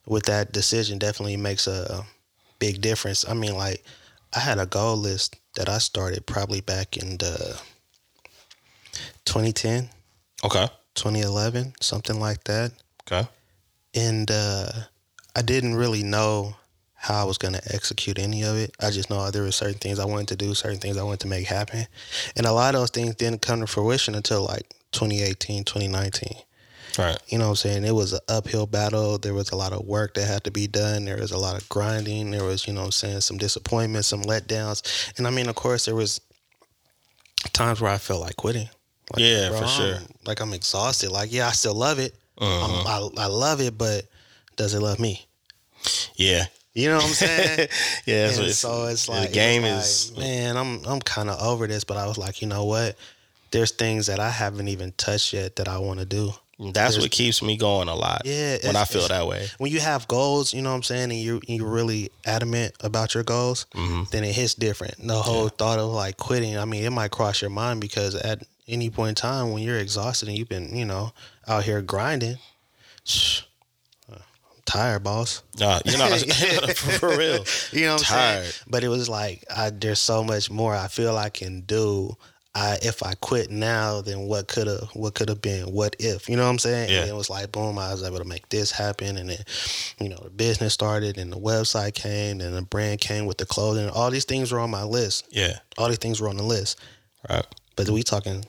with 0.05 0.25
that 0.25 0.51
decision 0.51 0.97
definitely 0.99 1.37
makes 1.37 1.67
a 1.67 2.05
big 2.59 2.81
difference. 2.81 3.27
I 3.27 3.33
mean 3.33 3.55
like 3.55 3.83
I 4.33 4.39
had 4.39 4.59
a 4.59 4.65
goal 4.65 4.97
list 4.97 5.35
that 5.55 5.69
I 5.69 5.77
started 5.77 6.25
probably 6.25 6.61
back 6.61 6.97
in 6.97 7.17
the 7.17 7.59
2010, 9.25 9.89
Okay. 10.43 10.67
2011, 10.95 11.73
something 11.81 12.19
like 12.19 12.43
that. 12.45 12.71
Okay. 13.09 13.27
And 13.93 14.29
uh 14.29 14.69
I 15.35 15.41
didn't 15.41 15.75
really 15.75 16.03
know 16.03 16.55
how 16.99 17.21
I 17.21 17.25
was 17.25 17.37
going 17.37 17.53
to 17.53 17.61
execute 17.73 18.17
any 18.19 18.43
of 18.43 18.57
it. 18.57 18.75
I 18.79 18.89
just 18.89 19.09
know 19.09 19.19
oh, 19.19 19.31
there 19.31 19.43
were 19.43 19.51
certain 19.51 19.77
things 19.77 19.99
I 19.99 20.05
wanted 20.05 20.29
to 20.29 20.35
do, 20.35 20.53
certain 20.53 20.79
things 20.79 20.97
I 20.97 21.03
wanted 21.03 21.21
to 21.21 21.27
make 21.27 21.45
happen. 21.45 21.85
And 22.35 22.45
a 22.45 22.51
lot 22.51 22.75
of 22.75 22.81
those 22.81 22.89
things 22.89 23.15
didn't 23.15 23.41
come 23.41 23.61
to 23.61 23.67
fruition 23.67 24.15
until 24.15 24.43
like 24.43 24.67
2018, 24.91 25.63
2019. 25.63 26.37
Right. 26.97 27.17
You 27.27 27.37
know 27.37 27.45
what 27.45 27.49
I'm 27.51 27.55
saying? 27.57 27.85
It 27.85 27.93
was 27.93 28.13
an 28.13 28.19
uphill 28.27 28.65
battle. 28.65 29.19
There 29.19 29.35
was 29.35 29.51
a 29.51 29.55
lot 29.55 29.71
of 29.73 29.85
work 29.85 30.15
that 30.15 30.25
had 30.25 30.43
to 30.45 30.51
be 30.51 30.65
done. 30.65 31.05
There 31.05 31.17
was 31.17 31.31
a 31.31 31.37
lot 31.37 31.61
of 31.61 31.69
grinding. 31.69 32.31
There 32.31 32.43
was, 32.43 32.65
you 32.67 32.73
know 32.73 32.79
what 32.81 32.85
I'm 32.87 32.91
saying, 32.93 33.21
some 33.21 33.37
disappointments, 33.37 34.07
some 34.07 34.23
letdowns. 34.23 35.13
And 35.17 35.27
I 35.27 35.29
mean, 35.29 35.47
of 35.47 35.55
course, 35.55 35.85
there 35.85 35.95
was 35.95 36.19
times 37.53 37.79
where 37.79 37.91
I 37.91 37.99
felt 37.99 38.21
like 38.21 38.35
quitting. 38.35 38.69
Like, 39.13 39.21
Yeah, 39.23 39.49
bro, 39.49 39.61
for 39.61 39.67
sure. 39.67 39.93
I'm- 39.95 40.07
like 40.25 40.39
I'm 40.41 40.53
exhausted. 40.53 41.11
Like, 41.11 41.31
yeah, 41.31 41.47
I 41.47 41.51
still 41.51 41.75
love 41.75 41.99
it. 41.99 42.15
I'm, 42.39 42.47
uh-huh. 42.47 43.09
I, 43.17 43.23
I 43.23 43.25
love 43.27 43.61
it, 43.61 43.77
but 43.77 44.05
does 44.55 44.73
it 44.73 44.79
love 44.81 44.99
me? 44.99 45.25
Yeah. 46.15 46.45
You 46.77 46.89
know 46.89 46.97
what 46.97 47.05
I'm 47.05 47.13
saying? 47.13 47.69
yeah. 48.05 48.29
So 48.31 48.47
so 48.49 48.85
it's 48.85 49.07
the 49.07 49.27
game 49.33 49.63
it's 49.65 50.05
is 50.05 50.11
like, 50.11 50.19
man, 50.19 50.55
I'm 50.57 50.85
I'm 50.85 50.99
kind 50.99 51.29
of 51.29 51.41
over 51.41 51.65
this, 51.65 51.83
but 51.83 51.97
I 51.97 52.05
was 52.05 52.17
like, 52.19 52.41
you 52.41 52.47
know 52.47 52.65
what? 52.65 52.95
There's 53.51 53.71
things 53.71 54.05
that 54.07 54.19
I 54.19 54.29
haven't 54.29 54.67
even 54.67 54.91
touched 54.97 55.33
yet 55.33 55.55
that 55.55 55.67
I 55.67 55.79
want 55.79 55.99
to 55.99 56.05
do. 56.05 56.33
that's 56.59 56.73
there's- 56.75 56.97
what 56.99 57.11
keeps 57.11 57.41
me 57.41 57.57
going 57.57 57.87
a 57.87 57.95
lot. 57.95 58.23
Yeah, 58.25 58.57
When 58.63 58.75
I 58.75 58.83
feel 58.85 59.07
that 59.07 59.25
way. 59.25 59.47
When 59.57 59.71
you 59.71 59.79
have 59.79 60.07
goals, 60.07 60.53
you 60.53 60.61
know 60.61 60.69
what 60.69 60.75
I'm 60.75 60.83
saying, 60.83 61.09
and 61.11 61.19
you 61.19 61.41
you're 61.47 61.67
really 61.67 62.11
adamant 62.25 62.73
about 62.81 63.13
your 63.15 63.23
goals, 63.23 63.65
hmm 63.73 64.03
then 64.11 64.23
it 64.23 64.33
hits 64.35 64.53
different. 64.53 64.95
The 64.99 65.15
whole 65.21 65.49
thought 65.49 65.79
of 65.79 65.89
like 65.89 66.17
quitting, 66.17 66.57
I 66.59 66.65
mean, 66.65 66.83
it 66.83 66.91
might 66.91 67.09
cross 67.11 67.41
your 67.41 67.49
mind 67.49 67.81
because 67.81 68.13
at 68.15 68.43
any 68.67 68.89
point 68.91 69.09
in 69.09 69.15
time 69.15 69.51
when 69.51 69.63
you're 69.63 69.79
exhausted 69.79 70.27
and 70.29 70.37
you've 70.37 70.49
been, 70.49 70.75
you 70.75 70.85
know, 70.85 71.11
out 71.47 71.63
here 71.63 71.81
grinding, 71.81 72.37
tired, 74.67 75.03
boss. 75.03 75.41
Uh, 75.59 75.79
you 75.85 75.97
know, 75.97 76.15
for 76.75 77.17
real. 77.17 77.43
You 77.71 77.85
know 77.85 77.93
what 77.93 78.11
I'm 78.11 78.43
saying? 78.43 78.51
But 78.67 78.83
it 78.83 78.89
was 78.89 79.09
like 79.09 79.43
I, 79.55 79.71
there's 79.71 79.99
so 79.99 80.23
much 80.23 80.51
more 80.51 80.75
I 80.75 80.87
feel 80.87 81.17
I 81.17 81.29
can 81.29 81.61
do. 81.61 82.15
I 82.53 82.77
if 82.81 83.03
I 83.03 83.13
quit 83.15 83.51
now, 83.51 84.01
then 84.01 84.21
what 84.21 84.47
could 84.47 84.67
have 84.67 84.89
what 84.93 85.13
could 85.15 85.29
have 85.29 85.41
been? 85.41 85.71
What 85.71 85.95
if? 85.99 86.27
You 86.27 86.37
know 86.37 86.43
what 86.43 86.49
I'm 86.49 86.59
saying? 86.59 86.89
Yeah. 86.89 87.01
And 87.01 87.09
it 87.09 87.15
was 87.15 87.29
like 87.29 87.51
boom, 87.51 87.77
I 87.77 87.91
was 87.91 88.03
able 88.03 88.17
to 88.17 88.25
make 88.25 88.49
this 88.49 88.71
happen, 88.71 89.17
and 89.17 89.29
then 89.29 89.39
you 89.99 90.09
know 90.09 90.17
the 90.23 90.29
business 90.29 90.73
started, 90.73 91.17
and 91.17 91.31
the 91.31 91.37
website 91.39 91.93
came, 91.93 92.41
and 92.41 92.55
the 92.55 92.63
brand 92.63 92.99
came 92.99 93.25
with 93.25 93.37
the 93.37 93.45
clothing. 93.45 93.89
All 93.89 94.09
these 94.09 94.25
things 94.25 94.51
were 94.51 94.59
on 94.59 94.71
my 94.71 94.83
list. 94.83 95.27
Yeah. 95.29 95.59
All 95.77 95.87
these 95.87 95.99
things 95.99 96.19
were 96.19 96.29
on 96.29 96.37
the 96.37 96.43
list. 96.43 96.79
Right. 97.29 97.45
But 97.75 97.89
we 97.89 98.01
talking 98.01 98.43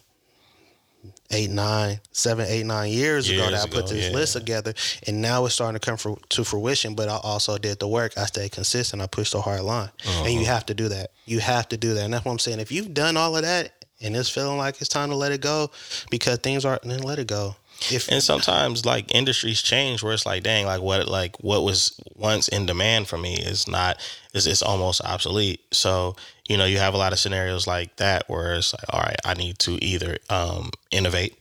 eight, 1.30 1.50
nine, 1.50 2.00
seven, 2.12 2.46
eight, 2.48 2.64
nine 2.64 2.90
years, 2.90 3.28
ago 3.28 3.38
Years 3.38 3.50
that 3.52 3.62
I 3.62 3.66
put 3.66 3.84
ago, 3.86 3.94
this 3.94 4.08
yeah. 4.08 4.14
list 4.16 4.32
together, 4.34 4.72
and 5.06 5.20
now 5.20 5.44
it's 5.44 5.54
starting 5.54 5.78
to 5.78 5.84
come 5.84 5.96
for, 5.98 6.16
to 6.30 6.44
fruition. 6.44 6.94
But 6.94 7.08
I 7.08 7.16
also 7.22 7.58
did 7.58 7.78
the 7.78 7.88
work. 7.88 8.16
I 8.16 8.24
stayed 8.26 8.52
consistent. 8.52 9.02
I 9.02 9.06
pushed 9.06 9.34
a 9.34 9.40
hard 9.40 9.62
line, 9.62 9.90
and 10.06 10.32
you 10.32 10.40
Uh-huh. 10.40 10.52
have 10.54 10.66
to 10.66 10.74
do 10.74 10.88
that. 10.88 11.10
You 11.26 11.40
have 11.40 11.68
to 11.68 11.76
do 11.76 11.94
that, 11.94 12.04
and 12.04 12.12
that's 12.14 12.24
what 12.24 12.32
I'm 12.32 12.38
saying. 12.38 12.60
If 12.60 12.72
you've 12.72 12.94
done 12.94 13.16
all 13.16 13.36
of 13.36 13.42
that 13.42 13.72
and 14.00 14.16
it's 14.16 14.30
feeling 14.30 14.58
like 14.58 14.80
it's 14.80 14.88
time 14.88 15.10
to 15.10 15.16
let 15.16 15.32
it 15.32 15.40
go 15.40 15.70
because 16.10 16.38
things 16.38 16.64
aren't, 16.64 16.82
then 16.82 17.00
let 17.02 17.18
it 17.18 17.26
go. 17.26 17.56
If 17.92 18.08
And 18.10 18.20
sometimes 18.22 18.84
like 18.84 19.14
industries 19.14 19.62
change 19.62 20.02
where 20.02 20.12
it's 20.12 20.26
like, 20.26 20.42
dang, 20.42 20.66
like 20.66 20.80
what 20.80 21.06
like 21.06 21.36
what 21.44 21.62
was 21.62 22.00
once 22.16 22.48
in 22.48 22.66
demand 22.66 23.06
for 23.06 23.16
me 23.18 23.34
is 23.36 23.68
not 23.68 24.00
is 24.34 24.46
it's 24.48 24.62
almost 24.62 25.00
obsolete. 25.02 25.60
So, 25.72 26.16
you 26.48 26.56
know, 26.56 26.64
you 26.64 26.78
have 26.78 26.94
a 26.94 26.96
lot 26.96 27.12
of 27.12 27.18
scenarios 27.18 27.66
like 27.66 27.94
that 27.96 28.28
where 28.28 28.54
it's 28.54 28.72
like, 28.74 28.84
all 28.92 29.00
right, 29.00 29.16
I 29.24 29.34
need 29.34 29.58
to 29.60 29.82
either 29.84 30.18
um 30.30 30.70
innovate 30.90 31.38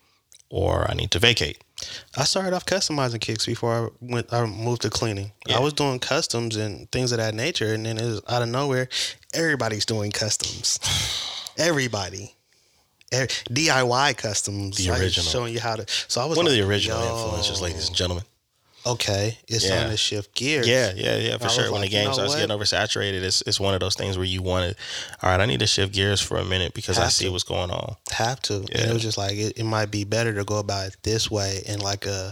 or 0.50 0.90
I 0.90 0.94
need 0.94 1.12
to 1.12 1.20
vacate. 1.20 1.64
I 2.18 2.24
started 2.24 2.54
off 2.54 2.66
customizing 2.66 3.22
kicks 3.22 3.46
before 3.46 3.74
I 3.74 3.88
went. 4.02 4.34
I 4.34 4.46
moved 4.46 4.82
to 4.84 4.90
cleaning. 4.90 5.32
Yeah. 5.48 5.58
I 5.58 5.60
was 5.60 5.74
doing 5.74 6.00
customs 6.00 6.56
and 6.56 6.92
things 6.92 7.12
of 7.12 7.20
that 7.20 7.36
nature, 7.36 7.74
and 7.74 7.86
then 7.86 7.98
it 7.98 8.04
was 8.06 8.22
out 8.28 8.42
of 8.42 8.50
nowhere. 8.50 8.90
Everybody's 9.34 9.86
doing 9.86 10.12
customs. 10.12 10.80
Everybody. 11.58 12.34
Er- 13.14 13.28
DIY 13.50 14.18
customs, 14.18 14.78
The 14.78 14.90
like, 14.90 15.02
original. 15.02 15.26
showing 15.28 15.54
you 15.54 15.60
how 15.60 15.76
to. 15.76 15.86
So 16.08 16.20
I 16.20 16.26
was 16.26 16.36
One 16.38 16.48
of 16.48 16.52
the 16.54 16.62
original 16.68 17.00
yo, 17.00 17.06
influencers, 17.10 17.62
ladies 17.62 17.88
and 17.88 17.96
gentlemen. 17.96 18.24
Okay, 18.92 19.38
it's 19.48 19.66
Yeah. 19.66 19.82
time 19.82 19.90
to 19.92 19.98
shift 19.98 20.34
gears. 20.36 20.68
Yeah, 20.68 20.94
yeah, 20.96 21.18
yeah, 21.18 21.38
for 21.38 21.50
sure. 21.50 21.66
When 21.72 21.82
the 21.82 21.88
like, 21.88 21.92
you 21.92 21.98
game 21.98 22.08
know 22.08 22.14
starts 22.14 22.34
what? 22.34 22.40
getting 22.40 22.56
oversaturated, 22.58 23.22
it's 23.22 23.42
it's 23.46 23.60
one 23.60 23.74
of 23.74 23.80
those 23.80 23.96
things 23.96 24.18
where 24.18 24.26
you 24.26 24.42
want 24.42 24.72
to, 24.72 24.76
all 25.26 25.30
right, 25.32 25.42
I 25.42 25.46
need 25.46 25.60
to 25.60 25.68
shift 25.68 25.94
gears 25.94 26.22
for 26.22 26.38
a 26.38 26.46
minute 26.46 26.74
because 26.74 26.98
I 26.98 27.08
see 27.10 27.26
to. 27.26 27.32
what's 27.32 27.44
going 27.44 27.70
on. 27.72 27.96
have 28.12 28.42
to. 28.44 28.56
And 28.56 28.70
Yeah. 28.74 28.90
it 28.90 28.94
was 28.94 29.02
just 29.04 29.18
like 29.18 29.34
it, 29.36 29.58
it 29.58 29.64
might 29.66 29.92
be 29.92 30.04
better 30.06 30.34
to 30.34 30.44
go 30.44 30.58
about 30.60 30.88
it 30.88 30.98
this 31.04 31.30
way. 31.30 31.64
And 31.68 31.82
like 31.84 32.08
uh, 32.08 32.32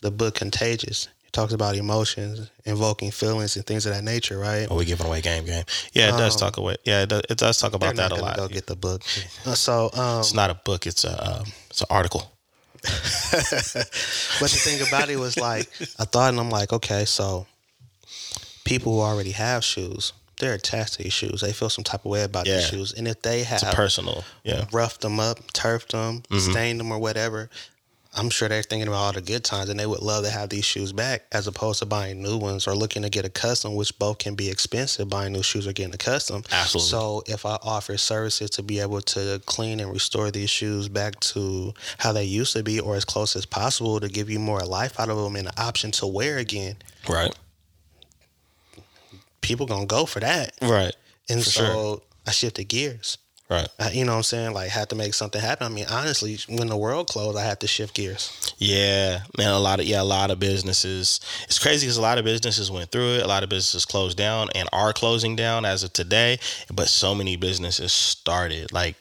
the 0.00 0.10
book 0.10 0.34
Contagious, 0.34 1.08
it 1.26 1.32
talks 1.32 1.52
about 1.52 1.76
emotions, 1.76 2.50
invoking 2.64 3.10
feelings, 3.10 3.56
and 3.56 3.66
things 3.66 3.86
of 3.86 3.94
that 3.94 4.04
nature, 4.04 4.38
right? 4.38 4.66
Oh, 4.70 4.76
we 4.76 4.84
giving 4.84 5.06
away 5.06 5.20
game 5.20 5.44
game. 5.44 5.64
Yeah, 5.92 6.08
it 6.14 6.18
does 6.18 6.34
Um, 6.34 6.40
talk 6.40 6.56
away. 6.56 6.76
Yeah, 6.84 7.02
it 7.02 7.08
does, 7.08 7.22
it 7.28 7.38
does 7.38 7.58
talk 7.58 7.74
about 7.74 7.96
that 7.96 8.12
a 8.12 8.16
lot. 8.16 8.36
Go 8.36 8.48
get 8.48 8.66
the 8.66 8.76
book. 8.76 9.02
Uh, 9.46 9.54
So, 9.54 9.90
um, 9.94 10.20
It's 10.20 10.34
not 10.34 10.50
a 10.50 10.54
book. 10.54 10.86
It's 10.86 11.04
a 11.04 11.40
um, 11.40 11.52
it's 11.70 11.80
an 11.80 11.86
article. 11.90 12.30
but 14.40 14.50
the 14.50 14.60
thing 14.60 14.86
about 14.86 15.08
it 15.08 15.16
was 15.18 15.36
like 15.38 15.68
I 15.98 16.04
thought, 16.04 16.30
and 16.30 16.40
I'm 16.40 16.50
like, 16.50 16.72
okay, 16.72 17.04
so 17.04 17.46
people 18.64 18.94
who 18.94 19.00
already 19.00 19.32
have 19.32 19.64
shoes, 19.64 20.12
they're 20.38 20.54
attached 20.54 20.94
to 20.94 21.02
these 21.04 21.12
shoes. 21.12 21.40
They 21.40 21.52
feel 21.52 21.70
some 21.70 21.84
type 21.84 22.04
of 22.04 22.10
way 22.10 22.22
about 22.24 22.46
Yeah. 22.46 22.56
these 22.56 22.68
shoes, 22.68 22.92
and 22.92 23.06
if 23.08 23.22
they 23.22 23.42
have 23.44 23.62
Personal. 23.72 24.24
Yeah. 24.42 24.66
roughed 24.72 25.00
them 25.02 25.20
up, 25.20 25.52
turfed 25.52 25.92
them, 25.92 26.22
Mm-hmm. 26.30 26.50
stained 26.52 26.80
them, 26.80 26.92
or 26.92 26.98
whatever, 26.98 27.50
I'm 28.16 28.30
sure 28.30 28.48
they're 28.48 28.62
thinking 28.62 28.86
about 28.86 28.96
all 28.98 29.12
the 29.12 29.20
good 29.20 29.42
times, 29.42 29.68
and 29.70 29.78
they 29.80 29.86
would 29.86 30.00
love 30.00 30.24
to 30.24 30.30
have 30.30 30.48
these 30.48 30.64
shoes 30.64 30.92
back, 30.92 31.24
as 31.32 31.48
opposed 31.48 31.80
to 31.80 31.86
buying 31.86 32.22
new 32.22 32.36
ones 32.38 32.68
or 32.68 32.74
looking 32.76 33.02
to 33.02 33.08
get 33.10 33.24
a 33.24 33.28
custom, 33.28 33.74
which 33.74 33.98
both 33.98 34.18
can 34.18 34.36
be 34.36 34.48
expensive. 34.50 35.08
Buying 35.08 35.32
new 35.32 35.42
shoes 35.42 35.66
or 35.66 35.72
getting 35.72 35.92
a 35.94 35.98
custom. 35.98 36.44
Absolutely. 36.52 36.88
So 36.90 37.22
if 37.26 37.44
I 37.44 37.58
offer 37.62 37.96
services 37.96 38.50
to 38.50 38.62
be 38.62 38.78
able 38.78 39.00
to 39.00 39.42
clean 39.46 39.80
and 39.80 39.90
restore 39.92 40.30
these 40.30 40.48
shoes 40.50 40.88
back 40.88 41.18
to 41.20 41.74
how 41.98 42.12
they 42.12 42.24
used 42.24 42.52
to 42.54 42.62
be, 42.62 42.78
or 42.78 42.94
as 42.94 43.04
close 43.04 43.34
as 43.34 43.46
possible, 43.46 43.98
to 43.98 44.08
give 44.08 44.30
you 44.30 44.38
more 44.38 44.60
life 44.60 45.00
out 45.00 45.08
of 45.08 45.16
them 45.18 45.34
and 45.34 45.48
an 45.48 45.54
option 45.58 45.90
to 45.92 46.06
wear 46.06 46.38
again, 46.38 46.76
Right. 47.08 47.34
people 49.40 49.66
gonna 49.66 49.86
go 49.86 50.06
for 50.06 50.20
that. 50.20 50.54
Right. 50.62 50.94
And 51.28 51.42
For 51.42 51.50
so 51.50 51.64
sure. 51.64 52.00
I 52.26 52.30
shifted 52.30 52.64
gears. 52.68 53.18
Right. 53.54 53.68
I, 53.78 53.90
you 53.92 54.04
know 54.04 54.12
what 54.12 54.18
I'm 54.18 54.22
saying? 54.24 54.52
Like, 54.52 54.70
had 54.70 54.88
to 54.90 54.96
make 54.96 55.14
something 55.14 55.40
happen. 55.40 55.66
I 55.66 55.70
mean, 55.70 55.86
honestly, 55.90 56.38
when 56.48 56.68
the 56.68 56.76
world 56.76 57.08
closed, 57.08 57.38
I 57.38 57.42
had 57.42 57.60
to 57.60 57.66
shift 57.66 57.94
gears. 57.94 58.54
Yeah, 58.58 59.20
man. 59.38 59.50
A 59.50 59.58
lot 59.58 59.80
of 59.80 59.86
yeah, 59.86 60.02
a 60.02 60.04
lot 60.04 60.30
of 60.30 60.38
businesses. 60.40 61.20
It's 61.44 61.58
crazy 61.58 61.86
because 61.86 61.96
a 61.96 62.02
lot 62.02 62.18
of 62.18 62.24
businesses 62.24 62.70
went 62.70 62.90
through 62.90 63.16
it. 63.16 63.22
A 63.22 63.28
lot 63.28 63.42
of 63.42 63.48
businesses 63.48 63.84
closed 63.84 64.18
down 64.18 64.48
and 64.54 64.68
are 64.72 64.92
closing 64.92 65.36
down 65.36 65.64
as 65.64 65.82
of 65.82 65.92
today. 65.92 66.38
But 66.72 66.88
so 66.88 67.14
many 67.14 67.36
businesses 67.36 67.92
started. 67.92 68.72
Like 68.72 68.96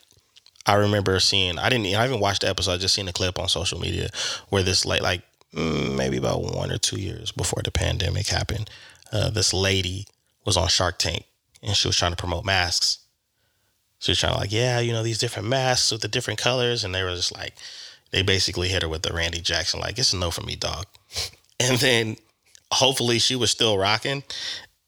I 0.65 0.75
remember 0.75 1.19
seeing. 1.19 1.57
I 1.57 1.69
didn't. 1.69 1.87
I 1.87 2.01
haven't 2.03 2.19
watched 2.19 2.41
the 2.41 2.49
episode. 2.49 2.73
I 2.73 2.77
just 2.77 2.95
seen 2.95 3.07
a 3.07 3.13
clip 3.13 3.39
on 3.39 3.49
social 3.49 3.79
media 3.79 4.09
where 4.49 4.63
this 4.63 4.85
like 4.85 5.01
like 5.01 5.23
mm, 5.53 5.95
maybe 5.95 6.17
about 6.17 6.41
one 6.41 6.71
or 6.71 6.77
two 6.77 6.99
years 6.99 7.31
before 7.31 7.61
the 7.63 7.71
pandemic 7.71 8.27
happened, 8.27 8.69
uh, 9.11 9.29
this 9.29 9.53
lady 9.53 10.07
was 10.45 10.57
on 10.57 10.67
Shark 10.67 10.97
Tank 10.97 11.25
and 11.61 11.75
she 11.75 11.87
was 11.87 11.97
trying 11.97 12.11
to 12.11 12.17
promote 12.17 12.45
masks. 12.45 12.99
She 14.03 14.11
was 14.11 14.19
trying 14.19 14.33
to 14.33 14.39
like, 14.39 14.51
yeah, 14.51 14.81
you 14.81 14.91
know, 14.91 15.01
these 15.01 15.17
different 15.17 15.47
masks 15.47 15.89
with 15.89 16.01
the 16.01 16.09
different 16.09 16.37
colors, 16.37 16.83
and 16.83 16.93
they 16.93 17.03
were 17.03 17.15
just 17.15 17.33
like, 17.33 17.53
they 18.11 18.21
basically 18.21 18.67
hit 18.67 18.81
her 18.81 18.89
with 18.89 19.01
the 19.01 19.13
Randy 19.13 19.39
Jackson, 19.39 19.79
like, 19.79 19.97
it's 19.97 20.11
a 20.11 20.17
no 20.17 20.29
for 20.29 20.41
me, 20.41 20.55
dog. 20.55 20.85
And 21.59 21.77
then 21.77 22.17
hopefully 22.73 23.19
she 23.19 23.37
was 23.37 23.49
still 23.49 23.77
rocking. 23.77 24.23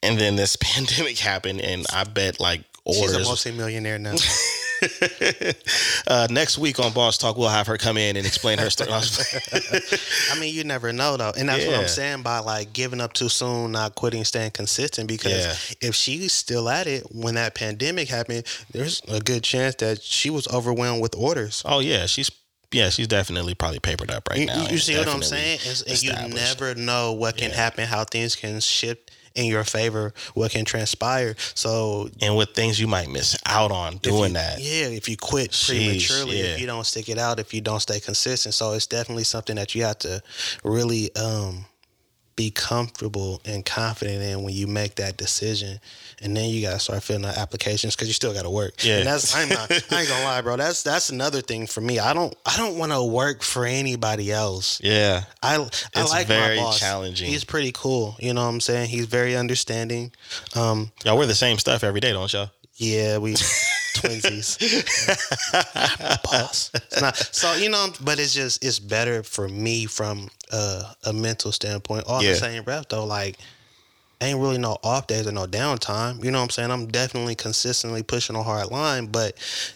And 0.04 0.20
then 0.20 0.36
this 0.36 0.56
pandemic 0.62 1.18
happened, 1.18 1.62
and 1.62 1.86
I 1.94 2.04
bet 2.04 2.42
like 2.42 2.64
orders. 2.84 3.16
She's 3.16 3.26
a 3.26 3.30
multi-millionaire 3.30 4.00
now. 4.00 4.16
uh, 6.08 6.28
next 6.30 6.58
week 6.58 6.80
on 6.80 6.92
Boss 6.94 7.18
Talk, 7.18 7.38
we'll 7.38 7.50
have 7.50 7.68
her 7.68 7.78
come 7.78 7.98
in 7.98 8.18
and 8.18 8.26
explain 8.26 8.58
her 8.58 8.70
story. 8.70 8.92
I 10.32 10.40
mean, 10.40 10.54
you 10.54 10.64
never 10.64 10.92
know 10.94 11.18
though, 11.18 11.32
and 11.38 11.50
that's 11.50 11.66
what 11.66 11.76
I'm 11.76 11.88
saying 11.88 12.22
by 12.24 12.40
like 12.40 12.74
giving 12.74 13.02
up 13.02 13.14
too 13.14 13.30
soon, 13.30 13.72
not 13.72 13.96
quitting, 13.96 14.24
staying 14.24 14.52
consistent. 14.52 15.08
Because 15.08 15.46
Yeah. 15.46 15.88
if 15.90 15.96
she's 15.96 16.34
still 16.34 16.70
at 16.70 16.88
it 16.88 17.04
when 17.14 17.36
that 17.36 17.56
pandemic 17.56 18.10
happened, 18.10 18.46
there's 18.72 19.02
a 19.08 19.20
good 19.20 19.44
chance 19.44 19.76
that 19.76 20.02
she 20.02 20.30
was 20.30 20.48
overwhelmed 20.48 21.02
with 21.02 21.16
orders. 21.16 21.62
oh 21.66 21.80
yeah, 21.80 22.06
she's 22.06 22.30
yeah, 22.72 22.90
she's 22.90 23.08
definitely 23.08 23.54
probably 23.56 23.80
papered 23.80 24.12
up 24.12 24.28
right 24.30 24.46
now. 24.46 24.64
you 24.64 24.68
and 24.70 24.80
see 24.80 24.98
what 24.98 25.08
I'm 25.08 25.22
saying? 25.24 25.60
And 25.88 26.04
you 26.04 26.14
never 26.36 26.76
know 26.76 27.14
what 27.14 27.38
can 27.38 27.52
Yeah. 27.52 27.56
happen, 27.56 27.86
how 27.88 28.04
things 28.04 28.36
can 28.36 28.60
shift 28.60 29.12
in 29.36 29.46
your 29.46 29.64
favor, 29.64 30.14
what 30.34 30.52
can 30.52 30.66
transpire. 30.66 31.36
So 31.54 32.10
and 32.22 32.36
with 32.36 32.50
things 32.52 32.80
you 32.80 32.88
might 32.88 33.10
miss 33.10 33.38
out 33.46 33.72
on 33.72 33.98
doing 33.98 34.30
you- 34.32 34.34
that. 34.34 34.60
Yeah, 34.60 34.88
if 34.88 35.08
you 35.08 35.18
quit 35.18 35.52
prematurely, 35.66 36.40
yeah. 36.40 36.46
if 36.46 36.62
you 36.62 36.68
don't 36.68 36.86
stick 36.86 37.10
it 37.10 37.18
out, 37.18 37.40
if 37.40 37.54
you 37.54 37.62
don't 37.62 37.82
stay 37.82 38.00
consistent. 38.00 38.56
So 38.56 38.74
it's 38.74 38.88
definitely 38.88 39.26
something 39.26 39.58
that 39.58 39.76
you 39.76 39.84
have 39.84 40.00
to 40.00 40.24
really 40.64 41.14
um, 41.16 41.66
be 42.36 42.50
comfortable 42.50 43.42
and 43.46 43.66
confident 43.66 44.22
in 44.22 44.44
when 44.44 44.54
you 44.54 44.68
make 44.68 44.96
that 44.96 45.18
decision. 45.18 45.80
And 46.22 46.36
then 46.36 46.50
you 46.50 46.62
gotta 46.62 46.80
start 46.80 47.04
filling 47.04 47.26
out 47.26 47.38
applications 47.38 47.96
because 47.96 48.08
you 48.08 48.14
still 48.14 48.34
gotta 48.34 48.50
work. 48.50 48.84
Yeah. 48.84 48.98
And 49.00 49.08
that's 49.08 49.36
I'm 49.36 49.50
not 49.50 49.70
I 49.72 49.76
ain't 50.00 50.10
gonna 50.10 50.24
lie, 50.24 50.42
bro. 50.42 50.56
That's 50.58 50.82
that's 50.84 51.10
another 51.10 51.42
thing 51.42 51.68
for 51.68 51.82
me. 51.82 52.00
I 52.00 52.14
don't 52.14 52.34
I 52.46 52.56
don't 52.58 52.78
wanna 52.78 53.04
work 53.06 53.44
for 53.44 53.66
anybody 53.66 54.32
else. 54.32 54.80
Yeah, 54.84 55.24
I 55.44 55.56
I 55.58 55.68
It's 56.02 56.12
like 56.12 56.28
very 56.28 56.58
my 56.58 56.64
boss. 56.64 56.80
challenging. 56.80 57.28
He's 57.30 57.44
pretty 57.44 57.72
cool. 57.74 58.16
You 58.20 58.34
know 58.34 58.44
what 58.44 58.50
I'm 58.54 58.62
saying? 58.62 58.90
He's 58.90 59.06
very 59.06 59.36
understanding. 59.36 60.12
Um, 60.56 60.92
y'all 61.04 61.18
wear 61.18 61.28
the 61.28 61.36
same 61.36 61.58
stuff 61.58 61.84
every 61.84 62.00
day, 62.00 62.12
don't 62.14 62.32
y'all? 62.32 62.50
yeah, 62.78 63.18
we 63.20 63.34
twinsies. 63.96 64.58
boss. 66.24 66.72
It's 66.74 67.02
not, 67.02 67.16
so 67.18 67.54
you 67.56 67.70
know, 67.70 67.88
but 68.02 68.20
it's 68.20 68.34
just 68.34 68.64
it's 68.64 68.80
better 68.80 69.24
for 69.24 69.48
me 69.48 69.86
from 69.86 70.30
uh, 70.52 70.94
a 71.06 71.14
mental 71.14 71.52
standpoint. 71.52 72.06
All 72.08 72.22
Yeah. 72.24 72.32
the 72.32 72.36
same 72.38 72.64
breath 72.64 72.88
though, 72.90 73.06
like 73.06 73.38
ain't 74.22 74.40
really 74.40 74.58
no 74.58 74.78
off 74.84 75.08
days 75.08 75.28
or 75.28 75.32
no 75.32 75.46
downtime. 75.46 76.24
You 76.24 76.32
know 76.32 76.40
what 76.40 76.46
I'm 76.46 76.50
saying? 76.50 76.72
I'm 76.72 76.88
definitely 76.88 77.36
consistently 77.36 78.04
pushing 78.04 78.36
a 78.36 78.44
hard 78.44 78.72
line, 78.72 79.08
but 79.08 79.36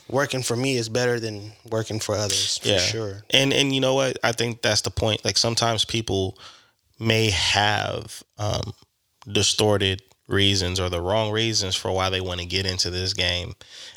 working 0.10 0.41
for 0.41 0.56
me 0.56 0.78
is 0.78 0.89
better 0.89 1.19
than 1.19 1.52
working 1.69 1.99
for 1.99 2.15
others 2.15 2.58
for 2.58 2.80
sure. 2.80 3.23
And 3.32 3.54
and 3.54 3.73
you 3.73 3.82
know 3.82 3.95
what? 3.95 4.17
I 4.23 4.32
think 4.32 4.62
that's 4.62 4.82
the 4.82 4.91
point. 4.91 5.23
Like 5.25 5.38
sometimes 5.38 5.86
people 5.86 6.38
may 6.99 7.30
have 7.30 8.23
um, 8.38 8.73
distorted 9.32 10.02
reasons 10.28 10.80
or 10.80 10.89
the 10.89 11.02
wrong 11.02 11.32
reasons 11.32 11.75
for 11.75 11.91
why 11.91 12.10
they 12.10 12.21
want 12.21 12.39
to 12.39 12.45
get 12.45 12.65
into 12.65 12.89
this 12.89 13.13
game 13.13 13.54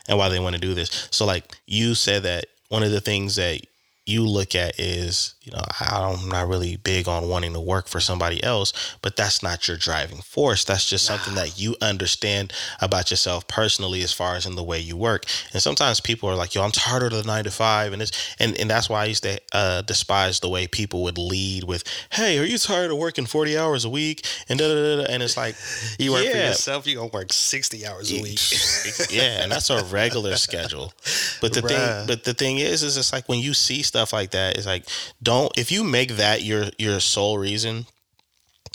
and 0.09 0.17
why 0.17 0.29
they 0.29 0.41
want 0.41 0.55
to 0.55 0.61
do 0.61 0.75
this. 0.75 1.09
So 1.11 1.27
like 1.27 1.57
you 1.67 1.95
said 1.95 2.23
that 2.23 2.47
one 2.69 2.83
of 2.83 2.91
the 2.91 3.01
things 3.01 3.37
that 3.37 3.61
you 4.07 4.27
look 4.27 4.55
at 4.55 4.81
is, 4.81 5.35
you 5.45 5.53
know, 5.53 5.65
I- 5.81 6.01
I'm 6.03 6.29
not 6.29 6.47
really 6.49 6.77
big 6.77 7.09
on 7.09 7.29
wanting 7.29 7.53
to 7.55 7.61
work 7.61 7.89
for 7.89 7.99
somebody 8.01 8.43
else, 8.45 8.73
but 9.03 9.17
that's 9.17 9.43
not 9.43 9.67
your 9.67 9.77
driving 9.77 10.23
force. 10.23 10.65
That's 10.65 10.85
just 10.89 11.05
something 11.05 11.35
that 11.35 11.59
you 11.59 11.77
understand 11.83 12.53
about 12.81 13.11
yourself 13.11 13.49
personally 13.49 14.03
as 14.03 14.13
far 14.13 14.37
as 14.37 14.47
in 14.47 14.55
the 14.55 14.63
way 14.63 14.79
you 14.79 14.97
work. 14.97 15.25
And 15.53 15.61
sometimes 15.63 15.99
people 16.01 16.29
are 16.29 16.37
like, 16.37 16.55
yo, 16.55 16.63
I'm 16.63 16.71
tired 16.71 17.03
of 17.03 17.11
the 17.13 17.25
nine 17.25 17.45
to 17.45 17.51
five. 17.51 17.93
And 17.93 18.01
it's, 18.03 18.13
and, 18.39 18.57
and 18.61 18.71
that's 18.71 18.89
why 18.89 19.03
I 19.03 19.07
used 19.07 19.25
to 19.25 19.41
uh, 19.53 19.83
despise 19.83 20.39
the 20.41 20.49
way 20.49 20.67
people 20.69 21.03
would 21.03 21.19
lead 21.19 21.65
with, 21.65 21.83
hey, 22.11 22.39
are 22.39 22.45
you 22.45 22.59
tired 22.59 22.91
of 22.93 22.99
working 22.99 23.27
40 23.27 23.59
hours 23.59 23.85
a 23.85 23.91
week? 23.91 24.25
And 24.49 24.59
da, 24.59 24.69
da, 24.69 24.75
da, 24.75 25.03
da. 25.03 25.13
And 25.13 25.23
it's 25.23 25.37
like, 25.37 25.57
You 25.99 26.13
work 26.13 26.25
for 26.27 26.37
yourself, 26.49 26.87
you 26.87 26.97
gonna 26.97 27.09
work 27.09 27.33
sixty 27.33 27.87
hours 27.87 28.13
a 28.13 28.21
week. 28.23 28.39
yeah, 29.11 29.43
and 29.43 29.51
that's 29.51 29.71
a 29.71 29.83
regular 29.85 30.37
schedule. 30.37 30.93
But 31.41 31.53
the 31.55 31.63
Bruh. 31.63 31.69
thing, 31.69 32.07
but 32.07 32.25
the 32.25 32.35
thing 32.35 32.59
is, 32.59 32.83
is 32.83 32.97
it's 32.97 33.13
like 33.13 33.29
when 33.29 33.41
you 33.41 33.55
see 33.55 33.83
stuff 33.83 34.13
like 34.13 34.31
that, 34.33 34.57
it's 34.57 34.67
like 34.67 34.85
don't 35.23 35.32
if 35.57 35.71
you 35.71 35.85
make 35.85 36.13
that 36.13 36.43
your 36.43 36.67
your 36.79 37.01
sole 37.01 37.39
reason, 37.39 37.87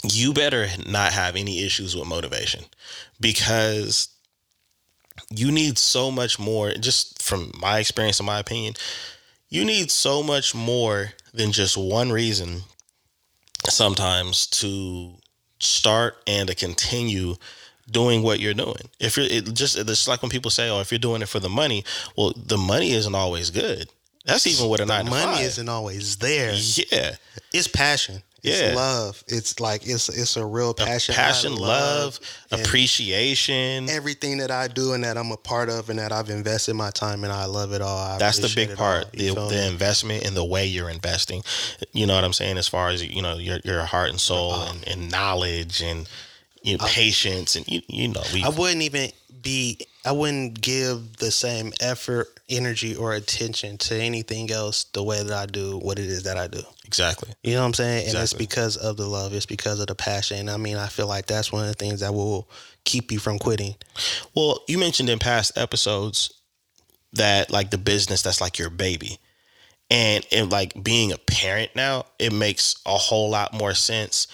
you 0.04 0.32
better 0.32 0.68
not 0.86 1.12
have 1.12 1.36
any 1.36 1.64
issues 1.64 1.96
with 1.96 2.06
motivation 2.06 2.64
because 3.20 4.08
you 5.30 5.50
need 5.50 5.78
so 5.78 6.10
much 6.10 6.38
more. 6.38 6.72
Just 6.72 7.22
from 7.22 7.52
my 7.60 7.78
experience, 7.78 8.20
and 8.20 8.26
my 8.26 8.38
opinion, 8.38 8.74
you 9.48 9.64
need 9.64 9.90
so 9.90 10.22
much 10.22 10.54
more 10.54 11.10
than 11.32 11.52
just 11.52 11.76
one 11.76 12.10
reason 12.10 12.62
sometimes 13.68 14.46
to 14.46 15.14
start 15.60 16.16
and 16.26 16.48
to 16.48 16.54
continue 16.54 17.34
doing 17.90 18.22
what 18.22 18.40
you're 18.40 18.54
doing. 18.54 18.88
If 19.00 19.16
you're 19.16 19.26
it 19.26 19.54
just 19.54 19.76
it's 19.76 20.08
like 20.08 20.22
when 20.22 20.30
people 20.30 20.50
say, 20.50 20.68
"Oh, 20.68 20.80
if 20.80 20.92
you're 20.92 20.98
doing 20.98 21.22
it 21.22 21.28
for 21.28 21.40
the 21.40 21.48
money," 21.48 21.84
well, 22.16 22.32
the 22.36 22.58
money 22.58 22.92
isn't 22.92 23.14
always 23.14 23.50
good. 23.50 23.88
That's 24.28 24.46
even 24.46 24.68
with 24.68 24.80
a 24.80 24.86
nine 24.86 25.08
Money 25.08 25.36
five. 25.38 25.44
isn't 25.44 25.68
always 25.68 26.16
there. 26.16 26.52
yeah, 26.54 27.16
It's 27.52 27.66
passion. 27.66 28.22
It's 28.42 28.60
Yeah. 28.60 28.74
love. 28.76 29.24
It's 29.26 29.58
like 29.58 29.84
it's 29.84 30.08
it's 30.08 30.36
a 30.36 30.46
real 30.46 30.72
passion. 30.72 31.12
I 31.14 31.16
passion, 31.16 31.56
love, 31.56 32.20
and 32.52 32.60
appreciation. 32.60 33.88
everything 33.90 34.38
that 34.38 34.50
I 34.52 34.68
do 34.68 34.92
and 34.92 35.02
that 35.04 35.16
I'm 35.18 35.32
a 35.32 35.36
part 35.36 35.68
of 35.68 35.90
and 35.90 35.98
that 35.98 36.12
I've 36.12 36.30
invested 36.30 36.74
my 36.74 36.90
time 36.90 37.24
and 37.24 37.32
I 37.32 37.46
love 37.46 37.72
it 37.72 37.82
all. 37.82 37.98
I 37.98 38.18
That's 38.18 38.38
the 38.38 38.52
big 38.54 38.76
part. 38.76 39.04
all. 39.06 39.10
The, 39.48 39.54
the 39.56 39.66
investment 39.66 40.24
in 40.24 40.34
the 40.34 40.44
way 40.44 40.66
you're 40.66 40.90
investing. 40.90 41.42
You 41.92 42.06
know 42.06 42.14
what 42.14 42.24
I'm 42.24 42.32
saying? 42.32 42.58
As 42.58 42.68
far 42.68 42.90
as 42.90 43.02
you 43.04 43.22
know, 43.22 43.38
your 43.38 43.58
your 43.64 43.84
heart 43.84 44.10
and 44.10 44.20
soul 44.20 44.52
Uh-huh. 44.52 44.72
and, 44.72 44.88
and 44.88 45.10
knowledge 45.10 45.82
and 45.82 46.08
you 46.62 46.76
know, 46.76 46.84
patience 46.86 47.56
and 47.56 47.66
you 47.68 47.82
you 47.88 48.08
know 48.08 48.22
we 48.32 48.42
I 48.42 48.48
wouldn't 48.50 48.82
even 48.82 49.10
be. 49.42 49.78
I 50.04 50.12
wouldn't 50.12 50.60
give 50.60 51.16
the 51.16 51.30
same 51.30 51.72
effort, 51.80 52.28
energy, 52.48 52.96
or 52.96 53.12
attention 53.12 53.78
to 53.78 53.94
anything 53.94 54.50
else 54.50 54.84
the 54.84 55.02
way 55.02 55.22
that 55.22 55.32
I 55.32 55.46
do 55.46 55.78
what 55.78 55.98
it 55.98 56.06
is 56.06 56.22
that 56.22 56.38
I 56.38 56.46
do. 56.46 56.62
exactly. 56.84 57.30
You 57.42 57.54
know 57.54 57.60
what 57.60 57.66
I'm 57.66 57.74
saying? 57.74 58.08
And 58.08 58.16
it's 58.16 58.32
because 58.32 58.76
of 58.76 58.96
the 58.96 59.06
love. 59.06 59.34
It's 59.34 59.46
because 59.46 59.80
of 59.80 59.88
the 59.88 59.94
passion. 59.94 60.48
I 60.48 60.56
mean, 60.56 60.76
I 60.76 60.86
feel 60.86 61.06
like 61.06 61.26
that's 61.26 61.52
one 61.52 61.62
of 61.62 61.68
the 61.68 61.74
things 61.74 62.00
that 62.00 62.14
will 62.14 62.48
keep 62.84 63.12
you 63.12 63.18
from 63.18 63.38
quitting. 63.38 63.74
Well, 64.34 64.60
you 64.66 64.78
mentioned 64.78 65.10
in 65.10 65.18
past 65.18 65.58
episodes 65.58 66.32
that 67.12 67.50
like 67.50 67.70
the 67.70 67.78
business 67.78 68.22
that's 68.22 68.40
like 68.40 68.58
your 68.58 68.70
baby. 68.70 69.18
And 69.90 70.26
and 70.30 70.52
like 70.52 70.82
being 70.82 71.12
a 71.12 71.18
parent 71.18 71.74
now, 71.74 72.04
it 72.18 72.32
makes 72.32 72.76
a 72.84 72.96
whole 72.96 73.30
lot 73.30 73.54
more 73.54 73.74
sense 73.74 74.26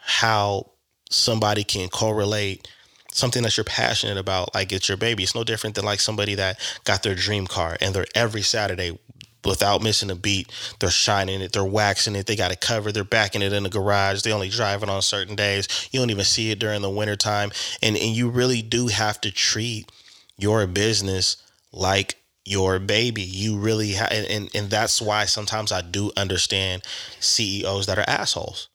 how 0.00 0.70
somebody 1.10 1.64
can 1.64 1.88
correlate 1.88 2.68
something 3.12 3.42
that 3.42 3.56
you're 3.56 3.64
passionate 3.64 4.18
about 4.18 4.54
like 4.54 4.72
it's 4.72 4.88
your 4.88 4.96
baby. 4.96 5.22
It's 5.22 5.34
no 5.34 5.44
different 5.44 5.76
than 5.76 5.84
like 5.84 6.00
somebody 6.00 6.34
that 6.36 6.58
got 6.84 7.02
their 7.02 7.14
dream 7.14 7.46
car 7.46 7.76
and 7.80 7.94
they're 7.94 8.06
every 8.14 8.42
Saturday 8.42 8.98
without 9.44 9.82
missing 9.82 10.10
a 10.10 10.14
beat. 10.14 10.50
They're 10.78 10.90
shining 10.90 11.40
it, 11.40 11.52
they're 11.52 11.64
waxing 11.64 12.16
it, 12.16 12.26
they 12.26 12.36
got 12.36 12.52
it 12.52 12.60
covered, 12.60 12.92
they're 12.92 13.04
backing 13.04 13.42
it 13.42 13.52
in 13.52 13.64
the 13.64 13.68
garage. 13.68 14.22
They 14.22 14.32
only 14.32 14.48
drive 14.48 14.82
it 14.82 14.88
on 14.88 15.02
certain 15.02 15.36
days. 15.36 15.88
You 15.90 16.00
don't 16.00 16.10
even 16.10 16.24
see 16.24 16.50
it 16.50 16.58
during 16.58 16.82
the 16.82 16.90
wintertime. 16.90 17.50
And 17.82 17.96
and 17.96 18.16
you 18.16 18.28
really 18.28 18.62
do 18.62 18.88
have 18.88 19.20
to 19.22 19.30
treat 19.30 19.90
your 20.36 20.66
business 20.66 21.36
like 21.72 22.16
your 22.44 22.78
baby. 22.78 23.22
You 23.22 23.58
really 23.58 23.94
ha- 23.94 24.08
and, 24.10 24.26
and 24.26 24.50
and 24.54 24.70
that's 24.70 25.00
why 25.00 25.24
sometimes 25.26 25.72
I 25.72 25.82
do 25.82 26.12
understand 26.16 26.82
CEOs 27.20 27.86
that 27.86 27.98
are 27.98 28.08
assholes. 28.08 28.68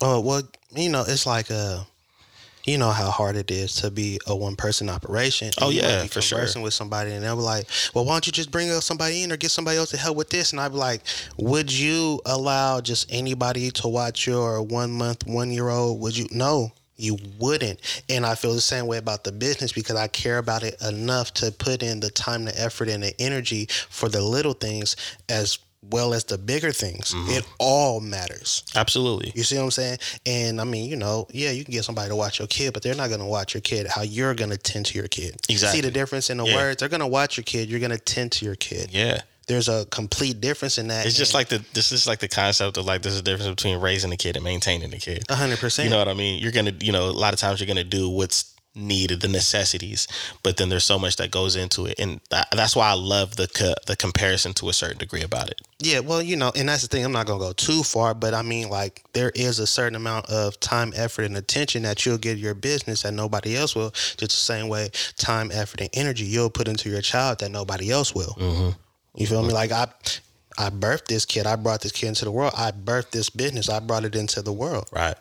Oh 0.00 0.20
well, 0.20 0.42
you 0.74 0.88
know, 0.88 1.04
it's 1.06 1.26
like 1.26 1.50
uh 1.50 1.84
you 2.64 2.78
know 2.78 2.90
how 2.90 3.10
hard 3.10 3.36
it 3.36 3.50
is 3.50 3.74
to 3.76 3.90
be 3.90 4.18
a 4.26 4.34
one 4.34 4.56
person 4.56 4.88
operation. 4.88 5.50
Oh, 5.60 5.66
And 5.66 5.74
you 5.76 5.82
yeah, 5.82 6.04
for 6.06 6.20
sure. 6.20 6.38
conversing 6.38 6.62
with 6.62 6.74
somebody, 6.74 7.12
and 7.12 7.22
they'll 7.22 7.36
be 7.36 7.42
like, 7.42 7.68
"Well, 7.94 8.04
why 8.04 8.14
don't 8.14 8.26
you 8.26 8.32
just 8.32 8.50
bring 8.50 8.70
up 8.70 8.82
somebody 8.82 9.22
in 9.22 9.32
or 9.32 9.36
get 9.36 9.50
somebody 9.50 9.76
else 9.78 9.90
to 9.90 9.96
help 9.96 10.16
with 10.16 10.30
this?" 10.30 10.52
And 10.52 10.60
I'd 10.60 10.72
be 10.72 10.78
like, 10.78 11.02
"Would 11.36 11.72
you 11.72 12.20
allow 12.26 12.80
just 12.80 13.06
anybody 13.10 13.70
to 13.72 13.88
watch 13.88 14.26
your 14.26 14.62
one 14.62 14.90
month, 14.92 15.26
one 15.26 15.50
year 15.50 15.68
old? 15.68 16.00
Would 16.00 16.16
you? 16.16 16.26
No." 16.30 16.72
You 16.96 17.18
wouldn't. 17.40 17.80
And 18.08 18.24
I 18.24 18.36
feel 18.36 18.54
the 18.54 18.60
same 18.60 18.86
way 18.86 18.98
about 18.98 19.24
the 19.24 19.32
business 19.32 19.72
because 19.72 19.96
I 19.96 20.06
care 20.06 20.38
about 20.38 20.62
it 20.62 20.80
enough 20.80 21.34
to 21.34 21.50
put 21.50 21.82
in 21.82 21.98
the 21.98 22.08
time, 22.08 22.44
the 22.44 22.60
effort, 22.60 22.88
and 22.88 23.02
the 23.02 23.20
energy 23.20 23.66
for 23.90 24.08
the 24.08 24.22
little 24.22 24.52
things 24.52 24.94
as 25.28 25.58
well 25.90 26.14
as 26.14 26.24
the 26.24 26.38
bigger 26.38 26.72
things. 26.72 27.12
Mm-hmm. 27.12 27.30
It 27.32 27.46
all 27.58 28.00
matters. 28.00 28.62
Absolutely. 28.74 29.32
You 29.34 29.42
see 29.42 29.56
what 29.56 29.64
I'm 29.64 29.70
saying? 29.70 29.98
And 30.26 30.60
I 30.60 30.64
mean, 30.64 30.88
you 30.88 30.96
know, 30.96 31.26
yeah, 31.30 31.50
you 31.50 31.64
can 31.64 31.72
get 31.72 31.84
somebody 31.84 32.08
to 32.08 32.16
watch 32.16 32.38
your 32.38 32.48
kid, 32.48 32.72
but 32.72 32.82
they're 32.82 32.94
not 32.94 33.08
going 33.08 33.20
to 33.20 33.26
watch 33.26 33.54
your 33.54 33.60
kid 33.60 33.86
how 33.86 34.02
you're 34.02 34.34
going 34.34 34.50
to 34.50 34.58
tend 34.58 34.86
to 34.86 34.98
your 34.98 35.08
kid. 35.08 35.36
Exactly. 35.48 35.80
See 35.80 35.86
the 35.86 35.90
difference 35.92 36.30
in 36.30 36.38
the 36.38 36.44
Yeah. 36.44 36.56
words? 36.56 36.80
They're 36.80 36.88
going 36.88 37.00
to 37.00 37.06
watch 37.06 37.36
your 37.36 37.44
kid. 37.44 37.68
You're 37.68 37.80
going 37.80 37.90
to 37.92 37.98
tend 37.98 38.32
to 38.32 38.44
your 38.44 38.54
kid. 38.56 38.90
Yeah. 38.92 39.20
There's 39.46 39.68
a 39.68 39.84
complete 39.90 40.40
difference 40.40 40.78
in 40.78 40.88
that. 40.88 41.04
It's 41.04 41.18
just 41.18 41.34
like 41.34 41.48
the 41.48 41.62
this 41.74 41.92
is 41.92 42.06
like 42.06 42.18
the 42.18 42.28
concept 42.28 42.78
of 42.78 42.86
like 42.86 43.02
there's 43.02 43.18
a 43.18 43.22
difference 43.22 43.50
between 43.50 43.78
raising 43.78 44.10
a 44.10 44.16
kid 44.16 44.36
and 44.36 44.44
maintaining 44.44 44.94
a 44.94 44.98
kid. 44.98 45.22
a 45.28 45.34
hundred 45.34 45.58
percent. 45.58 45.84
You 45.84 45.90
know 45.90 45.98
what 45.98 46.08
I 46.08 46.14
mean? 46.14 46.42
You're 46.42 46.50
gonna, 46.50 46.72
you 46.80 46.92
know, 46.92 47.10
a 47.10 47.12
lot 47.12 47.34
of 47.34 47.40
times 47.40 47.60
you're 47.60 47.66
gonna 47.66 47.84
do 47.84 48.08
what's 48.08 48.53
needed, 48.74 49.20
the 49.20 49.28
necessities, 49.28 50.08
but 50.42 50.56
then 50.56 50.68
there's 50.68 50.84
so 50.84 50.98
much 50.98 51.16
that 51.16 51.30
goes 51.30 51.56
into 51.56 51.86
it, 51.86 51.98
and 51.98 52.20
that, 52.30 52.48
that's 52.52 52.74
why 52.74 52.90
I 52.90 52.94
love 52.94 53.36
the 53.36 53.46
co- 53.46 53.74
the 53.86 53.96
comparison 53.96 54.52
to 54.54 54.68
a 54.68 54.72
certain 54.72 54.98
degree 54.98 55.22
about 55.22 55.50
it. 55.50 55.60
Yeah, 55.78 56.00
well, 56.00 56.22
you 56.22 56.36
know, 56.36 56.52
and 56.56 56.68
that's 56.68 56.82
the 56.82 56.88
thing. 56.88 57.04
I'm 57.04 57.12
not 57.12 57.26
gonna 57.26 57.38
go 57.38 57.52
too 57.52 57.82
far, 57.82 58.14
but 58.14 58.34
I 58.34 58.42
mean, 58.42 58.68
like, 58.68 59.04
there 59.12 59.30
is 59.34 59.58
a 59.58 59.66
certain 59.66 59.96
amount 59.96 60.26
of 60.26 60.58
time, 60.60 60.92
effort, 60.96 61.24
and 61.24 61.36
attention 61.36 61.82
that 61.84 62.04
you'll 62.04 62.18
give 62.18 62.38
your 62.38 62.54
business 62.54 63.02
that 63.02 63.12
nobody 63.12 63.56
else 63.56 63.74
will. 63.74 63.90
Just 63.90 64.18
the 64.18 64.28
same 64.28 64.68
way, 64.68 64.90
time, 65.16 65.50
effort, 65.52 65.80
and 65.80 65.90
energy 65.92 66.24
you'll 66.24 66.50
put 66.50 66.68
into 66.68 66.88
your 66.90 67.02
child 67.02 67.38
that 67.40 67.50
nobody 67.50 67.90
else 67.90 68.14
will. 68.14 68.34
Mm-hmm. 68.38 68.70
You 69.16 69.26
feel 69.26 69.42
me? 69.42 69.52
Like 69.52 69.70
I, 69.70 69.86
I 70.58 70.70
birthed 70.70 71.06
this 71.06 71.24
kid. 71.24 71.46
I 71.46 71.56
brought 71.56 71.80
this 71.82 71.92
kid 71.92 72.08
into 72.08 72.24
the 72.24 72.32
world. 72.32 72.52
I 72.56 72.72
birthed 72.72 73.10
this 73.10 73.30
business. 73.30 73.68
I 73.68 73.80
brought 73.80 74.04
it 74.04 74.16
into 74.16 74.42
the 74.42 74.52
world. 74.52 74.88
Right. 74.92 75.14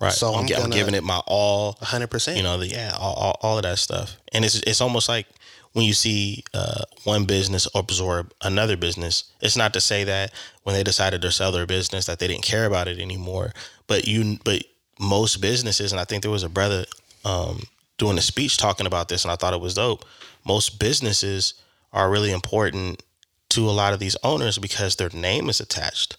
Right. 0.00 0.12
So 0.12 0.32
I'm, 0.32 0.40
I'm 0.40 0.46
gi- 0.46 0.54
I'm 0.54 0.70
giving 0.70 0.94
it 0.94 1.04
my 1.04 1.20
all. 1.26 1.76
Hundred 1.80 2.08
percent. 2.10 2.36
You 2.36 2.42
know, 2.42 2.56
the, 2.58 2.68
yeah, 2.68 2.96
all, 2.98 3.14
all, 3.14 3.38
all 3.42 3.56
of 3.58 3.64
that 3.64 3.78
stuff, 3.78 4.16
and 4.32 4.44
it's 4.44 4.56
it's 4.60 4.80
almost 4.80 5.08
like 5.08 5.26
when 5.72 5.84
you 5.84 5.92
see 5.92 6.42
uh, 6.54 6.84
one 7.04 7.26
business 7.26 7.68
absorb 7.74 8.32
another 8.42 8.76
business. 8.76 9.24
It's 9.40 9.56
not 9.56 9.72
to 9.74 9.80
say 9.80 10.04
that 10.04 10.32
when 10.62 10.74
they 10.74 10.82
decided 10.82 11.20
to 11.22 11.30
sell 11.30 11.52
their 11.52 11.66
business 11.66 12.06
that 12.06 12.18
they 12.18 12.28
didn't 12.28 12.44
care 12.44 12.64
about 12.64 12.88
it 12.88 12.98
anymore, 12.98 13.52
but 13.86 14.06
you 14.08 14.38
but 14.42 14.62
most 14.98 15.40
businesses, 15.40 15.92
and 15.92 16.00
I 16.00 16.04
think 16.04 16.22
there 16.22 16.30
was 16.30 16.42
a 16.42 16.48
brother 16.48 16.86
um, 17.24 17.62
doing 17.98 18.18
a 18.18 18.22
speech 18.22 18.56
talking 18.56 18.86
about 18.86 19.08
this, 19.08 19.24
and 19.24 19.32
I 19.32 19.36
thought 19.36 19.54
it 19.54 19.60
was 19.60 19.74
dope. 19.74 20.04
Most 20.46 20.78
businesses 20.78 21.54
are 21.92 22.10
really 22.10 22.30
important 22.32 23.02
to 23.50 23.68
a 23.68 23.72
lot 23.72 23.92
of 23.92 23.98
these 23.98 24.16
owners 24.22 24.58
because 24.58 24.96
their 24.96 25.10
name 25.10 25.48
is 25.48 25.60
attached. 25.60 26.16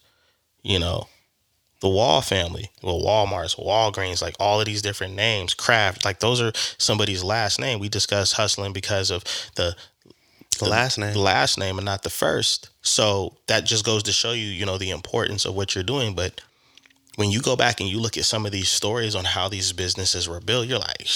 You 0.63 0.77
know, 0.79 1.07
the 1.81 1.89
Wall 1.89 2.21
family, 2.21 2.69
well, 2.81 3.01
Walmart's, 3.01 3.55
Walgreens, 3.55 4.21
like 4.21 4.35
all 4.39 4.59
of 4.59 4.65
these 4.65 4.81
different 4.83 5.15
names, 5.15 5.53
Kraft, 5.53 6.05
like 6.05 6.19
those 6.19 6.39
are 6.39 6.51
somebody's 6.77 7.23
last 7.23 7.59
name. 7.59 7.79
We 7.79 7.89
discussed 7.89 8.33
hustling 8.33 8.71
because 8.71 9.11
of 9.11 9.23
the 9.55 9.75
the 10.59 10.69
last 10.69 10.97
name. 10.99 11.15
last 11.15 11.57
name 11.57 11.77
and 11.79 11.85
not 11.85 12.03
the 12.03 12.09
first. 12.09 12.69
So 12.83 13.35
that 13.47 13.65
just 13.65 13.83
goes 13.83 14.03
to 14.03 14.11
show 14.11 14.31
you, 14.31 14.45
you 14.45 14.65
know, 14.65 14.77
the 14.77 14.91
importance 14.91 15.43
of 15.45 15.55
what 15.55 15.73
you're 15.73 15.83
doing. 15.83 16.13
But 16.13 16.39
when 17.15 17.31
you 17.31 17.41
go 17.41 17.55
back 17.55 17.79
and 17.79 17.89
you 17.89 17.99
look 17.99 18.15
at 18.15 18.25
some 18.25 18.45
of 18.45 18.51
these 18.51 18.69
stories 18.69 19.15
on 19.15 19.25
how 19.25 19.49
these 19.49 19.73
businesses 19.73 20.29
were 20.29 20.39
built, 20.39 20.67
you're 20.67 20.77
like, 20.77 21.07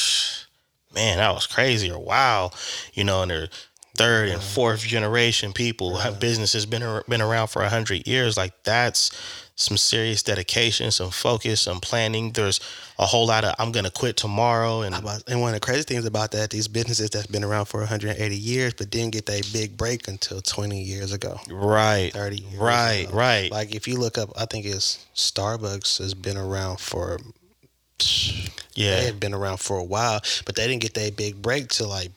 man, 0.95 1.17
that 1.17 1.34
was 1.34 1.45
crazy, 1.45 1.91
or 1.91 1.99
wow, 1.99 2.51
you 2.93 3.04
know, 3.04 3.21
and 3.21 3.30
they're 3.30 3.49
third 3.95 4.28
and 4.28 4.41
fourth 4.41 4.82
generation 4.82 5.54
people 5.54 5.97
business 6.19 6.51
has 6.51 6.65
been 6.65 7.01
been 7.08 7.21
around 7.21 7.47
for 7.47 7.62
a 7.62 7.69
hundred 7.69 8.06
years. 8.08 8.36
Like 8.36 8.63
that's 8.63 9.12
some 9.58 9.78
serious 9.78 10.22
dedication, 10.22 10.91
some 10.91 11.10
focus, 11.12 11.62
some 11.62 11.80
planning. 11.80 12.32
There's 12.32 12.60
a 13.00 13.06
whole 13.06 13.26
lot 13.26 13.46
of 13.46 13.56
I'm 13.58 13.72
gonna 13.72 13.89
quit 13.89 14.18
tomorrow, 14.18 14.82
and 14.82 14.94
And 15.28 15.41
one 15.41 15.50
of 15.50 15.54
the 15.54 15.60
crazy 15.62 15.84
things 15.84 16.06
about 16.06 16.32
that, 16.32 16.50
these 16.50 16.68
businesses 16.68 17.10
that's 17.10 17.28
been 17.28 17.44
around 17.44 17.65
for 17.65 17.80
180 17.80 18.36
years, 18.36 18.74
but 18.74 18.89
didn't 18.89 19.12
get 19.13 19.26
that 19.28 19.50
big 19.54 19.78
break 19.78 20.08
until 20.08 20.41
20 20.41 20.82
years 20.82 21.13
ago, 21.13 21.39
right, 21.50 22.12
30 22.13 22.38
years 22.38 22.60
right, 22.60 23.06
ago. 23.08 23.18
right. 23.18 23.52
Like 23.52 23.74
if 23.74 23.88
you 23.88 23.98
look 23.98 24.18
up, 24.18 24.30
I 24.38 24.46
think 24.46 24.65
it's 24.65 25.06
Starbucks 25.15 26.00
has 26.00 26.13
been 26.13 26.38
around 26.38 26.80
for 26.82 27.20
Yeah, 28.76 28.98
they 28.98 29.06
had 29.06 29.22
been 29.22 29.34
around 29.34 29.62
for 29.62 29.78
a 29.78 29.84
while, 29.84 30.20
but 30.46 30.56
they 30.56 30.68
didn't 30.68 30.82
get 30.82 30.96
that 30.96 31.15
big 31.15 31.41
break 31.41 31.70
till 31.70 31.88
like 31.88 32.12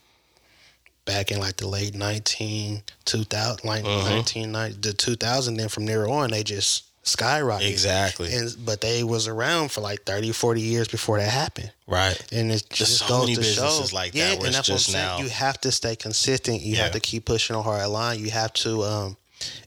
back 1.04 1.30
in 1.30 1.38
like 1.38 1.56
the 1.56 1.66
late 1.66 1.94
19 1.94 2.82
2000 3.06 3.64
like 3.64 3.82
Mhm. 3.82 4.04
1990 4.04 4.76
the 4.80 4.92
2000 4.92 5.56
then 5.56 5.68
from 5.70 5.86
there 5.86 6.06
on 6.06 6.30
they 6.32 6.42
just 6.42 6.82
skyrocketed 7.16 7.70
exactly. 7.70 8.32
and 8.34 8.54
but 8.64 8.80
they 8.80 9.02
was 9.02 9.26
around 9.28 9.70
for 9.70 9.80
like 9.80 10.02
30 10.04 10.32
40 10.32 10.60
years 10.60 10.88
before 10.88 11.18
that 11.18 11.28
happened 11.30 11.72
right. 11.86 12.20
and 12.32 12.52
it 12.52 12.64
just 12.70 12.98
so 12.98 13.08
goes 13.08 13.22
many 13.28 13.34
to 13.36 13.42
show, 13.42 13.84
like 13.92 14.12
that 14.12 14.18
yeah, 14.18 14.28
where 14.34 14.46
and 14.46 14.46
it's 14.46 14.56
that's 14.56 14.68
what 14.68 14.74
I'm 14.74 14.78
just 14.78 14.92
saying. 14.92 15.24
You 15.24 15.28
have 15.30 15.60
to 15.62 15.72
stay 15.72 15.96
consistent. 15.96 16.60
You 16.62 16.76
Yeah. 16.76 16.84
have 16.84 16.92
to 16.92 17.00
keep 17.00 17.24
pushing 17.24 17.56
a 17.56 17.62
hard 17.62 17.88
line. 17.88 18.20
You 18.20 18.30
have 18.30 18.52
to 18.64 18.82
um, 18.82 19.16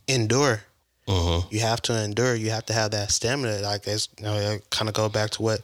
endure. 0.08 0.62
Mm-hmm. 1.08 1.54
You 1.54 1.62
have 1.62 1.82
to 1.84 1.94
endure. 2.04 2.36
You 2.36 2.52
have 2.52 2.66
to 2.68 2.74
have 2.74 2.92
that 2.92 3.12
stamina. 3.12 3.60
Like 3.60 3.88
it's 3.88 4.08
you 4.20 4.26
know, 4.26 4.60
kind 4.70 4.88
of 4.88 4.96
go 4.96 5.10
back 5.10 5.32
to 5.32 5.42
what 5.42 5.62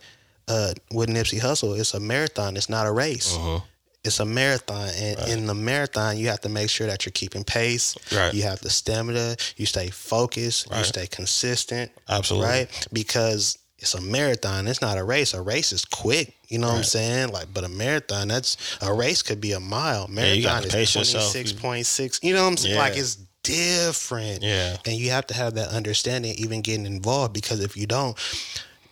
uh, 0.48 0.74
with 0.92 1.10
Nipsey 1.10 1.40
Hussle. 1.40 1.78
It's 1.80 1.94
a 1.94 2.00
marathon. 2.00 2.58
It's 2.58 2.70
not 2.70 2.88
a 2.88 2.92
race. 2.92 3.34
Mm-hmm. 3.34 3.66
It's 4.08 4.20
a 4.20 4.26
marathon, 4.26 4.90
and 4.96 5.20
in 5.30 5.46
the 5.46 5.54
marathon, 5.54 6.18
you 6.18 6.30
have 6.30 6.42
to 6.42 6.50
make 6.50 6.70
sure 6.70 6.88
that 6.88 7.06
you're 7.06 7.12
keeping 7.12 7.44
pace. 7.44 7.96
Right. 8.12 8.34
You 8.34 8.44
have 8.44 8.60
the 8.62 8.70
stamina. 8.70 9.36
You 9.58 9.66
stay 9.66 9.90
focused. 9.90 10.68
You 10.76 10.84
stay 10.84 11.06
consistent. 11.08 11.92
Absolutely. 12.10 12.48
Right? 12.48 12.88
Because 12.92 13.58
it's 13.80 13.94
a 13.94 14.02
marathon. 14.02 14.68
It's 14.68 14.82
not 14.82 14.98
a 14.98 15.04
race. 15.04 15.34
A 15.36 15.42
race 15.42 15.72
is 15.72 15.86
quick. 15.86 16.34
You 16.48 16.58
know 16.58 16.68
what 16.68 16.78
I'm 16.78 16.84
saying? 16.84 17.30
Like, 17.30 17.54
but 17.54 17.64
a 17.64 17.70
marathon, 17.70 18.30
that's 18.30 18.58
a 18.82 18.92
race 18.92 19.22
could 19.22 19.42
be 19.42 19.52
a 19.52 19.60
mile. 19.60 20.08
Yeah, 20.10 20.16
Marathon 20.16 20.42
gotta 20.44 20.68
is 20.68 20.74
pace 20.74 20.96
yourself. 20.96 21.32
twenty 21.32 21.44
six 21.46 21.62
point 21.62 21.86
six. 21.86 22.20
You 22.24 22.34
know 22.34 22.44
what 22.44 22.52
I'm 22.52 22.58
saying? 22.58 22.78
Like 22.78 22.98
it's 22.98 23.18
different. 23.44 24.42
Yeah. 24.42 24.78
And 24.86 24.96
you 24.96 25.12
have 25.12 25.28
to 25.28 25.34
have 25.34 25.56
that 25.56 25.70
understanding, 25.70 26.34
even 26.38 26.62
getting 26.62 26.86
involved, 26.86 27.34
because 27.34 27.60
if 27.60 27.78
you 27.78 27.86
don't, 27.86 28.18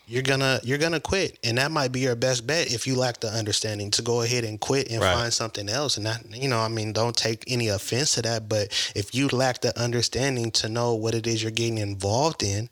you're 0.07 0.21
gonna 0.21 0.59
you're 0.63 0.77
gonna 0.77 0.99
quit, 0.99 1.37
and 1.43 1.57
that 1.57 1.71
might 1.71 1.91
be 1.91 1.99
your 2.01 2.15
best 2.15 2.45
bet 2.45 2.71
if 2.71 2.85
you 2.85 2.95
lack 2.95 3.19
the 3.21 3.27
understanding 3.29 3.89
to 3.91 4.01
go 4.01 4.21
ahead 4.21 4.43
and 4.43 4.59
quit 4.59 4.89
and 4.91 5.01
Right. 5.01 5.13
find 5.15 5.33
something 5.33 5.67
else. 5.69 5.97
And 5.97 6.05
that 6.05 6.23
you 6.35 6.47
know, 6.47 6.59
I 6.59 6.67
mean, 6.67 6.93
don't 6.93 7.15
take 7.15 7.43
any 7.47 7.67
offense 7.69 8.13
to 8.13 8.21
that, 8.23 8.47
but 8.47 8.67
if 8.95 9.15
you 9.15 9.27
lack 9.29 9.61
the 9.61 9.77
understanding 9.79 10.51
to 10.51 10.69
know 10.69 10.93
what 10.93 11.15
it 11.15 11.25
is 11.27 11.41
you're 11.41 11.51
getting 11.51 11.77
involved 11.79 12.43
in 12.43 12.69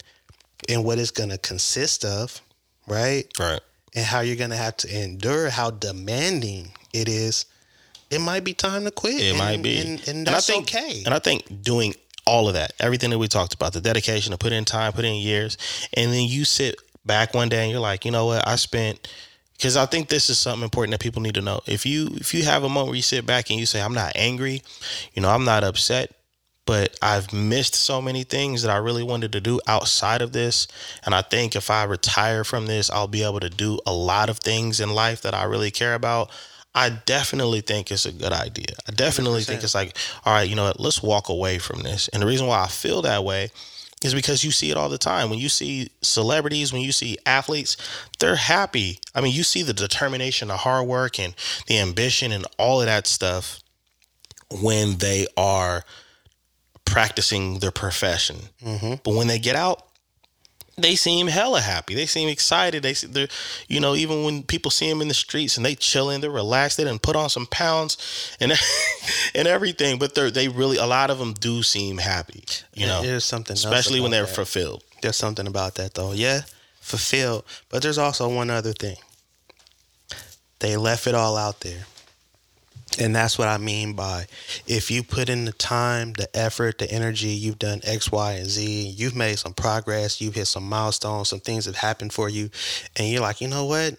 and 0.69 0.83
what 0.83 0.99
it's 0.99 1.11
gonna 1.11 1.37
consist 1.37 2.05
of, 2.05 2.41
right, 2.87 3.25
Right. 3.39 3.59
and 3.95 4.05
how 4.05 4.19
you're 4.21 4.35
gonna 4.35 4.55
have 4.57 4.77
to 4.77 5.01
endure 5.03 5.49
how 5.49 5.71
demanding 5.71 6.71
it 6.93 7.09
is, 7.09 7.45
it 8.09 8.19
might 8.19 8.43
be 8.43 8.53
time 8.53 8.85
to 8.85 8.91
quit. 8.91 9.19
It 9.21 9.29
and, 9.29 9.37
might 9.39 9.61
be. 9.63 9.79
and, 9.79 10.07
and 10.07 10.29
I 10.29 10.33
that's 10.33 10.45
think, 10.47 10.73
okay. 10.73 11.01
And 11.05 11.13
I 11.13 11.19
think 11.19 11.63
doing 11.63 11.95
all 12.25 12.47
of 12.47 12.53
that, 12.53 12.73
everything 12.79 13.09
that 13.09 13.17
we 13.17 13.27
talked 13.27 13.53
about, 13.53 13.73
the 13.73 13.81
dedication 13.81 14.31
to 14.31 14.37
put 14.37 14.53
in 14.53 14.63
time, 14.65 14.93
put 14.93 15.03
in 15.03 15.15
years, 15.15 15.57
and 15.93 16.13
then 16.13 16.23
you 16.27 16.45
sit 16.45 16.75
back 17.05 17.33
one 17.33 17.49
day 17.49 17.63
and 17.63 17.71
you're 17.71 17.79
like, 17.79 18.05
you 18.05 18.11
know 18.11 18.25
what, 18.25 18.47
I 18.47 18.55
spent 18.55 19.07
because 19.57 19.77
I 19.77 19.85
think 19.85 20.09
this 20.09 20.29
is 20.29 20.37
something 20.39 20.63
important 20.63 20.91
that 20.91 20.99
people 20.99 21.21
need 21.21 21.35
to 21.35 21.41
know. 21.41 21.61
If 21.65 21.85
you 21.85 22.09
if 22.15 22.33
you 22.33 22.43
have 22.43 22.63
a 22.63 22.69
moment 22.69 22.87
where 22.87 22.95
you 22.95 23.01
sit 23.01 23.25
back 23.25 23.49
and 23.49 23.59
you 23.59 23.65
say, 23.65 23.81
I'm 23.81 23.93
not 23.93 24.11
angry, 24.15 24.61
you 25.13 25.21
know, 25.21 25.29
I'm 25.29 25.45
not 25.45 25.63
upset, 25.63 26.11
but 26.65 26.97
I've 27.01 27.31
missed 27.31 27.75
so 27.75 28.01
many 28.01 28.23
things 28.23 28.63
that 28.63 28.71
I 28.71 28.77
really 28.77 29.03
wanted 29.03 29.31
to 29.33 29.41
do 29.41 29.59
outside 29.67 30.21
of 30.21 30.33
this. 30.33 30.67
And 31.05 31.13
I 31.13 31.21
think 31.21 31.55
if 31.55 31.69
I 31.69 31.83
retire 31.83 32.43
from 32.43 32.65
this, 32.65 32.89
I'll 32.89 33.07
be 33.07 33.23
able 33.23 33.39
to 33.41 33.49
do 33.49 33.79
a 33.85 33.93
lot 33.93 34.29
of 34.29 34.39
things 34.39 34.79
in 34.79 34.93
life 34.93 35.21
that 35.21 35.33
I 35.33 35.43
really 35.43 35.71
care 35.71 35.93
about. 35.93 36.31
I 36.75 36.89
definitely 36.89 37.61
think 37.61 37.91
it's 37.91 38.07
a 38.07 38.11
good 38.11 38.33
idea. 38.33 38.75
I 38.87 38.91
definitely 38.91 39.43
think 39.43 39.61
100%. 39.61 39.63
it's 39.63 39.75
like, 39.75 39.95
all 40.25 40.33
right, 40.33 40.49
you 40.49 40.55
know 40.55 40.63
what, 40.63 40.79
let's 40.79 41.03
walk 41.03 41.29
away 41.29 41.59
from 41.59 41.83
this. 41.83 42.07
And 42.09 42.21
the 42.21 42.27
reason 42.27 42.47
why 42.47 42.63
I 42.63 42.67
feel 42.67 43.03
that 43.03 43.23
way 43.23 43.51
is 44.05 44.13
because 44.13 44.43
you 44.43 44.51
see 44.51 44.71
it 44.71 44.77
all 44.77 44.89
the 44.89 44.97
time. 44.97 45.29
When 45.29 45.39
you 45.39 45.49
see 45.49 45.89
celebrities, 46.01 46.73
when 46.73 46.81
you 46.81 46.91
see 46.91 47.17
athletes, 47.25 47.77
they're 48.19 48.35
happy. 48.35 48.99
I 49.15 49.21
mean, 49.21 49.33
you 49.33 49.43
see 49.43 49.63
the 49.63 49.73
determination, 49.73 50.47
the 50.49 50.57
hard 50.57 50.87
work, 50.87 51.19
and 51.19 51.35
the 51.67 51.79
ambition, 51.79 52.31
and 52.31 52.45
all 52.57 52.81
of 52.81 52.87
that 52.87 53.07
stuff 53.07 53.59
when 54.61 54.97
they 54.97 55.27
are 55.37 55.83
practicing 56.85 57.59
their 57.59 57.71
profession. 57.71 58.37
Mm-hmm. 58.63 58.95
But 59.03 59.15
when 59.15 59.27
they 59.27 59.39
get 59.39 59.55
out, 59.55 59.87
they 60.75 60.95
seem 60.95 61.27
hella 61.27 61.61
happy. 61.61 61.93
They 61.93 62.05
seem 62.05 62.29
excited. 62.29 62.83
They, 62.83 62.93
they're, 62.93 63.27
you 63.67 63.79
know, 63.79 63.95
even 63.95 64.23
when 64.23 64.43
people 64.43 64.71
see 64.71 64.89
them 64.89 65.01
in 65.01 65.07
the 65.07 65.13
streets 65.13 65.55
and 65.57 65.65
they 65.65 65.75
chilling, 65.75 66.21
they're 66.21 66.31
relaxed. 66.31 66.77
They 66.77 66.83
didn't 66.83 67.03
put 67.03 67.15
on 67.15 67.29
some 67.29 67.45
pounds 67.45 67.97
and 68.39 68.53
and 69.35 69.47
everything. 69.47 69.99
But 69.99 70.15
they're 70.15 70.31
they 70.31 70.47
really 70.47 70.77
a 70.77 70.85
lot 70.85 71.11
of 71.11 71.19
them 71.19 71.33
do 71.33 71.61
seem 71.61 71.97
happy. 71.97 72.43
You 72.73 72.87
know, 72.87 73.01
there's 73.01 73.25
something, 73.25 73.53
especially 73.53 73.99
when 73.99 74.11
they're 74.11 74.25
that. 74.25 74.35
fulfilled. 74.35 74.83
There's 75.01 75.15
something 75.15 75.47
about 75.47 75.75
that 75.75 75.93
though. 75.93 76.13
Yeah, 76.13 76.41
fulfilled. 76.79 77.45
But 77.69 77.83
there's 77.83 77.97
also 77.97 78.33
one 78.33 78.49
other 78.49 78.73
thing. 78.73 78.97
They 80.59 80.77
left 80.77 81.07
it 81.07 81.13
all 81.13 81.37
out 81.37 81.59
there. 81.59 81.85
And 82.99 83.15
that's 83.15 83.37
what 83.37 83.47
I 83.47 83.57
mean 83.57 83.93
by 83.93 84.27
if 84.67 84.91
you 84.91 85.03
put 85.03 85.29
in 85.29 85.45
the 85.45 85.51
time, 85.53 86.13
the 86.13 86.29
effort, 86.35 86.77
the 86.77 86.91
energy, 86.91 87.29
you've 87.29 87.59
done 87.59 87.81
X, 87.83 88.11
Y, 88.11 88.33
and 88.33 88.45
Z, 88.45 88.93
you've 88.95 89.15
made 89.15 89.39
some 89.39 89.53
progress, 89.53 90.21
you've 90.21 90.35
hit 90.35 90.45
some 90.45 90.67
milestones, 90.67 91.29
some 91.29 91.39
things 91.39 91.65
have 91.65 91.75
happened 91.75 92.13
for 92.13 92.29
you, 92.29 92.49
and 92.95 93.07
you're 93.09 93.21
like, 93.21 93.41
you 93.41 93.47
know 93.47 93.65
what? 93.65 93.97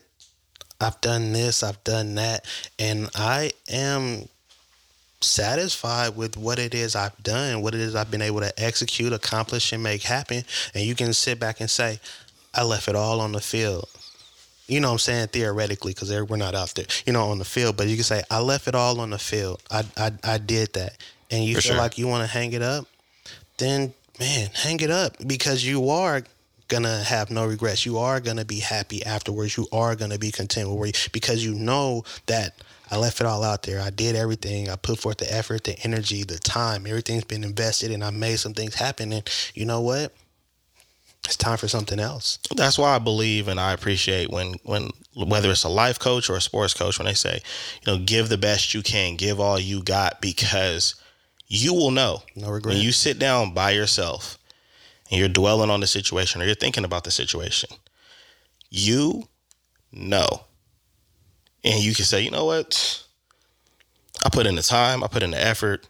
I've 0.81 1.01
done 1.01 1.33
this, 1.33 1.63
I've 1.63 1.83
done 1.85 2.15
that, 2.17 2.45
and 2.79 3.09
I 3.15 3.53
am 3.71 4.29
satisfied 5.21 6.17
with 6.17 6.37
what 6.37 6.59
it 6.59 6.75
is 6.75 6.95
I've 6.95 7.21
done, 7.23 7.63
what 7.63 7.75
it 7.75 7.81
is 7.81 7.95
I've 7.95 8.11
been 8.11 8.23
able 8.23 8.41
to 8.41 8.63
execute, 8.63 9.13
accomplish, 9.13 9.73
and 9.73 9.83
make 9.83 10.03
happen. 10.03 10.45
And 10.75 10.85
you 10.85 10.95
can 10.95 11.13
sit 11.13 11.41
back 11.41 11.61
and 11.61 11.71
say, 11.71 11.99
I 12.55 12.63
left 12.63 12.89
it 12.89 12.95
all 12.95 13.21
on 13.21 13.33
the 13.33 13.41
field. 13.41 13.89
You 14.67 14.81
know 14.81 14.89
what 14.89 14.95
I'm 14.95 14.99
saying? 14.99 15.29
Theoretically, 15.29 15.93
because 15.93 16.11
we're 16.11 16.37
not 16.37 16.55
out 16.55 16.75
there, 16.75 16.87
you 17.07 17.13
know, 17.13 17.29
on 17.31 17.39
the 17.39 17.45
field. 17.45 17.77
But 17.77 17.89
you 17.89 17.97
can 17.97 18.05
say, 18.05 18.23
I 18.31 18.41
left 18.41 18.67
it 18.67 18.75
all 18.75 19.01
on 19.01 19.11
the 19.11 19.19
field. 19.19 19.63
I 19.71 19.85
I, 19.97 20.13
I 20.23 20.39
did 20.39 20.73
that. 20.75 20.97
And 21.31 21.45
you 21.45 21.57
For 21.57 21.61
feel 21.63 21.73
sure. 21.73 21.79
like 21.79 21.99
you 21.99 22.07
want 22.07 22.23
to 22.23 22.33
hang 22.33 22.53
it 22.53 22.63
up, 22.63 22.87
then, 23.59 23.95
man, 24.19 24.51
hang 24.55 24.81
it 24.81 24.91
up 24.91 25.17
because 25.27 25.65
you 25.65 25.91
are 25.91 26.23
gonna 26.69 27.03
have 27.03 27.31
no 27.31 27.47
regrets. 27.47 27.85
You 27.85 27.99
are 27.99 28.21
gonna 28.21 28.45
be 28.45 28.61
happy 28.61 29.05
afterwards. 29.05 29.57
You 29.57 29.67
are 29.73 29.95
gonna 29.97 30.19
be 30.19 30.31
content 30.31 30.69
with 30.69 30.79
where 30.79 30.87
you, 30.89 30.93
because 31.13 31.45
you 31.45 31.55
know 31.55 32.05
that 32.27 32.55
I 32.91 32.97
left 32.97 33.21
it 33.21 33.27
all 33.27 33.43
out 33.43 33.63
there. 33.63 33.81
I 33.81 33.91
did 33.91 34.17
everything. 34.17 34.69
I 34.69 34.77
put 34.77 34.99
forth 34.99 35.19
the 35.19 35.33
effort, 35.33 35.65
the 35.65 35.79
energy, 35.81 36.23
the 36.23 36.39
time. 36.39 36.87
Everything's 36.87 37.25
been 37.25 37.45
invested, 37.45 37.91
and 37.91 38.05
I 38.05 38.11
made 38.11 38.39
some 38.39 38.55
things 38.55 38.75
happen. 38.75 39.13
And 39.13 39.29
you 39.55 39.65
know 39.65 39.81
what? 39.81 40.13
It's 41.25 41.37
time 41.37 41.57
for 41.57 41.69
something 41.69 41.99
else. 41.99 42.39
That's 42.55 42.79
why 42.79 42.95
I 42.95 42.99
believe 42.99 43.49
and 43.49 43.59
I 43.59 43.73
appreciate 43.73 44.31
when 44.31 44.55
when 44.65 44.91
whether 45.15 45.51
it's 45.51 45.65
a 45.65 45.69
life 45.69 45.99
coach 45.99 46.29
or 46.29 46.37
a 46.37 46.41
sports 46.41 46.75
coach 46.75 46.99
when 46.99 47.07
they 47.07 47.15
say, 47.15 47.41
you 47.83 47.93
know, 47.93 47.99
give 48.05 48.29
the 48.29 48.37
best 48.39 48.75
you 48.75 48.83
can, 48.83 49.17
give 49.17 49.41
all 49.41 49.59
you 49.59 49.83
got 49.83 50.21
because 50.21 50.95
you 51.47 51.73
will 51.73 51.91
know 51.91 52.23
No 52.37 52.51
regret. 52.51 52.75
when 52.75 52.83
you 52.85 52.93
sit 52.93 53.19
down 53.19 53.55
by 53.55 53.71
yourself 53.71 54.39
and 55.11 55.19
you're 55.19 55.29
dwelling 55.29 55.71
on 55.71 55.81
the 55.81 55.87
situation 55.87 56.43
or 56.43 56.47
you're 56.47 56.55
thinking 56.55 56.85
about 56.85 57.05
the 57.05 57.11
situation. 57.11 57.71
You 58.71 59.29
know. 59.93 60.45
And 61.63 61.83
you 61.83 61.95
can 61.95 62.05
say, 62.05 62.21
you 62.21 62.31
know 62.31 62.45
what? 62.45 63.03
I 64.25 64.29
put 64.31 64.47
in 64.47 64.57
the 64.57 64.63
time, 64.63 65.03
I 65.03 65.07
put 65.07 65.23
in 65.23 65.31
the 65.31 65.41
effort. 65.43 65.87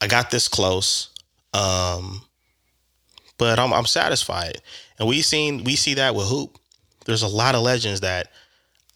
I 0.00 0.06
got 0.06 0.30
this 0.30 0.46
close. 0.48 1.08
Um 1.52 2.22
but 3.38 3.58
I'm 3.58 3.72
I'm 3.72 3.86
satisfied. 3.86 4.60
And 4.98 5.08
we 5.08 5.22
seen 5.22 5.64
we 5.64 5.76
see 5.76 5.94
that 5.94 6.14
with 6.14 6.28
hoop. 6.28 6.58
There's 7.04 7.22
a 7.22 7.28
lot 7.28 7.54
of 7.54 7.62
legends 7.62 8.00
that 8.00 8.30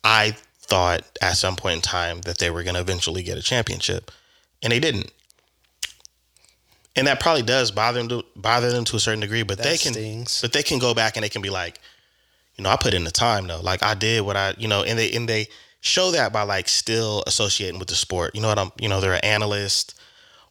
I 0.05 0.37
thought 0.61 1.03
at 1.21 1.37
some 1.37 1.57
point 1.57 1.77
in 1.77 1.83
time 1.83 2.21
that 2.23 2.39
they 2.39 2.51
were 2.51 2.63
going 2.63 2.75
to 2.75 2.81
eventually 2.81 3.23
get 3.23 3.39
a 3.39 3.43
championship, 3.43 4.11
and 4.63 4.73
they 4.73 4.81
didn't. 4.81 5.11
And 6.97 7.07
that 7.07 7.21
probably 7.21 7.43
does 7.43 7.71
bother 7.71 7.99
them 7.99 8.09
to 8.09 8.25
bother 8.35 8.71
them 8.73 8.85
to 8.87 8.97
a 8.97 9.01
certain 9.01 9.21
degree, 9.21 9.43
but 9.43 9.59
That 9.59 9.65
they 9.65 9.79
can 9.79 9.93
stings. 9.93 10.41
but 10.41 10.53
they 10.53 10.63
can 10.63 10.79
go 10.79 10.95
back 10.95 11.17
and 11.17 11.25
they 11.25 11.29
can 11.29 11.43
be 11.43 11.51
like, 11.51 11.81
you 12.57 12.65
know, 12.65 12.71
I 12.71 12.77
put 12.77 12.93
in 12.95 13.05
the 13.05 13.11
time 13.11 13.47
though. 13.47 13.61
Like 13.61 13.83
I 13.83 13.95
did 13.95 14.25
what 14.25 14.37
I, 14.37 14.55
you 14.59 14.67
know, 14.69 14.83
and 14.83 14.99
they 14.99 15.13
and 15.13 15.29
they 15.29 15.47
show 15.81 16.11
that 16.11 16.33
by 16.33 16.43
like 16.43 16.69
still 16.69 17.23
associating 17.27 17.79
with 17.79 17.89
the 17.89 17.95
sport. 17.95 18.35
You 18.35 18.41
know 18.41 18.49
what 18.49 18.59
I'm, 18.59 18.73
you 18.81 18.89
know, 18.89 19.01
they're 19.01 19.15
an 19.15 19.25
analyst 19.25 19.98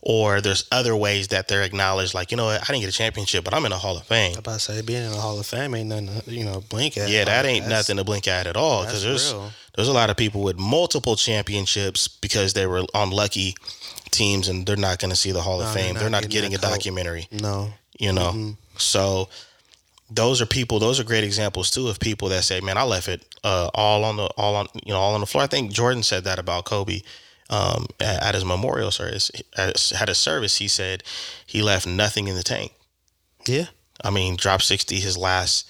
or 0.02 0.40
there's 0.42 0.66
other 0.72 0.96
ways 0.96 1.30
that 1.30 1.48
they're 1.48 1.64
acknowledged 1.64 2.14
like, 2.14 2.32
you 2.32 2.38
know 2.38 2.46
what, 2.46 2.62
I 2.62 2.66
didn't 2.66 2.82
get 2.82 2.90
a 2.90 2.94
championship, 2.94 3.44
but 3.44 3.54
I'm 3.54 3.66
in 3.66 3.72
the 3.72 3.78
Hall 3.78 3.98
of 3.98 4.04
Fame. 4.06 4.34
I'm 4.34 4.40
about 4.40 4.54
to 4.54 4.60
say 4.60 4.82
being 4.82 5.04
in 5.04 5.12
the 5.12 5.18
Hall 5.18 5.40
of 5.40 5.46
Fame 5.46 5.74
ain't 5.76 5.90
nothing, 5.90 6.22
to, 6.22 6.32
you 6.32 6.46
know, 6.46 6.62
blink 6.70 6.98
at. 6.98 7.10
Yeah, 7.10 7.26
that 7.26 7.46
ain't 7.46 7.66
that's- 7.66 7.88
nothing 7.90 7.98
to 7.98 8.04
blink 8.04 8.28
at 8.28 8.48
at 8.48 8.56
all 8.56 8.84
because 8.86 9.04
there's 9.04 9.34
real. 9.34 9.52
there's 9.76 9.88
a 9.88 9.94
lot 9.94 10.10
of 10.10 10.18
people 10.18 10.42
with 10.44 10.58
multiple 10.58 11.16
championships 11.16 12.08
because 12.08 12.54
they 12.54 12.66
were 12.68 12.84
on 12.94 13.10
lucky 13.12 13.56
teams 14.12 14.48
and 14.48 14.66
they're 14.66 14.76
not 14.78 15.00
going 15.00 15.10
to 15.10 15.16
see 15.18 15.32
the 15.32 15.42
Hall 15.42 15.62
of 15.62 15.68
No, 15.68 15.74
they're 15.74 15.84
Fame. 15.84 15.94
not 15.96 16.00
They're 16.02 16.10
not 16.10 16.22
getting 16.30 16.52
getting 16.52 16.56
a 16.56 16.58
documentary, 16.72 17.28
No, 17.32 17.72
you 18.00 18.14
know. 18.14 18.30
Mm-hmm. 18.32 18.52
So 18.78 19.30
those 20.10 20.42
are 20.42 20.46
people. 20.46 20.80
Those 20.80 21.00
are 21.00 21.04
great 21.04 21.24
examples 21.26 21.70
too 21.72 21.88
of 21.90 22.00
people 22.00 22.30
that 22.30 22.44
say, 22.44 22.62
"Man, 22.62 22.78
I 22.78 22.84
left 22.84 23.10
it 23.10 23.26
uh, 23.44 23.70
all 23.74 24.06
on 24.06 24.16
the 24.16 24.26
all 24.38 24.56
on 24.56 24.68
you 24.86 24.94
know 24.94 25.00
all 25.00 25.14
on 25.16 25.20
the 25.20 25.26
floor." 25.26 25.44
I 25.44 25.48
think 25.48 25.72
Jordan 25.74 26.04
said 26.04 26.24
that 26.24 26.40
about 26.40 26.64
Kobe 26.66 27.02
um, 27.50 27.88
at, 28.00 28.24
at 28.24 28.36
his 28.36 28.46
memorial 28.46 28.92
service. 28.92 29.32
At, 29.56 29.92
at 29.94 30.08
his 30.08 30.18
service, 30.18 30.58
he 30.58 30.68
said 30.68 31.04
he 31.46 31.62
left 31.62 31.88
nothing 31.88 32.28
in 32.28 32.36
the 32.36 32.44
tank. 32.44 32.74
yeah, 33.46 33.66
I 34.04 34.10
mean, 34.10 34.36
drop 34.36 34.62
sixty 34.62 35.00
his 35.00 35.18
last 35.18 35.70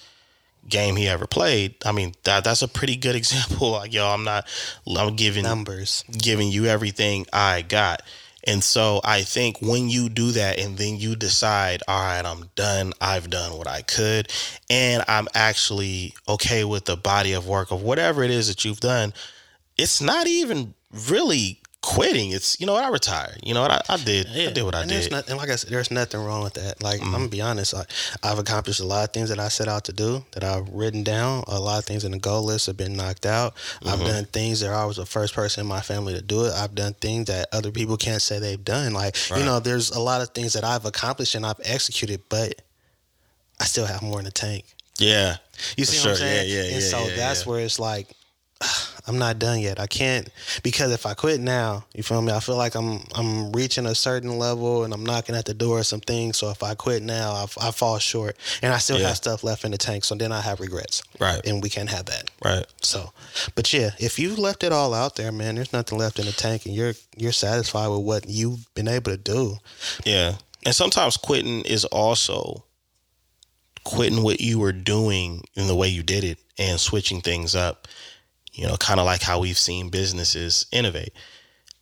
game 0.68 0.96
he 0.96 1.08
ever 1.08 1.28
played. 1.28 1.76
I 1.86 1.92
mean, 1.92 2.14
that 2.24 2.44
that's 2.44 2.62
a 2.62 2.68
pretty 2.68 2.96
good 2.96 3.16
example. 3.22 3.72
Like, 3.72 3.94
yo, 3.94 4.08
I'm 4.08 4.24
not, 4.24 4.48
I'm 4.88 5.16
giving 5.16 5.44
numbers. 5.44 6.04
giving 6.12 6.50
you 6.50 6.66
everything 6.66 7.26
I 7.32 7.62
got. 7.62 8.02
And 8.48 8.64
so 8.64 9.02
I 9.04 9.24
think 9.24 9.62
when 9.62 9.90
you 9.90 10.08
do 10.08 10.32
that 10.32 10.58
and 10.58 10.78
then 10.78 10.96
you 10.96 11.18
decide, 11.18 11.84
all 11.86 12.02
right, 12.02 12.26
I'm 12.26 12.50
done. 12.56 12.94
I've 13.02 13.30
done 13.30 13.58
what 13.58 13.68
I 13.68 13.82
could. 13.82 14.32
And 14.70 15.04
I'm 15.10 15.28
actually 15.36 16.16
okay 16.30 16.64
with 16.64 16.86
the 16.86 16.96
body 16.96 17.34
of 17.34 17.46
work 17.46 17.72
of 17.72 17.82
whatever 17.82 18.24
it 18.24 18.32
is 18.32 18.48
that 18.48 18.64
you've 18.64 18.80
done. 18.80 19.14
It's 19.78 20.00
not 20.00 20.28
even 20.28 20.76
really 21.10 21.60
quitting. 21.82 22.32
It's, 22.32 22.60
you 22.60 22.66
know 22.66 22.74
what, 22.74 22.84
I 22.84 22.90
retired. 22.90 23.38
You 23.44 23.54
know 23.54 23.62
what, 23.62 23.72
I, 23.72 23.82
I 23.90 23.98
did. 23.98 24.28
I 24.28 24.52
did 24.52 24.64
what 24.64 24.76
I 24.76 24.82
and 24.82 24.90
did. 24.90 25.12
not, 25.12 25.30
and 25.30 25.38
like 25.38 25.50
I 25.50 25.56
said, 25.56 25.70
there's 25.70 25.92
nothing 25.92 26.20
wrong 26.24 26.44
with 26.44 26.56
that. 26.56 26.82
Like 26.84 27.00
I'm 27.00 27.08
Mm-hmm. 27.08 27.12
gonna 27.16 27.28
be 27.30 27.42
honest, 27.42 27.74
I, 27.74 27.86
I've 28.24 28.40
accomplished 28.40 28.80
a 28.80 28.86
lot 28.86 29.04
of 29.08 29.14
things 29.14 29.30
that 29.30 29.40
I 29.40 29.48
set 29.48 29.68
out 29.68 29.86
to 29.86 29.94
do 29.94 30.26
that 30.32 30.44
I've 30.44 30.68
written 30.70 31.04
down. 31.04 31.44
A 31.48 31.60
lot 31.60 31.78
of 31.80 31.86
things 31.86 32.04
in 32.04 32.12
the 32.12 32.20
goal 32.20 32.44
list 32.44 32.66
have 32.66 32.78
been 32.78 32.96
knocked 32.98 33.26
out. 33.26 33.54
I've 33.86 34.00
Mm-hmm. 34.00 34.08
done 34.08 34.26
things 34.26 34.60
that 34.62 34.72
I 34.74 34.86
was 34.86 34.98
the 34.98 35.06
first 35.06 35.34
person 35.34 35.62
in 35.62 35.68
my 35.68 35.82
family 35.82 36.14
to 36.14 36.22
do 36.22 36.46
it. 36.46 36.54
I've 36.54 36.76
done 36.76 36.94
things 36.94 37.28
that 37.28 37.48
other 37.54 37.72
people 37.72 37.96
can't 37.96 38.22
say 38.22 38.40
they've 38.40 38.64
done. 38.66 38.94
Like 38.94 39.16
Right. 39.32 39.40
you 39.40 39.46
know, 39.46 39.60
there's 39.60 39.92
a 39.92 40.00
lot 40.00 40.22
of 40.22 40.30
things 40.30 40.54
that 40.54 40.64
I've 40.64 40.86
accomplished 40.86 41.36
and 41.36 41.46
I've 41.46 41.60
executed, 41.64 42.22
but 42.30 42.56
I 43.60 43.66
still 43.66 43.86
have 43.86 44.02
more 44.02 44.20
in 44.20 44.26
the 44.26 44.32
tank. 44.32 44.66
yeah. 44.98 45.38
You 45.76 45.86
see 45.86 45.98
what 46.08 46.12
I'm 46.12 46.18
saying? 46.18 46.50
Yeah, 46.50 46.56
yeah, 46.58 46.64
and 46.74 46.84
yeah, 46.84 46.90
so 46.90 47.08
yeah, 47.08 47.16
that's 47.16 47.46
yeah. 47.46 47.52
where 47.52 47.62
it's 47.62 47.80
like, 47.80 48.08
I'm 49.08 49.18
not 49.18 49.40
done 49.40 49.60
yet. 49.60 49.80
I 49.80 49.88
can't 49.88 50.30
because 50.64 50.92
if 50.92 51.06
I 51.06 51.14
quit 51.14 51.40
now, 51.40 51.86
you 51.96 52.04
feel 52.04 52.22
me? 52.22 52.34
I 52.34 52.40
feel 52.42 52.58
like 52.58 52.76
I'm 52.76 53.00
I'm 53.16 53.52
reaching 53.54 53.86
a 53.86 53.96
certain 53.96 54.38
level 54.38 54.84
and 54.84 54.94
I'm 54.94 55.06
knocking 55.06 55.34
at 55.36 55.46
the 55.46 55.54
door 55.54 55.80
of 55.80 55.86
some 55.86 56.02
things. 56.02 56.38
So 56.38 56.50
if 56.50 56.62
I 56.62 56.76
quit 56.76 57.02
now, 57.04 57.32
I, 57.32 57.68
I 57.68 57.72
fall 57.72 58.00
short, 58.00 58.36
and 58.62 58.74
I 58.74 58.78
still 58.80 59.00
Yeah. 59.00 59.08
have 59.08 59.18
stuff 59.18 59.44
left 59.44 59.64
in 59.64 59.72
the 59.72 59.78
tank. 59.78 60.04
So 60.04 60.14
then 60.16 60.32
I 60.32 60.42
have 60.42 60.60
regrets, 60.60 61.02
Right. 61.20 61.40
and 61.46 61.64
we 61.64 61.70
can't 61.70 61.90
have 61.90 62.06
that. 62.08 62.30
Right. 62.44 62.66
So, 62.82 63.12
but 63.56 63.72
yeah, 63.74 63.92
if 64.00 64.20
you 64.20 64.36
left 64.36 64.64
it 64.64 64.72
all 64.74 64.94
out 64.94 65.16
there, 65.16 65.32
man, 65.32 65.56
there's 65.56 65.72
nothing 65.74 65.98
left 65.98 66.20
in 66.20 66.26
the 66.26 66.34
tank, 66.34 66.66
and 66.66 66.76
you're 66.76 66.94
you're 67.16 67.32
satisfied 67.32 67.88
with 67.88 68.02
what 68.02 68.28
you've 68.30 68.72
been 68.76 68.88
able 68.90 69.12
to 69.12 69.18
do. 69.18 69.58
Yeah. 70.06 70.36
And 70.66 70.76
sometimes 70.76 71.16
quitting 71.18 71.62
is 71.62 71.86
also 71.86 72.66
quitting 73.84 74.22
what 74.22 74.42
you 74.42 74.60
were 74.60 74.74
doing 74.74 75.44
in 75.56 75.68
the 75.68 75.76
way 75.76 75.88
you 75.88 76.04
did 76.04 76.24
it 76.24 76.40
and 76.58 76.78
switching 76.80 77.22
things 77.22 77.56
up. 77.56 77.88
You 78.58 78.68
know, 78.68 78.76
kind 78.76 79.00
of 79.00 79.06
like 79.06 79.22
how 79.22 79.40
we've 79.40 79.58
seen 79.58 79.90
businesses 79.90 80.66
innovate. 80.72 81.14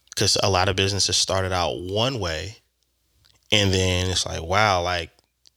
Because 0.09 0.37
a 0.43 0.49
lot 0.49 0.69
of 0.69 0.75
businesses 0.75 1.17
started 1.17 1.51
out 1.51 1.79
one 1.81 2.19
way 2.19 2.57
and 3.51 3.73
then 3.73 4.09
it's 4.09 4.25
like, 4.25 4.43
wow, 4.43 4.81
like 4.81 5.09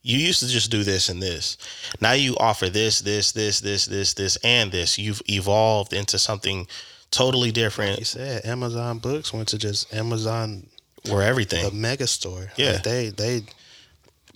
you 0.02 0.18
used 0.18 0.40
to 0.40 0.48
just 0.48 0.70
do 0.70 0.84
this 0.84 1.08
and 1.08 1.22
this. 1.22 1.58
Now 2.00 2.12
you 2.12 2.36
offer 2.38 2.68
this, 2.68 3.00
this, 3.00 3.32
this, 3.32 3.60
this, 3.60 3.86
this, 3.86 4.14
this, 4.14 4.36
and 4.44 4.70
this. 4.70 4.98
You've 4.98 5.22
evolved 5.28 5.92
into 5.92 6.18
something 6.18 6.66
totally 7.10 7.50
different. 7.50 7.98
You 7.98 8.04
said 8.04 8.44
Amazon 8.44 8.98
Books 8.98 9.32
went 9.32 9.48
to 9.48 9.58
just 9.58 9.92
Amazon 9.92 10.68
where 11.08 11.22
everything. 11.22 11.64
a 11.64 11.70
mega 11.70 12.06
store. 12.06 12.52
Yeah. 12.56 12.72
Like 12.72 12.82
they 12.84 13.08
they 13.10 13.42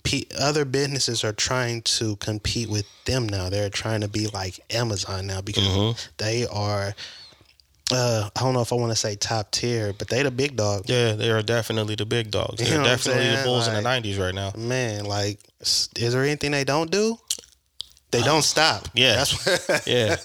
pe- 0.03 0.25
other 0.39 0.65
businesses 0.65 1.23
are 1.23 1.33
trying 1.33 1.81
to 1.83 2.15
compete 2.17 2.69
with 2.69 2.85
them 3.05 3.27
now. 3.27 3.49
They're 3.49 3.69
trying 3.69 4.01
to 4.01 4.07
be 4.07 4.27
like 4.27 4.59
Amazon 4.69 5.27
now 5.27 5.41
because 5.41 5.63
Mhm. 5.63 5.97
they 6.17 6.45
are. 6.47 6.95
Uh, 7.91 8.29
I 8.35 8.39
don't 8.39 8.53
know 8.53 8.61
if 8.61 8.71
I 8.71 8.75
want 8.75 8.91
to 8.91 8.95
say 8.95 9.15
top 9.15 9.51
tier, 9.51 9.93
but 9.93 10.07
they 10.07 10.23
the 10.23 10.31
big 10.31 10.55
dog. 10.55 10.83
Yeah, 10.87 11.13
they 11.13 11.29
are 11.29 11.41
definitely 11.41 11.95
the 11.95 12.05
big 12.05 12.31
dogs. 12.31 12.61
You 12.61 12.67
They're 12.67 12.83
definitely 12.83 13.35
the? 13.35 13.43
Bulls 13.43 13.67
in 13.67 13.73
the 13.73 13.81
'90s 13.81 14.17
right 14.17 14.33
now. 14.33 14.51
Man, 14.57 15.05
like, 15.05 15.39
is 15.61 15.89
there 15.95 16.23
anything 16.23 16.51
they 16.51 16.63
don't 16.63 16.89
do? 16.89 17.19
They 18.13 18.21
don't 18.21 18.43
stop. 18.43 18.87
Yeah. 18.93 19.15
That's 19.15 19.45
what, 19.67 19.83
Yeah, 19.87 20.15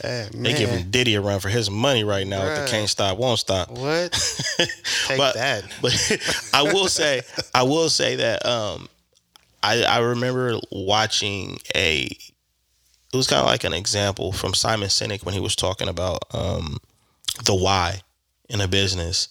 Hey, 0.00 0.28
they 0.32 0.38
man. 0.38 0.56
giving 0.56 0.90
Diddy 0.90 1.16
a 1.16 1.20
run 1.20 1.40
for 1.40 1.48
his 1.48 1.68
money 1.70 2.04
right 2.04 2.26
now. 2.26 2.44
With 2.44 2.58
Bruh. 2.58 2.64
the 2.64 2.70
can't 2.70 2.88
stop, 2.88 3.18
won't 3.18 3.38
stop. 3.40 3.70
what? 3.70 4.12
Take 5.08 5.18
but, 5.18 5.34
that. 5.34 5.64
But 5.82 6.50
I 6.54 6.62
will 6.62 6.86
say, 6.88 7.22
I 7.54 7.64
will 7.64 7.88
say 7.90 8.16
that 8.16 8.46
um, 8.46 8.88
I 9.62 9.82
I 9.82 9.98
remember 9.98 10.58
watching 10.70 11.58
a. 11.74 12.04
It 13.12 13.16
was 13.16 13.26
kind 13.26 13.40
of 13.40 13.46
like 13.46 13.64
an 13.64 13.74
example 13.74 14.32
from 14.32 14.54
Simon 14.54 14.88
Sinek 14.88 15.24
when 15.24 15.34
he 15.34 15.40
was 15.40 15.54
talking 15.54 15.88
about 15.88 16.22
um, 16.32 16.78
the 17.44 17.54
why 17.54 18.00
in 18.48 18.60
a 18.62 18.68
business, 18.68 19.28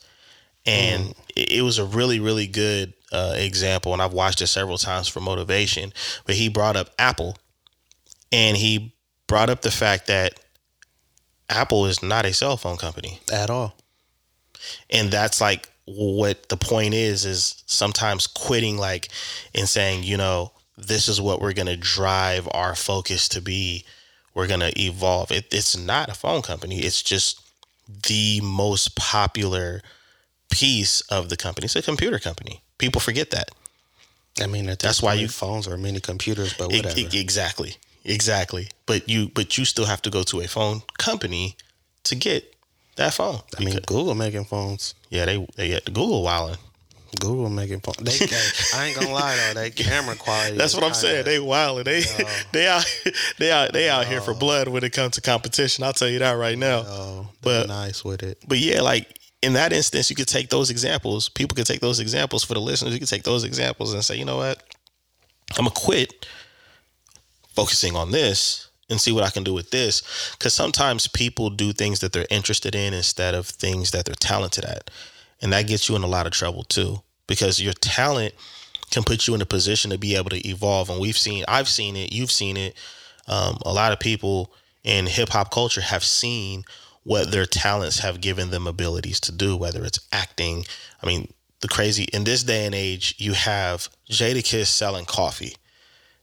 and 0.67 1.15
it, 1.35 1.53
it 1.53 1.61
was 1.63 1.79
a 1.79 1.85
really 1.85 2.19
really 2.19 2.45
good 2.47 2.93
uh, 3.11 3.33
example. 3.37 3.93
And 3.93 4.01
I've 4.01 4.13
watched 4.13 4.41
it 4.41 4.47
several 4.47 4.77
times 4.77 5.07
for 5.07 5.19
motivation. 5.19 5.93
But 6.25 6.35
he 6.35 6.47
brought 6.49 6.75
up 6.75 6.89
Apple, 6.99 7.37
and 8.31 8.55
he 8.57 8.93
brought 9.27 9.49
up 9.49 9.61
the 9.61 9.71
fact 9.71 10.07
that 10.07 10.39
Apple 11.49 11.85
is 11.85 12.01
not 12.01 12.25
a 12.25 12.33
cell 12.33 12.57
phone 12.57 12.77
company. 12.77 13.19
At 13.31 13.49
all. 13.49 13.75
and 14.89 15.11
that's 15.11 15.41
like 15.41 15.69
what 15.85 16.47
the 16.49 16.57
point 16.57 16.93
is 16.93 17.25
is 17.25 17.63
sometimes 17.65 18.27
quitting 18.27 18.77
like 18.77 19.09
and 19.55 19.67
saying 19.67 20.03
you 20.03 20.15
know 20.15 20.51
this 20.77 21.07
is 21.09 21.19
what 21.19 21.41
we're 21.41 21.53
going 21.53 21.67
to 21.67 21.75
drive 21.77 22.47
our 22.51 22.75
focus 22.75 23.27
to 23.29 23.41
be. 23.41 23.83
We're 24.33 24.47
going 24.47 24.61
to 24.61 24.71
evolve. 24.81 25.29
It, 25.31 25.53
it's 25.53 25.77
not 25.77 26.07
a 26.09 26.13
phone 26.13 26.41
company. 26.41 26.79
It's 26.79 27.03
just 27.03 27.41
the 28.07 28.39
most 28.41 28.95
popular 28.95 29.81
piece 30.49 31.01
of 31.01 31.27
the 31.29 31.35
company. 31.35 31.65
It's 31.65 31.75
a 31.75 31.81
computer 31.81 32.17
company. 32.17 32.61
People 32.77 33.01
forget 33.01 33.31
that. 33.31 33.49
I 34.41 34.47
mean, 34.47 34.65
That's 34.67 35.01
why 35.03 35.15
you- 35.15 35.27
phones 35.27 35.67
or 35.67 35.77
mini 35.77 35.99
computers, 35.99 36.53
but 36.53 36.71
whatever. 36.71 36.97
e- 36.97 37.09
exactly 37.19 37.75
exactly 38.03 38.67
but 38.85 39.07
you 39.07 39.29
but 39.35 39.57
you 39.57 39.65
still 39.65 39.85
have 39.85 40.01
to 40.01 40.09
go 40.09 40.23
to 40.23 40.41
a 40.41 40.47
phone 40.47 40.81
company 40.97 41.55
to 42.03 42.15
get 42.15 42.55
that 42.95 43.13
phone 43.13 43.39
I 43.59 43.63
mean, 43.63 43.79
Google 43.85 44.15
making 44.15 44.45
phones. 44.45 44.95
yeah 45.09 45.25
they 45.25 45.45
they 45.55 45.67
get 45.69 45.85
Google 45.85 46.23
wilding 46.23 46.57
Google 47.19 47.49
making 47.49 47.81
phones. 47.81 47.97
They, 48.19 48.25
I 48.79 48.85
ain't 48.87 48.97
gonna 48.97 49.11
lie 49.11 49.35
though, 49.35 49.59
they 49.59 49.69
camera 49.83 50.15
quality. 50.15 50.57
That's 50.57 50.73
what 50.73 50.85
I'm 50.85 50.93
saying. 50.93 51.25
They 51.25 51.39
wild. 51.39 51.83
They 51.85 52.03
they 52.53 52.67
out 52.67 52.85
they 53.37 53.51
out 53.51 53.73
they 53.73 53.89
out 53.89 54.07
here 54.07 54.21
for 54.21 54.33
blood 54.33 54.69
when 54.69 54.83
it 54.85 54.93
comes 54.93 55.15
to 55.15 55.21
competition. 55.21 55.83
I'll 55.83 55.91
tell 55.91 56.07
you 56.07 56.19
that 56.19 56.31
right 56.31 56.57
now. 56.57 56.83
Oh, 56.87 57.27
But- 57.41 57.63
but 57.63 57.67
nice 57.67 58.05
with 58.05 58.23
it. 58.23 58.37
But 58.47 58.59
yeah, 58.59 58.79
like 58.81 59.19
in 59.41 59.53
that 59.53 59.73
instance, 59.73 60.09
you 60.09 60.15
could 60.15 60.29
take 60.29 60.49
those 60.49 60.69
examples. 60.69 61.27
People 61.27 61.53
could 61.55 61.65
take 61.65 61.81
those 61.81 61.99
examples 61.99 62.45
for 62.45 62.53
the 62.53 62.61
listeners. 62.61 62.93
You 62.93 62.99
could 62.99 63.09
take 63.09 63.23
those 63.23 63.43
examples 63.43 63.93
and 63.93 64.05
say, 64.05 64.15
you 64.15 64.23
know 64.23 64.37
what, 64.37 64.63
I'm 65.57 65.65
gonna 65.65 65.71
quit 65.71 66.25
focusing 67.55 67.95
on 67.95 68.11
this 68.11 68.67
and 68.89 68.99
see 68.99 69.11
what 69.11 69.23
I 69.23 69.29
can 69.29 69.43
do 69.43 69.53
with 69.53 69.71
this. 69.71 70.03
Because 70.37 70.53
sometimes 70.53 71.07
people 71.07 71.49
do 71.49 71.73
things 71.73 71.99
that 71.99 72.13
they're 72.13 72.27
interested 72.29 72.75
in 72.75 72.93
instead 72.93 73.33
of 73.33 73.47
things 73.47 73.91
that 73.91 74.05
they're 74.05 74.15
talented 74.15 74.65
at, 74.65 74.91
and 75.41 75.51
that 75.53 75.67
gets 75.67 75.89
you 75.89 75.95
in 75.95 76.03
a 76.03 76.07
lot 76.07 76.27
of 76.27 76.33
trouble 76.33 76.63
too. 76.63 77.01
Because 77.27 77.61
your 77.61 77.73
talent 77.73 78.33
can 78.91 79.03
put 79.03 79.27
you 79.27 79.33
in 79.33 79.41
a 79.41 79.45
position 79.45 79.89
to 79.91 79.97
be 79.97 80.15
able 80.15 80.29
to 80.29 80.47
evolve. 80.47 80.89
And 80.89 80.99
we've 80.99 81.17
seen, 81.17 81.45
I've 81.47 81.69
seen 81.69 81.95
it, 81.95 82.11
you've 82.11 82.31
seen 82.31 82.57
it. 82.57 82.75
Um, 83.27 83.57
a 83.65 83.71
lot 83.71 83.93
of 83.93 83.99
people 83.99 84.53
in 84.83 85.05
hip 85.05 85.29
hop 85.29 85.51
culture 85.51 85.81
have 85.81 86.03
seen 86.03 86.65
what 87.03 87.31
their 87.31 87.45
talents 87.45 87.99
have 87.99 88.21
given 88.21 88.49
them 88.49 88.67
abilities 88.67 89.19
to 89.21 89.31
do, 89.31 89.55
whether 89.55 89.83
it's 89.85 89.99
acting. 90.11 90.65
I 91.01 91.07
mean, 91.07 91.33
the 91.61 91.67
crazy 91.67 92.03
in 92.05 92.25
this 92.25 92.43
day 92.43 92.65
and 92.65 92.75
age, 92.75 93.15
you 93.17 93.33
have 93.33 93.87
Jadakiss 94.09 94.67
selling 94.67 95.05
coffee. 95.05 95.55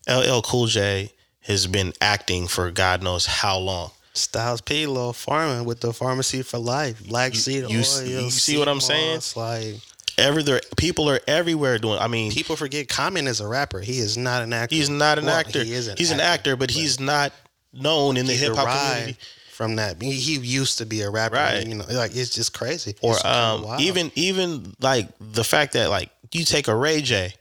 LL 0.08 0.40
Cool 0.42 0.66
J 0.66 1.12
has 1.48 1.66
been 1.66 1.92
acting 2.00 2.46
for 2.46 2.70
God 2.70 3.02
knows 3.02 3.26
how 3.26 3.58
long. 3.58 3.90
Styles 4.14 4.60
P, 4.60 4.86
little 4.86 5.12
farming 5.12 5.64
with 5.64 5.80
the 5.80 5.88
Farmacy 5.88 6.44
for 6.44 6.58
life, 6.58 7.06
black 7.08 7.34
seed 7.34 7.62
you 7.70 7.78
oil. 7.78 8.04
you 8.24 8.30
see 8.30 8.58
what 8.58 8.68
I'm 8.68 8.80
saying? 8.80 9.20
Like 9.36 9.76
Every 10.16 10.42
there, 10.42 10.60
people 10.76 11.08
are 11.08 11.20
everywhere 11.28 11.78
doing. 11.78 11.98
I 12.00 12.08
mean, 12.08 12.32
people 12.32 12.56
forget, 12.56 12.88
Common 12.88 13.28
is 13.28 13.40
a 13.40 13.46
rapper. 13.46 13.78
He 13.80 13.98
is 14.00 14.16
not 14.16 14.42
an 14.42 14.52
actor. 14.52 14.74
he's 14.74 14.90
not 14.90 15.18
an 15.18 15.26
Well, 15.26 15.36
actor. 15.36 15.62
He 15.62 15.72
is 15.72 15.86
an 15.86 15.96
he's 15.96 16.10
an 16.10 16.18
actor, 16.20 16.56
but 16.56 16.70
he's 16.70 16.98
not 16.98 17.32
known 17.72 18.16
in 18.16 18.26
the 18.26 18.32
hip 18.32 18.56
hop 18.56 18.66
community. 18.68 19.18
from 19.52 19.76
that. 19.76 20.02
He, 20.02 20.12
he 20.12 20.38
used 20.38 20.78
to 20.78 20.86
be 20.86 21.02
a 21.02 21.10
rapper. 21.10 21.36
Right. 21.36 21.64
You 21.64 21.76
know, 21.76 21.84
like 21.88 22.16
it's 22.16 22.30
just 22.30 22.52
crazy. 22.52 22.96
or 23.00 23.14
um, 23.24 23.64
even 23.78 24.10
even 24.16 24.74
like 24.80 25.08
the 25.20 25.44
fact 25.44 25.74
that 25.74 25.88
like 25.88 26.10
you 26.32 26.44
take 26.44 26.66
a 26.66 26.74
Ray 26.74 27.00
J 27.00 27.34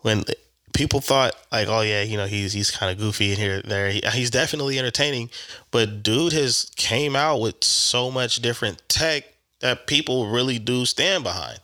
when 0.00 0.24
people 0.78 1.00
thought 1.00 1.34
like 1.50 1.66
oh 1.66 1.80
yeah 1.80 2.02
you 2.02 2.16
know 2.16 2.26
he's 2.26 2.52
he's 2.52 2.70
kind 2.70 2.92
of 2.92 2.98
goofy 2.98 3.32
in 3.32 3.36
here 3.36 3.60
there. 3.62 3.90
He, 3.90 4.00
he's 4.12 4.30
definitely 4.30 4.78
entertaining 4.78 5.28
but 5.72 6.04
dude 6.04 6.32
has 6.32 6.70
came 6.76 7.16
out 7.16 7.40
with 7.40 7.64
so 7.64 8.12
much 8.12 8.36
different 8.36 8.80
tech 8.88 9.24
that 9.58 9.88
people 9.88 10.28
really 10.28 10.60
do 10.60 10.86
stand 10.86 11.24
behind. 11.24 11.58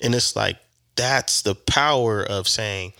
And 0.00 0.14
it's 0.14 0.36
like 0.36 0.56
that's 0.94 1.42
the 1.42 1.56
power 1.56 2.22
of 2.22 2.46
saying 2.46 2.92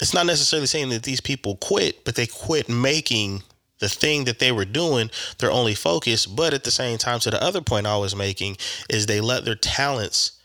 it's 0.00 0.12
not 0.12 0.26
necessarily 0.26 0.66
saying 0.66 0.88
that 0.88 1.04
these 1.04 1.20
people 1.20 1.54
quit 1.56 2.04
but 2.04 2.16
they 2.16 2.26
quit 2.26 2.68
making 2.68 3.44
the 3.78 3.88
thing 3.88 4.24
that 4.24 4.40
they 4.40 4.50
were 4.50 4.64
doing 4.64 5.12
their 5.38 5.52
only 5.52 5.76
focus. 5.76 6.26
But 6.26 6.54
at 6.54 6.64
the 6.64 6.72
same 6.72 6.98
time 6.98 7.20
to 7.20 7.30
the 7.30 7.42
other 7.42 7.60
point 7.60 7.86
i 7.86 7.96
was 7.96 8.16
making 8.16 8.56
is 8.90 9.06
they 9.06 9.20
let 9.20 9.44
their 9.44 9.54
talents 9.54 10.41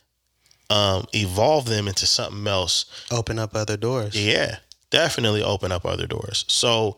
um, 0.69 1.05
evolve 1.13 1.65
them 1.65 1.87
into 1.87 2.05
something 2.05 2.45
else 2.47 2.85
open 3.11 3.39
up 3.39 3.55
other 3.55 3.77
doors. 3.77 4.15
yeah 4.15 4.57
definitely 4.89 5.41
open 5.43 5.71
up 5.71 5.85
other 5.85 6.07
doors 6.07 6.45
so 6.47 6.97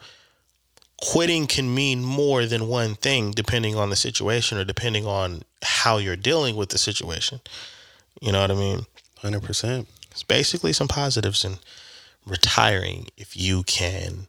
quitting 1.02 1.48
can 1.48 1.74
mean 1.74 2.04
more 2.04 2.46
than 2.46 2.68
one 2.68 2.96
thing 2.96 3.32
depending 3.32 3.76
on 3.76 3.90
the 3.90 3.96
situation 3.96 4.58
or 4.58 4.64
depending 4.66 5.06
on 5.06 5.42
how 5.64 5.98
you're 5.98 6.16
dealing 6.16 6.56
with 6.56 6.70
the 6.70 6.78
situation 6.78 7.40
you 8.22 8.32
know 8.32 8.42
what 8.42 8.52
i 8.52 8.56
mean 8.56 8.86
Hundred 9.20 9.44
percent. 9.44 9.88
it's 10.12 10.24
basically 10.24 10.72
some 10.74 10.88
positives 10.88 11.44
in 11.44 11.58
retiring 12.26 13.08
if 13.18 13.36
you 13.36 13.64
can 13.64 14.28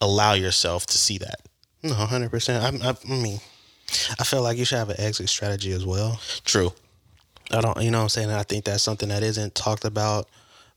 allow 0.00 0.32
yourself 0.34 0.86
to 0.86 0.96
see 0.98 1.18
that. 1.18 1.40
No, 1.82 1.92
hundred 1.94 2.30
percent. 2.30 2.62
I, 2.82 2.88
I 2.88 2.94
mean, 3.08 3.40
I 4.18 4.24
feel 4.24 4.42
like 4.42 4.56
you 4.56 4.64
should 4.64 4.78
have 4.78 4.88
an 4.90 4.98
exit 5.00 5.28
strategy 5.28 5.72
as 5.72 5.84
well. 5.84 6.18
True. 6.44 6.72
I 7.50 7.60
don't, 7.60 7.80
you 7.82 7.90
know, 7.90 7.98
what 7.98 8.04
I'm 8.04 8.08
saying. 8.08 8.30
I 8.30 8.42
think 8.42 8.64
that's 8.64 8.82
something 8.82 9.08
that 9.08 9.22
isn't 9.22 9.54
talked 9.54 9.84
about 9.84 10.28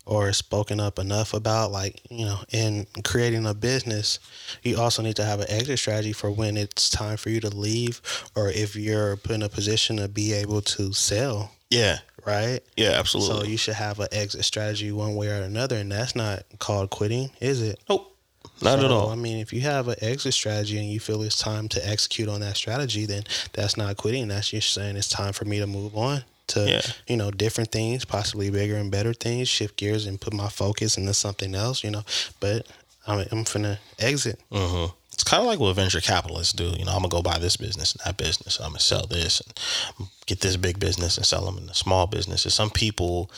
or 0.05 0.31
spoken 0.33 0.79
up 0.79 0.99
enough 0.99 1.33
about. 1.33 1.71
Like, 1.71 2.01
you 2.09 2.25
know, 2.25 2.39
in 2.51 2.87
creating 3.03 3.45
a 3.45 3.53
business, 3.53 4.19
you 4.63 4.77
also 4.79 5.01
need 5.01 5.17
to 5.17 5.25
have 5.25 5.39
an 5.39 5.47
exit 5.49 5.79
strategy 5.79 6.13
for 6.13 6.31
when 6.31 6.57
it's 6.57 6.89
time 6.89 7.17
for 7.17 7.29
you 7.29 7.39
to 7.41 7.49
leave, 7.49 8.01
or 8.35 8.49
if 8.49 8.75
you're 8.75 9.17
put 9.17 9.33
in 9.33 9.43
a 9.43 9.49
position 9.49 9.97
to 9.97 10.07
be 10.07 10.33
able 10.33 10.61
to 10.61 10.93
sell. 10.93 11.51
Yeah. 11.69 11.99
Right. 12.25 12.59
Yeah, 12.75 12.91
absolutely. 12.91 13.37
So 13.37 13.43
you 13.45 13.57
should 13.57 13.75
have 13.75 13.99
an 13.99 14.07
exit 14.11 14.43
strategy 14.43 14.91
one 14.91 15.15
way 15.15 15.29
or 15.29 15.43
another, 15.43 15.77
and 15.77 15.91
that's 15.91 16.15
not 16.15 16.43
called 16.59 16.89
quitting, 16.89 17.29
is 17.39 17.61
it? 17.61 17.79
nope. 17.89 18.13
Not 18.59 18.79
at 18.79 18.89
all. 18.89 19.11
I 19.11 19.15
mean, 19.15 19.37
if 19.37 19.53
you 19.53 19.61
have 19.61 19.87
an 19.87 19.97
exit 20.01 20.33
strategy 20.33 20.79
and 20.79 20.89
you 20.89 20.99
feel 20.99 21.21
it's 21.21 21.37
time 21.37 21.67
to 21.69 21.87
execute 21.87 22.27
on 22.27 22.39
that 22.39 22.57
strategy, 22.57 23.05
then 23.05 23.23
that's 23.53 23.77
not 23.77 23.97
quitting. 23.97 24.29
That's 24.29 24.49
just 24.49 24.73
saying 24.73 24.95
it's 24.95 25.09
time 25.09 25.31
for 25.31 25.45
me 25.45 25.59
to 25.59 25.67
move 25.67 25.95
on 25.95 26.23
to, 26.47 26.69
Yeah. 26.69 26.81
you 27.07 27.17
know, 27.17 27.31
different 27.31 27.71
things, 27.71 28.05
possibly 28.05 28.49
bigger 28.49 28.75
and 28.77 28.91
better 28.91 29.13
things, 29.13 29.47
shift 29.49 29.75
gears 29.77 30.05
and 30.05 30.19
put 30.21 30.33
my 30.33 30.49
focus 30.49 30.97
into 30.97 31.13
something 31.13 31.55
else, 31.55 31.83
you 31.83 31.91
know. 31.91 32.03
But 32.39 32.67
I'm, 33.05 33.19
I'm 33.31 33.43
finna 33.45 33.77
exit. 33.99 34.39
hmm 34.51 34.85
It's 35.13 35.23
kind 35.23 35.41
of 35.41 35.47
like 35.47 35.59
what 35.59 35.73
venture 35.75 36.01
capitalists 36.01 36.53
do. 36.53 36.65
You 36.77 36.85
know, 36.85 36.91
I'm 36.91 36.97
gonna 37.03 37.09
go 37.09 37.21
buy 37.21 37.37
this 37.39 37.57
business 37.57 37.93
and 37.93 38.01
that 38.05 38.17
business. 38.17 38.59
I'm 38.59 38.69
gonna 38.69 38.79
sell 38.79 39.07
this 39.07 39.41
and 39.41 40.07
get 40.25 40.41
this 40.41 40.57
big 40.57 40.79
business 40.79 41.17
and 41.17 41.25
sell 41.25 41.45
them 41.45 41.57
in 41.57 41.67
the 41.67 41.73
small 41.73 42.05
business. 42.07 42.17
businesses. 42.43 42.53
Some 42.53 42.69
people, 42.69 43.29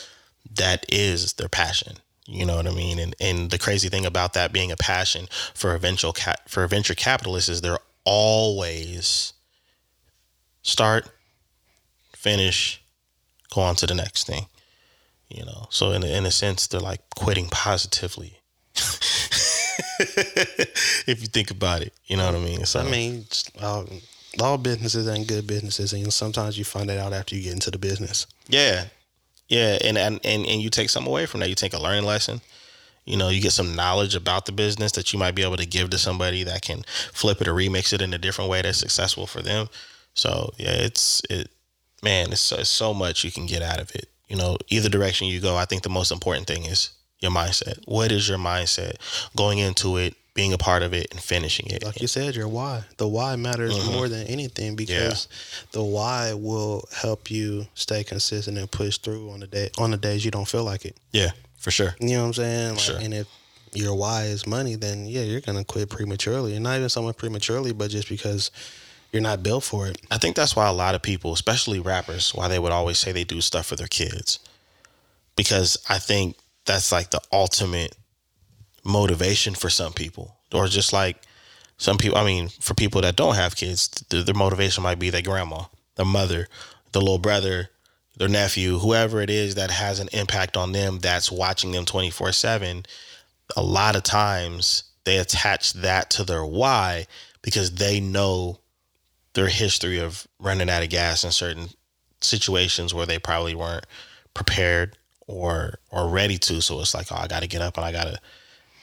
that 0.55 0.85
is 0.89 1.33
their 1.33 1.49
passion. 1.49 1.97
You 2.25 2.45
know 2.45 2.55
what 2.55 2.67
I 2.67 2.71
mean? 2.71 2.99
And 2.99 3.15
and 3.19 3.49
the 3.49 3.57
crazy 3.57 3.89
thing 3.89 4.05
about 4.05 4.33
that 4.33 4.53
being 4.53 4.71
a 4.71 4.77
passion 4.77 5.27
for 5.55 5.73
a 5.73 5.79
venture 5.79 6.11
cap 6.11 6.47
for 6.47 6.63
a 6.63 6.67
venture 6.67 6.93
capitalist 6.95 7.49
is 7.49 7.61
they're 7.61 7.79
always 8.05 9.33
start, 10.61 11.09
finish, 12.15 12.81
go 13.53 13.61
on 13.61 13.75
to 13.75 13.87
the 13.87 13.95
next 13.95 14.27
thing. 14.27 14.47
You 15.29 15.45
know, 15.45 15.67
so 15.69 15.91
in 15.91 16.03
a, 16.03 16.07
in 16.07 16.25
a 16.25 16.31
sense, 16.31 16.65
they're 16.67 16.79
like 16.79 17.01
quitting 17.15 17.49
positively. 17.49 18.39
if 19.99 21.21
you 21.21 21.27
think 21.27 21.51
about 21.51 21.81
it, 21.81 21.93
you 22.07 22.17
know 22.17 22.25
what 22.25 22.35
I 22.35 22.39
mean. 22.39 22.65
So 22.65 22.79
I 22.79 22.89
mean, 22.89 23.25
uh, 23.61 23.83
all 24.41 24.57
businesses 24.57 25.07
ain't 25.07 25.27
good 25.27 25.45
businesses, 25.45 25.93
and 25.93 26.11
sometimes 26.11 26.57
you 26.57 26.63
find 26.63 26.89
that 26.89 26.97
out 26.97 27.13
after 27.13 27.35
you 27.35 27.43
get 27.43 27.53
into 27.53 27.69
the 27.69 27.77
business. 27.77 28.25
yeah, 28.47 28.85
yeah, 29.49 29.77
and 29.83 29.97
and 29.97 30.19
and 30.23 30.45
and 30.45 30.61
you 30.61 30.69
take 30.69 30.89
something 30.89 31.11
away 31.11 31.25
from 31.25 31.41
that. 31.41 31.49
You 31.49 31.55
take 31.55 31.73
a 31.73 31.81
learning 31.81 32.05
lesson. 32.05 32.41
You 33.05 33.17
know, 33.17 33.29
you 33.29 33.41
get 33.41 33.53
some 33.53 33.75
knowledge 33.75 34.15
about 34.15 34.45
the 34.45 34.51
business 34.51 34.91
that 34.93 35.11
you 35.11 35.19
might 35.19 35.33
be 35.33 35.43
able 35.43 35.57
to 35.57 35.65
give 35.65 35.89
to 35.89 35.97
somebody 35.97 36.43
that 36.43 36.61
can 36.61 36.83
flip 37.11 37.41
it 37.41 37.47
or 37.47 37.53
remix 37.53 37.91
it 37.91 38.01
in 38.01 38.13
a 38.13 38.19
different 38.19 38.51
way 38.51 38.61
that's 38.61 38.77
successful 38.77 39.25
for 39.25 39.41
them. 39.41 39.67
So 40.13 40.53
yeah, 40.57 40.73
it's 40.73 41.21
it, 41.29 41.49
man, 42.03 42.31
it's 42.31 42.41
so, 42.41 42.57
it's 42.57 42.69
so 42.69 42.93
much 42.93 43.23
you 43.23 43.31
can 43.31 43.45
get 43.45 43.61
out 43.61 43.79
of 43.79 43.93
it. 43.95 44.07
You 44.27 44.35
know, 44.37 44.57
either 44.69 44.89
direction 44.89 45.27
you 45.27 45.39
go, 45.39 45.55
I 45.55 45.65
think 45.65 45.83
the 45.83 45.89
most 45.89 46.11
important 46.11 46.47
thing 46.47 46.65
is 46.65 46.91
your 47.19 47.31
mindset. 47.31 47.79
What 47.85 48.11
is 48.11 48.29
your 48.29 48.37
mindset 48.37 48.95
going 49.35 49.59
into 49.59 49.97
it? 49.97 50.15
being 50.35 50.53
a 50.53 50.57
part 50.57 50.83
of 50.83 50.93
it 50.93 51.07
and 51.11 51.19
finishing 51.19 51.65
it. 51.67 51.83
like 51.83 51.99
you 51.99 52.07
said, 52.07 52.33
your 52.33 52.47
why. 52.47 52.81
The 52.95 53.05
why 53.05 53.35
matters 53.35 53.77
Mhm. 53.77 53.91
more 53.91 54.07
than 54.07 54.25
anything 54.27 54.77
because 54.77 55.27
the 55.71 55.83
why 55.83 56.31
will 56.33 56.87
help 56.95 57.29
you 57.29 57.67
stay 57.73 58.05
consistent 58.05 58.57
and 58.57 58.71
push 58.71 58.99
through 58.99 59.31
on 59.31 59.41
the 59.41 59.47
day 59.47 59.69
on 59.77 59.91
the 59.91 59.97
days 59.97 60.23
you 60.23 60.31
don't 60.31 60.47
feel 60.47 60.63
like 60.63 60.85
it. 60.85 60.95
Yeah, 61.11 61.31
for 61.57 61.71
sure. 61.71 61.93
You 61.99 62.09
know 62.09 62.21
what 62.21 62.27
I'm 62.27 62.33
saying? 62.35 62.69
Like, 62.75 62.79
Sure. 62.79 62.97
And 62.99 63.13
if 63.13 63.27
your 63.73 63.93
why 63.95 64.25
is 64.25 64.47
money, 64.47 64.75
then 64.75 65.07
yeah, 65.07 65.23
you're 65.23 65.41
gonna 65.41 65.65
quit 65.65 65.89
prematurely, 65.89 66.53
and 66.55 66.63
not 66.63 66.77
even 66.77 66.87
so 66.87 67.01
much 67.01 67.17
prematurely, 67.17 67.73
but 67.73 67.91
just 67.91 68.07
because 68.07 68.49
you're 69.11 69.21
not 69.21 69.43
built 69.43 69.63
for 69.63 69.87
it. 69.87 69.99
I 70.11 70.17
think 70.17 70.35
that's 70.35 70.55
why 70.55 70.67
a 70.67 70.73
lot 70.73 70.95
of 70.95 71.01
people, 71.01 71.33
especially 71.33 71.79
rappers, 71.79 72.33
why 72.33 72.47
they 72.47 72.59
would 72.59 72.71
always 72.71 72.97
say 72.97 73.11
they 73.11 73.23
do 73.23 73.41
stuff 73.41 73.67
for 73.67 73.75
their 73.75 73.87
kids. 73.87 74.39
Because 75.35 75.77
I 75.87 75.97
think 75.97 76.35
that's 76.65 76.91
like 76.91 77.09
the 77.09 77.21
ultimate 77.31 77.95
motivation 78.83 79.55
for 79.55 79.69
some 79.69 79.93
people. 79.93 80.35
Or 80.53 80.67
just 80.67 80.93
like 80.93 81.17
some 81.77 81.97
people, 81.97 82.17
I 82.17 82.25
mean, 82.25 82.49
for 82.59 82.73
people 82.73 83.01
that 83.01 83.15
don't 83.15 83.35
have 83.35 83.55
kids, 83.55 83.87
th- 83.87 84.25
their 84.25 84.35
motivation 84.35 84.83
might 84.83 84.99
be 84.99 85.09
their 85.09 85.21
grandma, 85.21 85.63
their 85.95 86.05
mother, 86.05 86.47
the 86.91 86.99
little 86.99 87.19
brother, 87.19 87.69
their 88.17 88.27
nephew, 88.27 88.79
whoever 88.79 89.21
it 89.21 89.29
is 89.29 89.55
that 89.55 89.71
has 89.71 89.99
an 89.99 90.09
impact 90.11 90.57
on 90.57 90.73
them 90.73 90.99
that's 90.99 91.31
watching 91.31 91.71
them 91.71 91.85
24 91.85 92.33
7. 92.33 92.85
A 93.55 93.63
lot 93.63 93.95
of 93.95 94.03
times 94.03 94.83
they 95.05 95.17
attach 95.17 95.73
that 95.73 96.09
to 96.11 96.23
their 96.23 96.45
why 96.45 97.07
because 97.41 97.71
they 97.71 97.99
know 97.99 98.59
their 99.39 99.47
history 99.47 99.99
of 99.99 100.27
running 100.37 100.69
out 100.69 100.83
of 100.83 100.89
gas 100.89 101.23
in 101.23 101.31
certain 101.31 101.69
situations 102.19 102.93
where 102.93 103.05
they 103.05 103.17
probably 103.17 103.55
weren't 103.55 103.85
prepared 104.33 104.97
or 105.27 105.79
or 105.91 106.09
ready 106.09 106.37
to. 106.37 106.61
So 106.61 106.81
it's 106.81 106.93
like, 106.93 107.09
oh, 107.11 107.15
I 107.15 107.27
got 107.27 107.41
to 107.41 107.47
get 107.47 107.61
up 107.61 107.77
and 107.77 107.85
I 107.85 107.93
got 107.93 108.03
to, 108.03 108.19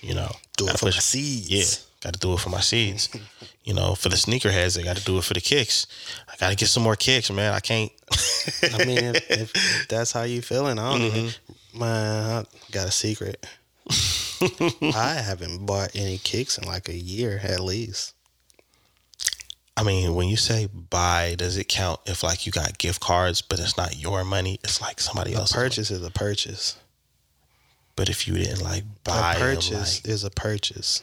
you 0.01 0.15
know, 0.15 0.31
Do 0.57 0.69
it 0.69 0.79
for 0.79 0.87
my 0.87 0.93
seeds. 0.93 1.51
Yeah, 1.51 1.65
got 2.03 2.15
to 2.15 2.19
do 2.19 2.33
it 2.33 2.41
for 2.41 2.49
my 2.49 2.61
seeds. 2.61 3.11
you 3.65 3.75
know, 3.75 3.95
for 3.95 4.09
the 4.09 4.17
sneakerheads, 4.17 4.77
they 4.77 4.83
got 4.83 4.97
to 4.97 5.05
do 5.05 5.19
it 5.19 5.25
for 5.25 5.35
the 5.35 5.43
kicks. 5.43 5.87
I 6.27 6.37
got 6.37 6.49
to 6.49 6.57
get 6.57 6.69
some 6.69 6.83
more 6.83 6.97
kicks, 6.97 7.31
man. 7.31 7.53
I 7.53 7.61
can't. 7.61 7.93
I 8.63 8.85
mean, 8.87 8.99
if, 8.99 9.31
if, 9.31 9.89
that's 9.91 10.13
how 10.13 10.23
you 10.23 10.41
feeling, 10.41 10.79
I 10.79 10.91
don't 10.91 11.03
even, 11.03 11.25
mm-hmm. 11.25 11.79
man, 11.79 12.47
I 12.47 12.73
got 12.73 12.89
a 12.89 12.93
secret. 12.93 13.45
I 14.95 15.21
haven't 15.23 15.67
bought 15.67 15.95
any 15.95 16.17
kicks 16.19 16.57
in 16.57 16.67
like 16.67 16.89
a 16.89 16.97
year 16.97 17.41
at 17.43 17.61
least. 17.61 18.16
I 19.77 19.83
mean, 19.83 20.15
when 20.15 20.29
you 20.29 20.37
say 20.39 20.67
buy, 20.67 21.35
does 21.37 21.57
it 21.59 21.65
count 21.69 22.01
if 22.07 22.23
like 22.23 22.47
you 22.47 22.53
got 22.53 22.79
gift 22.79 23.01
cards, 23.01 23.43
but 23.43 23.59
it's 23.61 23.77
not 23.77 23.99
your 23.99 24.25
money? 24.25 24.59
It's 24.65 24.81
like 24.81 25.01
somebody 25.01 25.35
A 25.35 25.39
else's 25.39 25.55
money. 25.57 25.69
purchase 25.69 25.91
is 25.91 26.03
a 26.03 26.11
purchase. 26.11 26.77
But 27.95 28.09
if 28.09 28.27
you 28.27 28.35
didn't 28.35 28.63
like 28.63 28.85
buy, 29.05 29.35
A 29.35 29.39
purchase 29.39 30.03
like, 30.05 30.13
is 30.13 30.25
a 30.25 30.31
purchase. 30.31 31.03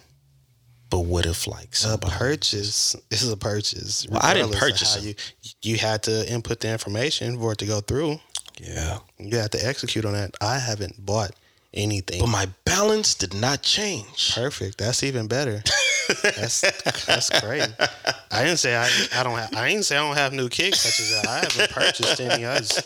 but 0.89 1.01
what 1.01 1.25
if 1.27 1.45
like 1.47 1.71
A 1.73 1.75
somebody? 1.75 2.13
purchase 2.13 2.95
is 3.11 3.29
a 3.29 3.37
purchase. 3.37 4.07
Well, 4.09 4.19
I 4.23 4.33
didn't 4.33 4.53
purchase 4.53 4.95
of 4.95 5.01
how 5.01 5.07
them. 5.07 5.15
You, 5.43 5.51
you 5.73 5.77
had 5.77 6.03
to 6.03 6.31
input 6.31 6.59
the 6.61 6.71
information 6.71 7.39
for 7.39 7.51
it 7.53 7.59
to 7.59 7.65
go 7.65 7.79
through. 7.81 8.19
Yeah, 8.59 8.99
You 9.19 9.37
had 9.37 9.51
to 9.53 9.65
execute 9.65 10.05
on 10.05 10.13
that. 10.13 10.35
I 10.41 10.59
haven't 10.59 11.03
bought 11.05 11.31
anything. 11.73 12.19
but 12.19 12.27
my 12.27 12.47
balance 12.65 13.15
did 13.15 13.33
not 13.33 13.61
change. 13.63 14.33
Perfect. 14.35 14.77
That's 14.79 15.03
even 15.03 15.27
better. 15.27 15.63
That's 16.23 16.61
that's 17.05 17.41
great. 17.41 17.67
I 18.31 18.43
didn't 18.43 18.59
say 18.59 18.75
I, 18.75 18.89
I 19.15 19.23
don't 19.23 19.37
have 19.37 19.53
I 19.55 19.69
didn't 19.69 19.85
say 19.85 19.97
I 19.97 20.01
don't 20.01 20.17
have 20.17 20.33
new 20.33 20.49
kicks 20.49 20.83
that. 20.83 21.27
I 21.27 21.39
haven't 21.39 21.71
purchased 21.71 22.19
any 22.19 22.45
others. 22.45 22.81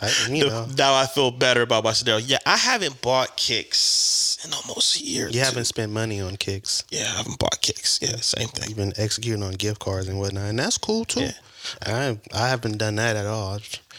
I, 0.00 0.10
you 0.30 0.46
know, 0.46 0.66
Now 0.76 0.94
I 0.94 1.06
feel 1.06 1.30
better 1.30 1.62
about 1.62 1.84
my 1.84 1.92
scenario. 1.92 2.24
Yeah, 2.24 2.38
I 2.44 2.56
haven't 2.56 3.00
bought 3.02 3.36
kicks 3.36 4.38
in 4.44 4.52
almost 4.52 5.00
a 5.00 5.04
year. 5.04 5.26
you 5.26 5.34
two. 5.34 5.38
haven't 5.38 5.66
spent 5.66 5.92
money 5.92 6.20
on 6.20 6.36
kicks. 6.36 6.84
Yeah, 6.90 7.02
I 7.02 7.18
haven't 7.18 7.38
bought 7.38 7.60
kicks. 7.60 8.00
Yeah, 8.02 8.16
same 8.16 8.48
thing. 8.48 8.68
You've 8.68 8.78
been 8.78 8.94
executing 8.96 9.42
on 9.42 9.52
gift 9.52 9.78
cards 9.78 10.08
and 10.08 10.18
whatnot, 10.18 10.48
and 10.50 10.58
that's 10.58 10.78
cool 10.78 11.04
too. 11.04 11.20
Yeah. 11.20 11.32
I 11.86 12.18
I 12.34 12.48
haven't 12.48 12.78
done 12.78 12.96
that 12.96 13.16
at 13.16 13.26
all. 13.26 13.58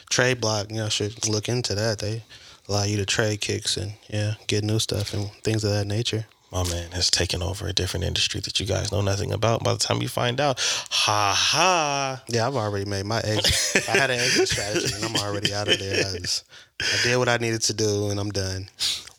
Trade 0.10 0.41
block, 0.41 0.70
you 0.70 0.78
know, 0.78 0.89
should 0.89 1.28
look 1.28 1.48
into 1.48 1.74
that. 1.76 2.00
They 2.00 2.24
allow 2.68 2.84
you 2.84 2.98
to 2.98 3.06
trade 3.06 3.41
kicks 3.41 3.78
and 3.78 3.94
yeah, 4.10 4.34
get 4.48 4.64
new 4.64 4.80
stuff 4.80 5.14
and 5.14 5.32
things 5.44 5.64
of 5.64 5.72
that 5.72 5.88
nature. 5.88 6.26
My 6.54 6.64
man 6.70 6.91
has 6.91 7.10
taken 7.10 7.41
over 7.41 7.68
a 7.68 7.74
different 7.74 8.06
industry 8.06 8.39
that 8.41 8.60
you 8.60 8.68
guys 8.68 8.91
know 8.91 9.01
nothing 9.01 9.32
about. 9.32 9.64
By 9.64 9.74
the 9.74 9.80
time 9.80 10.04
you 10.04 10.08
find 10.08 10.39
out, 10.39 10.60
ha 10.91 11.34
ha. 11.36 12.24
Yeah, 12.28 12.45
I've 12.45 12.56
already 12.56 12.86
made 12.86 13.08
my 13.08 13.22
exit. 13.22 13.89
I 13.89 13.97
had 13.97 14.12
an 14.12 14.20
exit 14.20 14.49
strategy, 14.49 14.93
and 14.93 15.04
I'm 15.04 15.16
already 15.16 15.51
out 15.51 15.68
of 15.68 15.80
there. 15.80 16.06
I, 16.06 16.20
just, 16.20 16.45
I 16.82 17.03
did 17.03 17.17
what 17.17 17.30
I 17.30 17.38
needed 17.38 17.61
to 17.63 17.74
do, 17.74 18.09
and 18.09 18.19
I'm 18.19 18.32
done. 18.32 18.67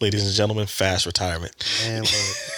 Ladies 0.01 0.27
and 0.27 0.35
gentlemen, 0.35 0.67
fast 0.67 1.07
retirement. 1.07 1.55
Man, 1.87 2.05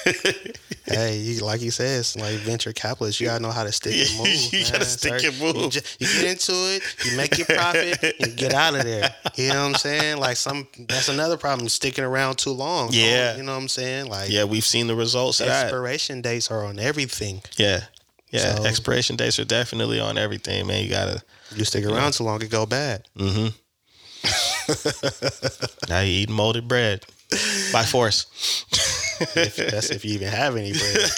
hey, 0.87 1.19
you, 1.19 1.45
like 1.45 1.61
you 1.61 1.71
said, 1.71 2.01
it's 2.01 2.17
like 2.17 2.35
venture 2.39 2.73
capitalists. 2.73 3.21
You 3.21 3.29
gotta 3.29 3.43
know 3.43 3.51
how 3.53 3.63
to 3.65 3.71
stick 3.73 3.95
and 3.95 4.19
move. 4.19 4.27
You 4.53 4.61
man. 4.63 4.73
gotta 4.73 4.85
stick 4.85 5.21
Sir, 5.21 5.29
and 5.29 5.39
move. 5.41 5.57
You, 5.57 5.71
ju- 5.71 5.81
you 6.01 6.07
get 6.07 6.25
into 6.25 6.53
it, 6.53 6.83
you 7.05 7.17
make 7.17 7.37
your 7.39 7.47
profit, 7.47 8.17
you 8.19 8.29
get 8.35 8.53
out 8.55 8.75
of 8.75 8.83
there. 8.85 9.15
You 9.37 9.51
know 9.51 9.63
what 9.65 9.69
I'm 9.69 9.75
saying? 9.75 10.17
Like 10.19 10.37
some, 10.37 10.67
that's 10.89 11.09
another 11.09 11.37
problem. 11.37 11.69
Sticking 11.69 12.03
around 12.05 12.39
too 12.39 12.51
long. 12.53 12.89
Yeah. 12.93 13.37
you 13.37 13.43
know 13.43 13.53
what 13.55 13.61
I'm 13.63 13.69
saying? 13.69 14.09
Like 14.09 14.31
Yeah, 14.31 14.45
we've 14.45 14.65
seen 14.65 14.87
the 14.87 14.97
results 14.97 15.41
expiration 15.41 16.21
dates 16.23 16.51
are 16.51 16.65
on 16.65 16.79
everything. 16.81 17.43
Yeah. 17.59 17.81
Yeah. 18.33 18.57
So- 18.57 18.65
Expiration 18.65 19.15
dates 19.17 19.39
are 19.39 19.45
definitely 19.45 20.01
on 20.01 20.19
everything, 20.19 20.67
man. 20.67 20.83
You 20.83 20.91
gotta 20.91 21.23
You 21.55 21.65
stick 21.65 21.85
around 21.85 22.13
too 22.15 22.25
long, 22.25 22.43
it 22.43 22.51
go 22.51 22.67
bad. 22.67 23.05
mm-hmm. 23.17 23.49
now 25.89 26.01
you 26.01 26.23
eating 26.23 26.35
molded 26.35 26.69
bread. 26.69 27.05
By 27.73 27.83
force. 27.85 28.27
If, 29.35 29.57
that's 29.57 29.91
if 29.91 30.05
you 30.05 30.15
even 30.15 30.29
have 30.29 30.57
any 30.57 30.73
bread. 30.73 31.11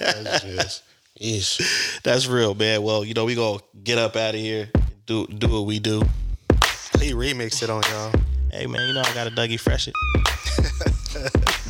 That's 0.00 0.44
just, 0.44 0.82
yeesh. 1.20 2.02
That's 2.02 2.26
real, 2.26 2.54
man. 2.54 2.82
Well, 2.82 3.04
you 3.04 3.14
know, 3.14 3.24
we 3.24 3.34
gonna 3.34 3.60
get 3.82 3.98
up 3.98 4.16
out 4.16 4.34
of 4.34 4.40
here, 4.40 4.70
do 5.06 5.26
do 5.26 5.48
what 5.48 5.66
we 5.66 5.78
do. 5.78 6.02
He 6.98 7.12
remixed 7.12 7.62
it 7.62 7.70
on 7.70 7.82
y'all. 7.90 8.12
Hey 8.50 8.66
man, 8.66 8.86
you 8.88 8.94
know 8.94 9.02
I 9.02 9.14
got 9.14 9.26
a 9.26 9.30
Dougie 9.30 9.60
Fresh 9.60 9.88
it. 9.88 9.94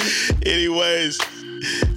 Anyways, 0.46 1.18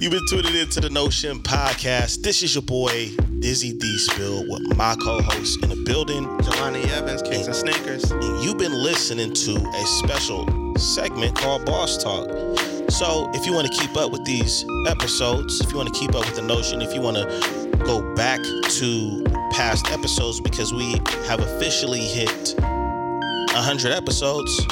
you've 0.04 0.12
been 0.12 0.26
tuning 0.26 0.54
into 0.54 0.82
the 0.82 0.90
Notion 0.90 1.38
Podcast. 1.38 2.20
This 2.20 2.42
is 2.42 2.54
your 2.54 2.60
boy 2.60 3.08
Dizzy 3.38 3.72
D 3.72 3.96
Spill 3.96 4.44
with 4.50 4.76
my 4.76 4.94
co-host 4.96 5.62
in 5.62 5.70
the 5.70 5.82
building. 5.86 6.26
Jelani 6.40 6.86
Evans, 6.90 7.22
Kicks 7.22 7.46
and 7.46 7.56
Sneakers. 7.56 8.10
and 8.10 8.44
you've 8.44 8.58
been 8.58 8.74
listening 8.74 9.32
to 9.32 9.52
a 9.52 9.86
special 9.86 10.76
segment 10.76 11.34
called 11.34 11.64
Boss 11.64 11.96
Talk. 11.96 12.28
So, 12.90 13.30
if 13.32 13.46
you 13.46 13.54
want 13.54 13.72
to 13.72 13.80
keep 13.80 13.96
up 13.96 14.12
with 14.12 14.22
these 14.26 14.66
episodes, 14.88 15.62
if 15.62 15.70
you 15.70 15.78
want 15.78 15.94
to 15.94 15.98
keep 15.98 16.14
up 16.14 16.26
with 16.26 16.36
the 16.36 16.42
notion, 16.42 16.82
if 16.82 16.92
you 16.94 17.00
want 17.00 17.16
to 17.16 17.78
go 17.86 18.14
back 18.14 18.40
to 18.42 19.24
past 19.52 19.90
episodes 19.90 20.38
because 20.38 20.70
we 20.74 21.00
have 21.28 21.40
officially 21.40 22.00
hit 22.00 22.54
100 22.58 23.90
episodes, 23.90 24.66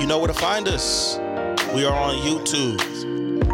you 0.00 0.08
know 0.08 0.18
where 0.18 0.26
to 0.26 0.34
find 0.34 0.66
us. 0.66 1.18
We 1.72 1.84
are 1.84 1.94
on 1.96 2.16
YouTube. 2.16 3.09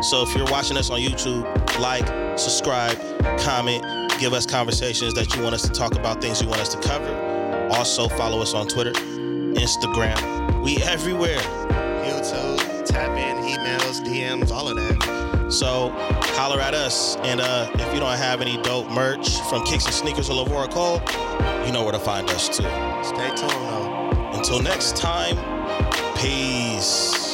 So, 0.07 0.23
if 0.23 0.37
you're 0.37 0.47
watching 0.47 0.77
us 0.77 0.89
on 0.89 1.01
YouTube, 1.01 1.43
like, 1.81 2.07
subscribe, 2.39 2.97
comment, 3.41 3.83
give 4.21 4.35
us 4.35 4.47
conversations 4.47 5.15
that 5.15 5.35
you 5.35 5.43
want 5.43 5.57
us 5.57 5.63
to 5.63 5.71
talk 5.71 5.97
about, 5.97 6.23
things 6.23 6.41
you 6.41 6.47
want 6.47 6.61
us 6.61 6.69
to 6.77 6.81
cover. 6.81 7.69
Also, 7.73 8.07
follow 8.11 8.41
us 8.41 8.55
on 8.55 8.69
Twitter, 8.69 8.93
Instagram. 8.93 10.63
We 10.63 10.77
everywhere. 10.85 11.41
YouTube, 12.07 12.85
tap 12.85 13.19
in, 13.19 13.37
emails, 13.53 14.01
DMs, 14.07 14.53
all 14.53 14.69
of 14.69 14.77
that. 14.77 15.51
So 15.51 15.91
holler 16.37 16.61
at 16.61 16.73
us. 16.73 17.17
And 17.25 17.41
uh, 17.41 17.69
if 17.75 17.93
you 17.93 17.99
don't 17.99 18.17
have 18.17 18.41
any 18.41 18.63
dope 18.63 18.89
merch 18.89 19.41
from 19.51 19.65
Kicks 19.65 19.87
and 19.87 19.95
Sneakers 19.95 20.31
or 20.31 20.45
Lavora 20.45 20.71
Cole, 20.71 21.01
you 21.67 21.73
know 21.73 21.83
where 21.83 21.93
to 21.93 21.99
find 21.99 22.31
us 22.31 22.47
too. 22.47 22.63
Stay 23.03 23.29
tuned 23.35 23.51
though. 23.51 24.31
Until 24.35 24.63
next 24.63 24.97
time, 24.97 25.37
peace. 26.17 27.26